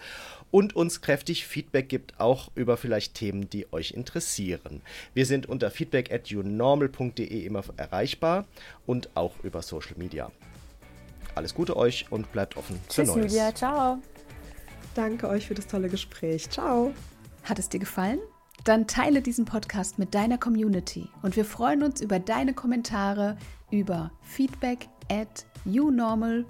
und 0.55 0.73
uns 0.73 1.01
kräftig 1.01 1.45
Feedback 1.45 1.89
gibt, 1.89 2.17
auch 2.17 2.49
über 2.55 2.77
vielleicht 2.77 3.15
Themen, 3.15 3.49
die 3.49 3.73
euch 3.73 3.91
interessieren. 3.91 4.81
Wir 5.13 5.25
sind 5.25 5.47
unter 5.47 5.69
feedback 5.69 6.13
at 6.13 6.27
younormal.de 6.29 7.45
immer 7.45 7.61
erreichbar 7.75 8.45
und 8.85 9.09
auch 9.17 9.33
über 9.43 9.61
Social 9.61 9.97
Media. 9.97 10.31
Alles 11.35 11.53
Gute 11.55 11.75
euch 11.75 12.09
und 12.09 12.31
bleibt 12.31 12.55
offen 12.55 12.79
für 12.87 13.03
Tschüss, 13.03 13.13
Neues. 13.13 13.33
Julia. 13.33 13.53
Ciao. 13.53 13.99
Danke 14.93 15.27
euch 15.27 15.45
für 15.45 15.55
das 15.55 15.67
tolle 15.67 15.89
Gespräch. 15.89 16.49
Ciao. 16.49 16.93
Hat 17.43 17.59
es 17.59 17.67
dir 17.67 17.81
gefallen? 17.81 18.19
Dann 18.63 18.87
teile 18.87 19.21
diesen 19.21 19.43
Podcast 19.43 19.99
mit 19.99 20.15
deiner 20.15 20.37
Community 20.37 21.09
und 21.21 21.35
wir 21.35 21.43
freuen 21.43 21.83
uns 21.83 21.99
über 21.99 22.17
deine 22.17 22.53
Kommentare 22.53 23.35
über 23.71 24.09
feedback 24.21 24.87
at 25.09 25.45
younormal.de. 25.65 26.45